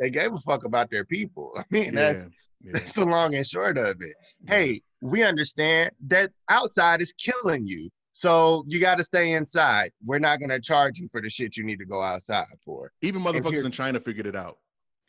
[0.00, 1.52] they gave a fuck about their people.
[1.56, 2.30] I mean, that's
[2.62, 4.16] yeah, that's the long and short of it.
[4.46, 7.90] Hey, we understand that outside is killing you.
[8.12, 9.92] So you got to stay inside.
[10.04, 12.90] We're not going to charge you for the shit you need to go outside for.
[13.02, 14.56] even motherfuckers in china figured it out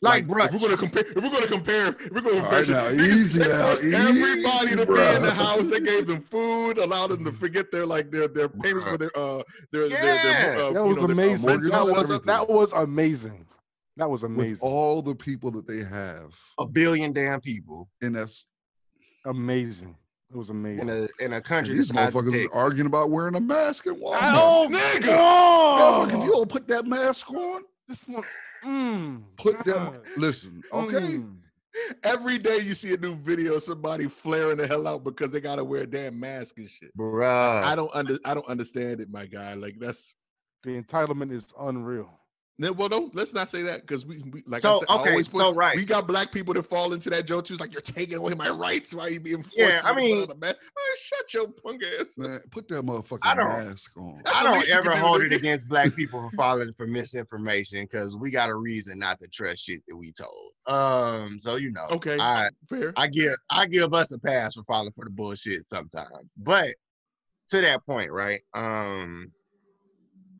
[0.00, 2.96] Like, if we're gonna compare, if we're gonna compare, if we're gonna All compare, right,
[2.96, 5.66] now, easy now, forced everybody easy, to be in the house.
[5.66, 9.10] They gave them food, allowed them to forget their like their their payments for their
[9.16, 9.42] uh
[9.72, 10.22] their their, Yeah.
[10.54, 11.60] their uh, That you was know, their, uh, amazing.
[11.62, 12.22] that all that was stuff.
[12.24, 13.46] that was amazing.
[13.96, 14.58] That was With amazing.
[14.68, 18.46] all the people that they have, a billion damn people and that's
[19.26, 19.96] amazing.
[20.30, 20.88] It was amazing.
[20.88, 21.74] in a in a country.
[21.74, 24.32] these the size of motherfuckers is arguing about wearing a mask and Walmart.
[24.36, 25.16] Oh, nigga!
[25.16, 28.22] Motherfucker, if you don't put that mask on, This one.
[28.64, 29.74] Mm, put that.
[29.74, 30.00] God.
[30.16, 30.96] Listen, okay.
[30.96, 31.36] Mm.
[32.02, 35.40] Every day you see a new video of somebody flaring the hell out because they
[35.40, 36.96] gotta wear a damn mask and shit.
[36.96, 37.62] Bruh.
[37.62, 39.54] I don't under I don't understand it, my guy.
[39.54, 40.12] Like that's
[40.64, 42.18] The entitlement is unreal.
[42.60, 45.00] No, well, don't let's not say that because we, we like I So, said, I
[45.00, 45.76] okay, always put, so, right.
[45.76, 47.54] we got black people that fall into that joke too.
[47.54, 48.92] It's like you're taking away my rights.
[48.92, 49.56] Why you being forced?
[49.56, 50.40] Yeah, I mean- on?
[50.40, 50.54] Man,
[51.00, 52.18] shut your punk ass.
[52.18, 54.22] Man, put that motherfucking I don't- mask on.
[54.24, 57.84] That's I don't ever can do, hold it against black people for falling for misinformation
[57.84, 60.52] because we got a reason not to trust shit that we told.
[60.66, 62.92] Um, so you know, Okay, I fair.
[62.96, 66.28] I give I give us a pass for falling for the bullshit sometimes.
[66.36, 66.74] But
[67.50, 68.40] to that point, right?
[68.52, 69.30] Um,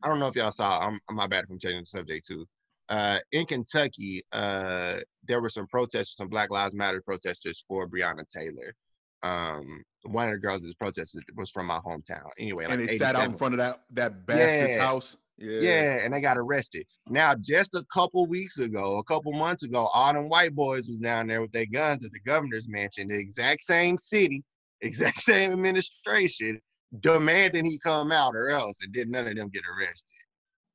[0.03, 0.79] I don't know if y'all saw.
[0.79, 2.45] I'm my bad if I'm changing the subject too.
[2.89, 4.97] Uh, in Kentucky, uh,
[5.27, 8.73] there were some protesters, some Black Lives Matter protesters for Breonna Taylor.
[9.21, 12.29] Um, one of the girls that protested was from my hometown.
[12.39, 14.81] Anyway, and they sat out in front of that that bastard's Yeah.
[14.81, 15.17] house.
[15.37, 15.59] Yeah.
[15.61, 16.85] Yeah, and they got arrested.
[17.07, 20.99] Now, just a couple weeks ago, a couple months ago, all them white boys was
[20.99, 24.43] down there with their guns at the governor's mansion, the exact same city,
[24.81, 26.59] exact same administration,
[26.99, 30.23] demanding he come out or else, and did none of them get arrested.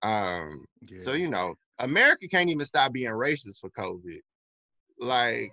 [0.02, 0.98] Um, yeah.
[1.02, 4.20] so you know, America can't even stop being racist for COVID.
[5.00, 5.50] Like,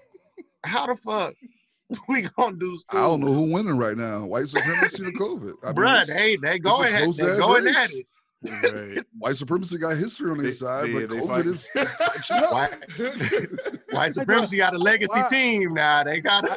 [0.65, 1.33] how the fuck
[2.07, 2.79] we gonna do?
[2.89, 3.35] I don't know school?
[3.45, 4.25] who winning right now.
[4.25, 5.53] White supremacy or COVID?
[5.63, 8.05] I mean, Bruh, it's- they they a going at, close-ass they going at it.
[8.43, 9.05] Right.
[9.19, 12.51] white supremacy got history on their side, yeah, but COVID is, is catching up.
[12.51, 12.73] White,
[13.91, 16.03] white supremacy got a legacy Why- team now.
[16.03, 16.47] They got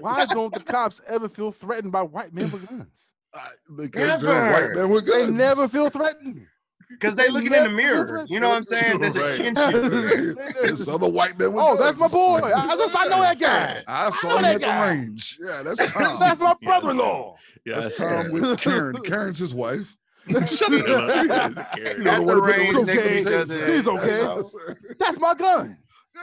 [0.00, 3.14] Why don't the cops ever feel threatened by white men with guns?
[3.34, 4.74] I- because they're white Never.
[4.76, 6.46] men with They never feel threatened.
[6.88, 8.24] because they They looking in the mirror.
[8.28, 9.00] You know what I'm saying?
[9.00, 9.36] There's a Right.
[9.36, 10.36] kinship.
[10.64, 11.80] It's other white men with Oh, guns.
[11.80, 12.38] that's my boy.
[12.38, 13.82] I, I, just- I know that guy.
[13.88, 15.38] I saw know him that at the range.
[15.40, 16.16] Yeah, that's Tom.
[16.18, 17.36] That's my brother-in-law.
[17.66, 18.96] yeah, That's that's Tom with Karen.
[19.02, 19.96] Karen's his wife.
[20.28, 21.56] Shut the hell up.
[21.78, 23.20] Yeah, it's a You know, the the range, with they the can taser.
[23.20, 23.72] each other.
[23.74, 24.94] He's okay.
[24.98, 25.78] That's my gun.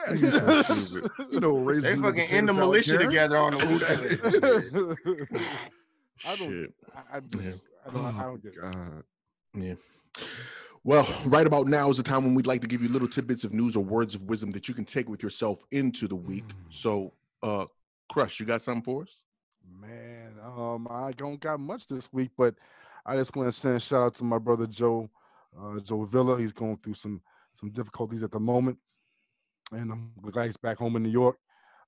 [0.10, 1.12] he's so stupid.
[1.32, 1.82] You know, racism.
[1.82, 4.02] They in fucking potato in the militia together on the Who weekend.
[5.34, 5.56] is.
[6.28, 6.50] I don't.
[6.50, 6.74] Shit.
[6.96, 7.66] I, I just.
[7.88, 8.06] I don't.
[8.06, 9.06] I don't get it.
[9.54, 9.76] Yeah.
[10.84, 13.44] Well, right about now is the time when we'd like to give you little tidbits
[13.44, 16.44] of news or words of wisdom that you can take with yourself into the week.
[16.70, 17.66] So, uh,
[18.12, 19.16] Crush, you got something for us?
[19.82, 22.54] Man, um, I don't got much this week, but
[23.04, 25.10] I just want to send a shout out to my brother Joe,
[25.60, 26.40] uh, Joe Villa.
[26.40, 27.22] He's going through some
[27.54, 28.78] some difficulties at the moment,
[29.72, 31.38] and I'm glad he's back home in New York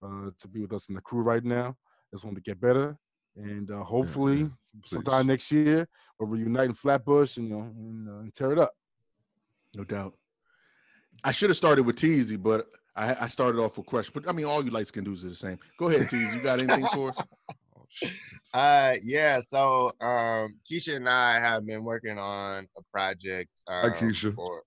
[0.01, 1.77] uh, to be with us in the crew right now.
[2.11, 2.97] Just want to get better,
[3.37, 4.47] and uh, hopefully, yeah,
[4.85, 5.87] sometime next year
[6.19, 8.73] we'll reunite in Flatbush, and you know, and, uh, and tear it up.
[9.75, 10.13] No doubt.
[11.23, 14.09] I should have started with Teasy, but I, I started off with Crush.
[14.09, 15.59] But I mean, all you light skin dudes are the same.
[15.77, 16.35] Go ahead, Teasy.
[16.35, 17.17] You got anything for us?
[18.53, 18.59] Oh.
[18.59, 19.39] Uh, yeah.
[19.39, 23.49] So, um, Keisha and I have been working on a project.
[23.67, 24.35] Um, Keisha.
[24.35, 24.61] For,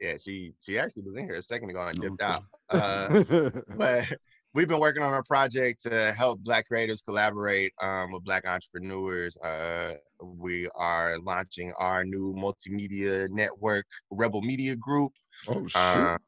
[0.00, 2.32] yeah, she she actually was in here a second ago and dipped Okay.
[2.32, 2.44] out.
[2.70, 4.06] Uh, but
[4.54, 9.36] we've been working on a project to help Black creators collaborate um, with Black entrepreneurs.
[9.38, 15.12] Uh, we are launching our new multimedia network, Rebel Media Group.
[15.48, 15.76] Oh shit.
[15.76, 16.18] Uh,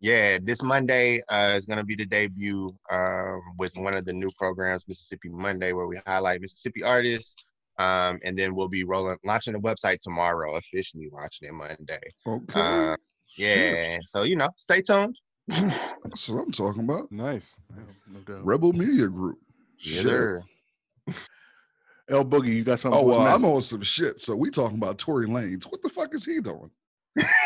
[0.00, 4.12] yeah, this Monday uh, is going to be the debut um, with one of the
[4.12, 7.34] new programs, Mississippi Monday, where we highlight Mississippi artists.
[7.80, 12.00] Um, and then we'll be rolling, launching the website tomorrow, officially launching it Monday.
[12.26, 12.60] okay.
[12.60, 12.96] Uh,
[13.26, 13.56] Shit.
[13.56, 15.16] yeah, so you know, stay tuned.
[15.48, 17.10] That's what I'm talking about.
[17.10, 17.58] nice.
[17.74, 18.00] nice.
[18.12, 18.44] No doubt.
[18.44, 19.38] Rebel Media Group.
[19.80, 20.06] Yes, Shit.
[20.06, 20.42] sir.
[22.10, 23.20] El Boogie, you got something Oh well.
[23.20, 24.20] I'm on some shit.
[24.20, 25.64] So we talking about Tory Lanez.
[25.64, 26.70] What the fuck is he doing?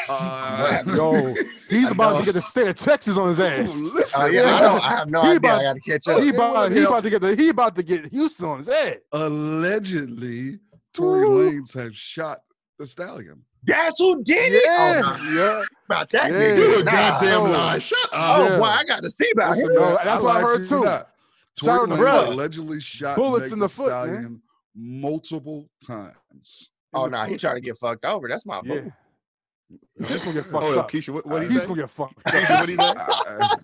[0.08, 1.34] Uh, Yo,
[1.68, 2.18] he's I about know.
[2.20, 3.92] to get the state of Texas on his ass.
[3.94, 4.62] listen, Oh yeah, I, man.
[4.62, 5.36] don't, I have no He idea.
[5.38, 6.18] about- I got to catch up.
[6.18, 9.00] Okay, about, he about to get the he about to get Houston on his head.
[9.12, 10.58] Allegedly,
[10.94, 11.52] Tory Woo.
[11.62, 12.40] Lanez has shot
[12.78, 13.42] the stallion.
[13.64, 14.64] That's who did it.
[14.64, 15.64] Yeah, Oh, nah, yeah.
[15.88, 16.38] about that Yeah.
[16.38, 16.56] nigga.
[16.56, 16.90] You a Nah.
[16.92, 17.50] goddamn no.
[17.52, 17.78] lie.
[17.78, 18.10] Shut up.
[18.12, 18.58] Oh Yeah.
[18.58, 19.74] boy, I got to see about Listen, him.
[19.74, 20.84] No, man, that's what I lied heard too.
[20.84, 21.08] not.
[21.58, 22.26] Shout Tory out to Lanez Bruh.
[22.28, 24.42] allegedly shot Bullets Meg in the the foot, man.
[24.74, 26.70] multiple times.
[26.94, 28.26] Oh the no, he trying to get fucked over.
[28.28, 28.80] That's my Yeah.
[28.80, 28.92] boy.
[29.98, 30.90] He's gonna get fucked Oh, up.
[30.90, 31.68] Keisha, what, what he He's say?
[31.68, 32.22] gonna get fucked.
[32.24, 32.82] Keisha, what he say?
[32.82, 33.56] I-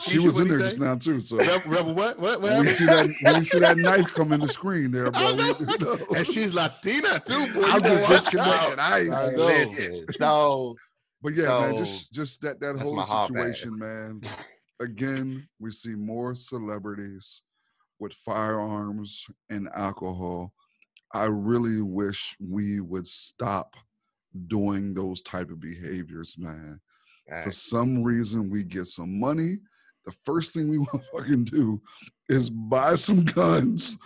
[0.02, 0.64] she Keisha, was in there say?
[0.66, 1.20] just now too.
[1.20, 2.18] So Rebel, Rebel what?
[2.18, 2.40] What?
[2.40, 5.10] what when we see that when we see that knife come in the screen there,
[5.10, 5.20] bro.
[5.22, 5.56] I we- know.
[5.60, 5.98] you know.
[6.16, 7.62] And she's Latina too, boy.
[7.64, 8.72] I'm just watch disconnecting.
[8.72, 8.78] out.
[8.78, 10.04] I ain't I know.
[10.16, 10.76] so
[11.22, 14.20] But yeah, man, just just that that whole situation, man.
[14.80, 17.40] Again, we see more celebrities
[17.98, 20.52] with firearms and alcohol.
[21.14, 23.74] I really wish we would stop
[24.46, 26.80] doing those type of behaviors, man.
[27.28, 29.56] For uh, some reason, we get some money.
[30.04, 31.80] The first thing we want to fucking do
[32.28, 33.96] is buy some guns,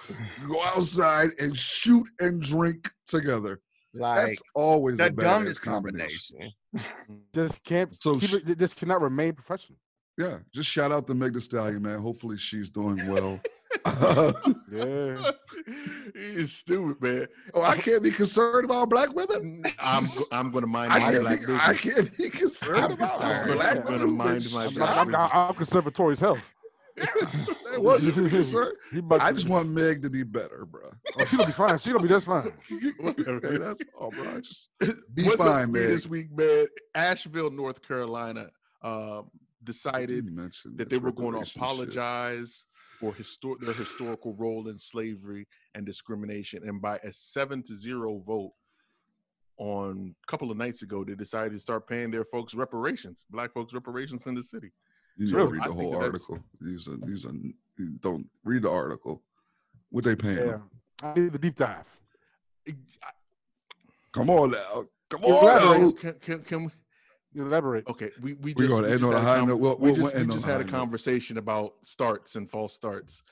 [0.49, 3.61] go outside and shoot and drink together.
[3.95, 6.39] like That's always the a dumbest combination.
[6.73, 7.23] combination.
[7.33, 7.95] This can't.
[8.01, 9.79] So keep it, this cannot remain professional.
[10.21, 11.99] Yeah, just shout out to Meg the Stallion, man.
[12.01, 13.41] Hopefully she's doing well.
[14.73, 15.31] Yeah.
[16.15, 17.27] He's stupid, man.
[17.55, 19.65] oh, I can't be concerned about black women.
[19.81, 21.63] I'm I'm gonna mind I my black be, business.
[21.69, 23.53] I can't be concerned I'm about concerned.
[23.55, 24.17] black I'm gonna women.
[24.17, 25.31] mind my I'm, black I'm, business.
[25.33, 26.53] I'm, I'm conservatory's health.
[26.97, 28.75] That wasn't be concerned.
[28.93, 30.91] He I just want Meg to be better, bro.
[31.19, 31.79] Oh, she gonna be fine.
[31.79, 32.53] She gonna be just fine.
[33.05, 34.41] Okay, that's all, bro.
[34.41, 34.69] Just
[35.15, 35.87] be What's fine, man.
[35.89, 36.67] this week, man?
[36.95, 38.51] Asheville, North Carolina,
[38.83, 40.37] um, You decided
[40.77, 42.67] that they were going to apologize
[42.99, 48.19] for histor- their historical role in slavery and discrimination, and by a seven to zero
[48.27, 48.53] vote
[49.57, 53.53] on a couple of nights ago, they decided to start paying their folks reparations, black
[53.53, 54.71] folks reparations in the city.
[55.17, 55.47] You need Really?
[55.49, 56.39] to read the think whole article.
[56.61, 57.33] These are these are
[58.01, 59.23] don't read the article.
[59.91, 60.47] What they paying?
[60.47, 60.59] Yeah.
[61.03, 61.85] I need the deep dive.
[64.13, 64.85] Come on now.
[65.09, 65.81] Come on elaborate.
[65.81, 65.91] now.
[65.93, 66.71] Can, can, can we?
[67.37, 67.87] Elaborate.
[67.89, 69.57] Okay, we we just, we just on a had high con- note.
[69.61, 70.79] We'll- we we'll- just, we'll we just a had a high note.
[70.79, 73.23] conversation about starts and false starts.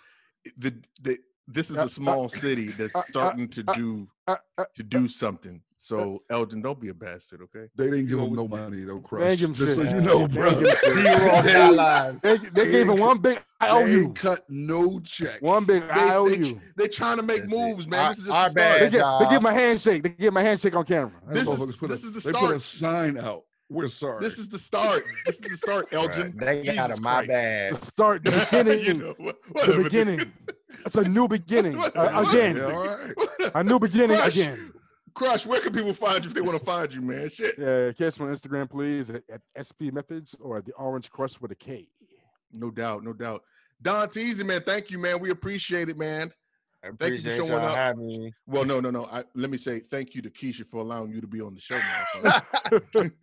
[0.56, 1.18] The, the,
[1.48, 4.36] this is Uh, uh, a small city that's uh, uh, starting to uh, do Uh,
[4.56, 5.62] uh, to do something.
[5.80, 7.68] So Elgin, don't be a bastard, okay?
[7.76, 9.38] They didn't give him no money, no Thank crush.
[9.38, 9.92] him, Just so shit.
[9.94, 10.50] you know, Thank bro.
[10.50, 10.78] him, shit.
[10.94, 11.42] Zero
[11.76, 12.20] dollars.
[12.20, 14.00] They, they gave him one big They IOU.
[14.06, 15.40] ain't cut no check.
[15.40, 16.60] One big They, they, IOU.
[16.76, 17.56] they're trying to make That's it.
[17.56, 18.00] moves, man.
[18.00, 18.74] Our- this is just our the bad.
[18.76, 18.80] start.
[18.80, 19.30] They give, they job.
[19.30, 20.02] give him handshake.
[20.02, 21.12] They give my a handshake on camera.
[21.28, 21.66] This That's is- all.
[21.68, 23.44] Motherfuckers this a, is the they put a sign out.
[23.70, 24.20] We're sorry.
[24.20, 25.04] This is the start.
[25.26, 26.32] This is the start, Elgin.
[26.32, 27.28] Bruh, They got Jesus a my Christ.
[27.28, 27.72] bad.
[27.72, 29.32] the start, the beginning, You know, wha-
[29.66, 30.32] the beginning.
[30.86, 32.56] It's a new beginning uh, again.
[32.56, 33.14] Yeah, all right.
[33.54, 34.36] A new beginning Crush.
[34.36, 34.72] again.
[35.14, 37.28] Crush, where can people find you if they want to find you, man?
[37.28, 37.56] Shit.
[37.58, 41.40] Yeah, catch me on Instagram, please, at, at SP Methods or at the Orange Crush
[41.40, 41.88] with a K.
[42.52, 43.42] No doubt, no doubt.
[43.82, 45.20] Don Teasy, man, thank you, man.
[45.20, 46.32] We appreciate it, man.
[46.98, 47.76] Thank you for showing up.
[47.76, 48.32] having me.
[48.46, 49.06] Well, no, no, no.
[49.06, 51.60] I, let me say thank you to Keisha for allowing you to be on the
[51.60, 51.78] show.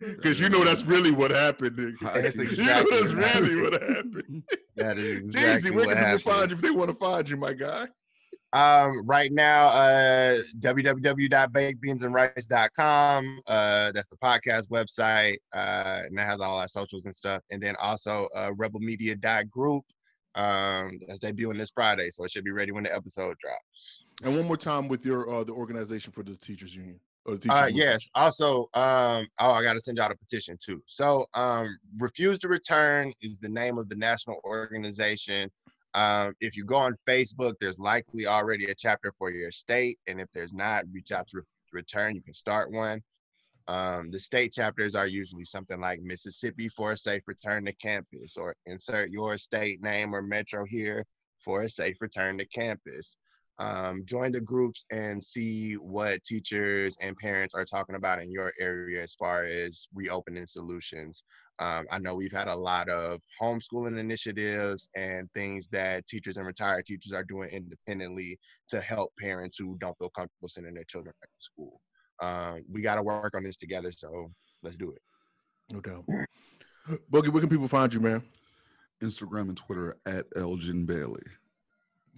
[0.40, 1.96] you know that's really what happened.
[2.02, 4.42] That's you know exactly that's what really what happened.
[4.76, 7.38] That is exactly where what can people find you if they want to find you,
[7.38, 7.88] my guy?
[8.52, 13.40] Um, right now, uh, www.bakedbeansandrice.com.
[13.46, 17.42] Uh, that's the podcast website, uh, and that has all our socials and stuff.
[17.50, 19.84] And then also uh, rebelmedia.group.
[20.36, 24.04] Um, that's debuting this Friday, so it should be ready when the episode drops.
[24.22, 27.00] And one more time with your uh the organization for the teachers union.
[27.24, 28.08] Or the Uh, yes.
[28.14, 30.82] Also, um, oh, I got to send y'all a petition too.
[30.86, 35.50] So, um, Refuse to Return is the name of the national organization.
[35.94, 40.20] Um, if you go on Facebook, there's likely already a chapter for your state, and
[40.20, 42.14] if there's not, reach out to to Return.
[42.14, 43.02] You can start one.
[43.68, 48.36] Um, the state chapters are usually something like Mississippi for a safe return to campus,
[48.36, 51.04] or insert your state name or metro here
[51.38, 53.16] for a safe return to campus
[53.58, 58.52] um, join the groups and see what teachers and parents are talking about in your
[58.60, 61.22] area as far as reopening solutions.
[61.58, 66.46] Um, I know we've had a lot of homeschooling initiatives and things that teachers and
[66.46, 68.38] retired teachers are doing independently
[68.68, 71.80] to help parents who don't feel comfortable sending their children back to school.
[72.20, 74.30] Um, we got to work on this together, so
[74.62, 75.02] let's do it.
[75.70, 76.04] No doubt.
[77.10, 78.22] Boogie, where can people find you, man?
[79.02, 81.22] Instagram and Twitter at Elgin Bailey.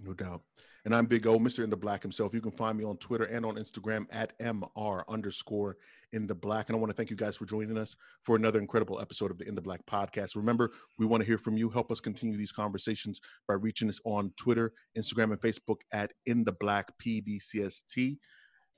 [0.03, 0.41] No doubt.
[0.85, 1.63] And I'm Big O, Mr.
[1.63, 2.33] In the Black himself.
[2.33, 5.77] You can find me on Twitter and on Instagram at MR underscore
[6.13, 6.69] in the black.
[6.69, 9.37] And I want to thank you guys for joining us for another incredible episode of
[9.37, 10.35] the In the Black podcast.
[10.35, 11.69] Remember, we want to hear from you.
[11.69, 16.43] Help us continue these conversations by reaching us on Twitter, Instagram, and Facebook at In
[16.43, 18.17] the Black PDCST.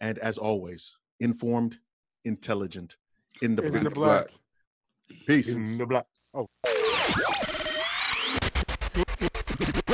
[0.02, 1.78] And as always, informed,
[2.26, 2.98] intelligent,
[3.42, 3.84] in the In black.
[3.84, 4.28] the black.
[5.28, 5.56] Peace.
[5.56, 6.06] In the black.
[6.34, 6.48] Oh.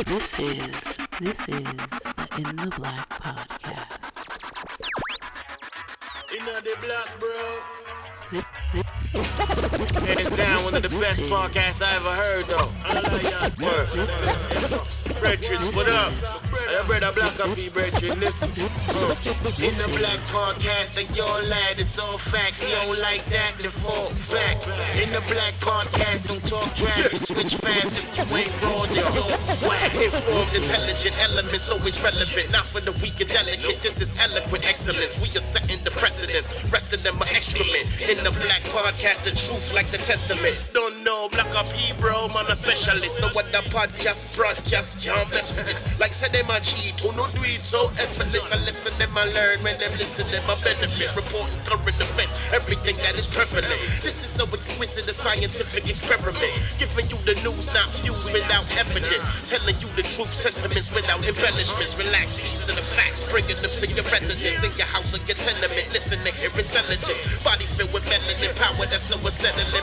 [0.06, 3.98] This is this is the In the Black podcast.
[6.38, 7.38] In the black, bro.
[10.06, 12.72] Hands down, one of the best podcasts I ever heard, though.
[12.86, 13.24] I like
[14.72, 15.07] y'all.
[15.20, 16.14] Brethren, what up?
[16.68, 18.20] I brother Black up brethren.
[18.20, 18.52] Listen.
[18.54, 19.16] Uh,
[19.64, 22.62] in the Black Podcast, and your lad, it's all facts.
[22.62, 24.62] He don't like that, then fall back.
[25.02, 27.98] In the Black Podcast, don't talk trash, switch fast.
[27.98, 29.96] If you ain't raw, then you're whack.
[29.96, 32.52] Informed, intelligent elements, always relevant.
[32.52, 33.82] Not for the weak and delicate.
[33.82, 35.18] This is eloquent excellence.
[35.18, 36.54] We are setting the precedence.
[36.72, 37.88] Rest of them are excrement.
[38.06, 40.54] In the Black Podcast, the truth like the testament.
[40.74, 41.68] Don't know, Black up
[42.00, 43.18] bro, man, a specialist.
[43.18, 45.96] So what the podcast broadcast can't mess with this.
[46.00, 48.52] Like said them a cheat, who no do it so effortless.
[48.52, 51.08] I listen them, I learn when them listen them, I benefit.
[51.16, 53.72] Reporting current event, everything that is prevalent.
[54.04, 56.52] This is so exquisite, a scientific experiment.
[56.76, 59.26] Giving you the news, not views without evidence.
[59.48, 61.96] Telling you the truth, sentiments without embellishments.
[61.96, 65.38] Relax, these are the facts, bringing them to your residence, in your house or your
[65.40, 65.88] tenement.
[65.96, 67.20] Listen to hear intelligent.
[67.48, 69.18] Body filled with melanin power that's so.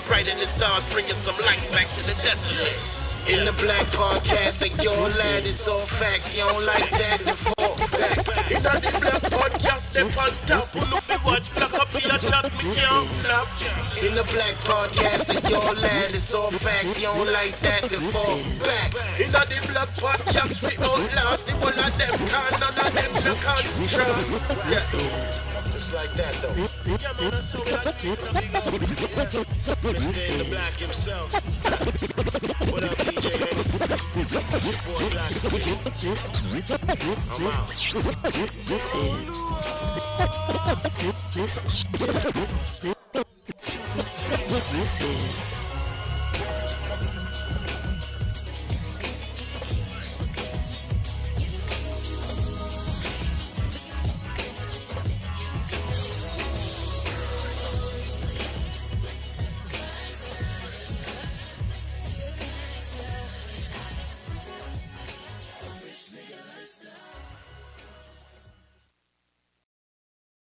[0.06, 3.13] Bright in the stars, bringing some light back to the desolate.
[3.26, 6.36] In the black podcast, like your lad, it's all facts.
[6.36, 8.20] You don't like that, then fall back.
[8.52, 10.68] In the black podcast, they on top.
[10.76, 13.08] Who know fi watch black up here, chat me can't.
[14.04, 17.00] In the black podcast, like your lad, it's all facts.
[17.00, 18.92] You don't like that, then fall back.
[19.18, 19.40] In the
[19.72, 22.14] black podcast, we outlast the whole of them.
[22.28, 24.68] Can none of them no contrast.
[24.68, 25.53] This Yeah.
[25.76, 26.54] Is Just like that though.
[29.82, 30.38] Mr.
[30.38, 31.32] The black himself.
[32.70, 33.30] What up, DJ
[34.62, 35.32] This boy black.
[38.68, 39.24] this out.
[41.34, 41.84] this is
[44.72, 45.63] this is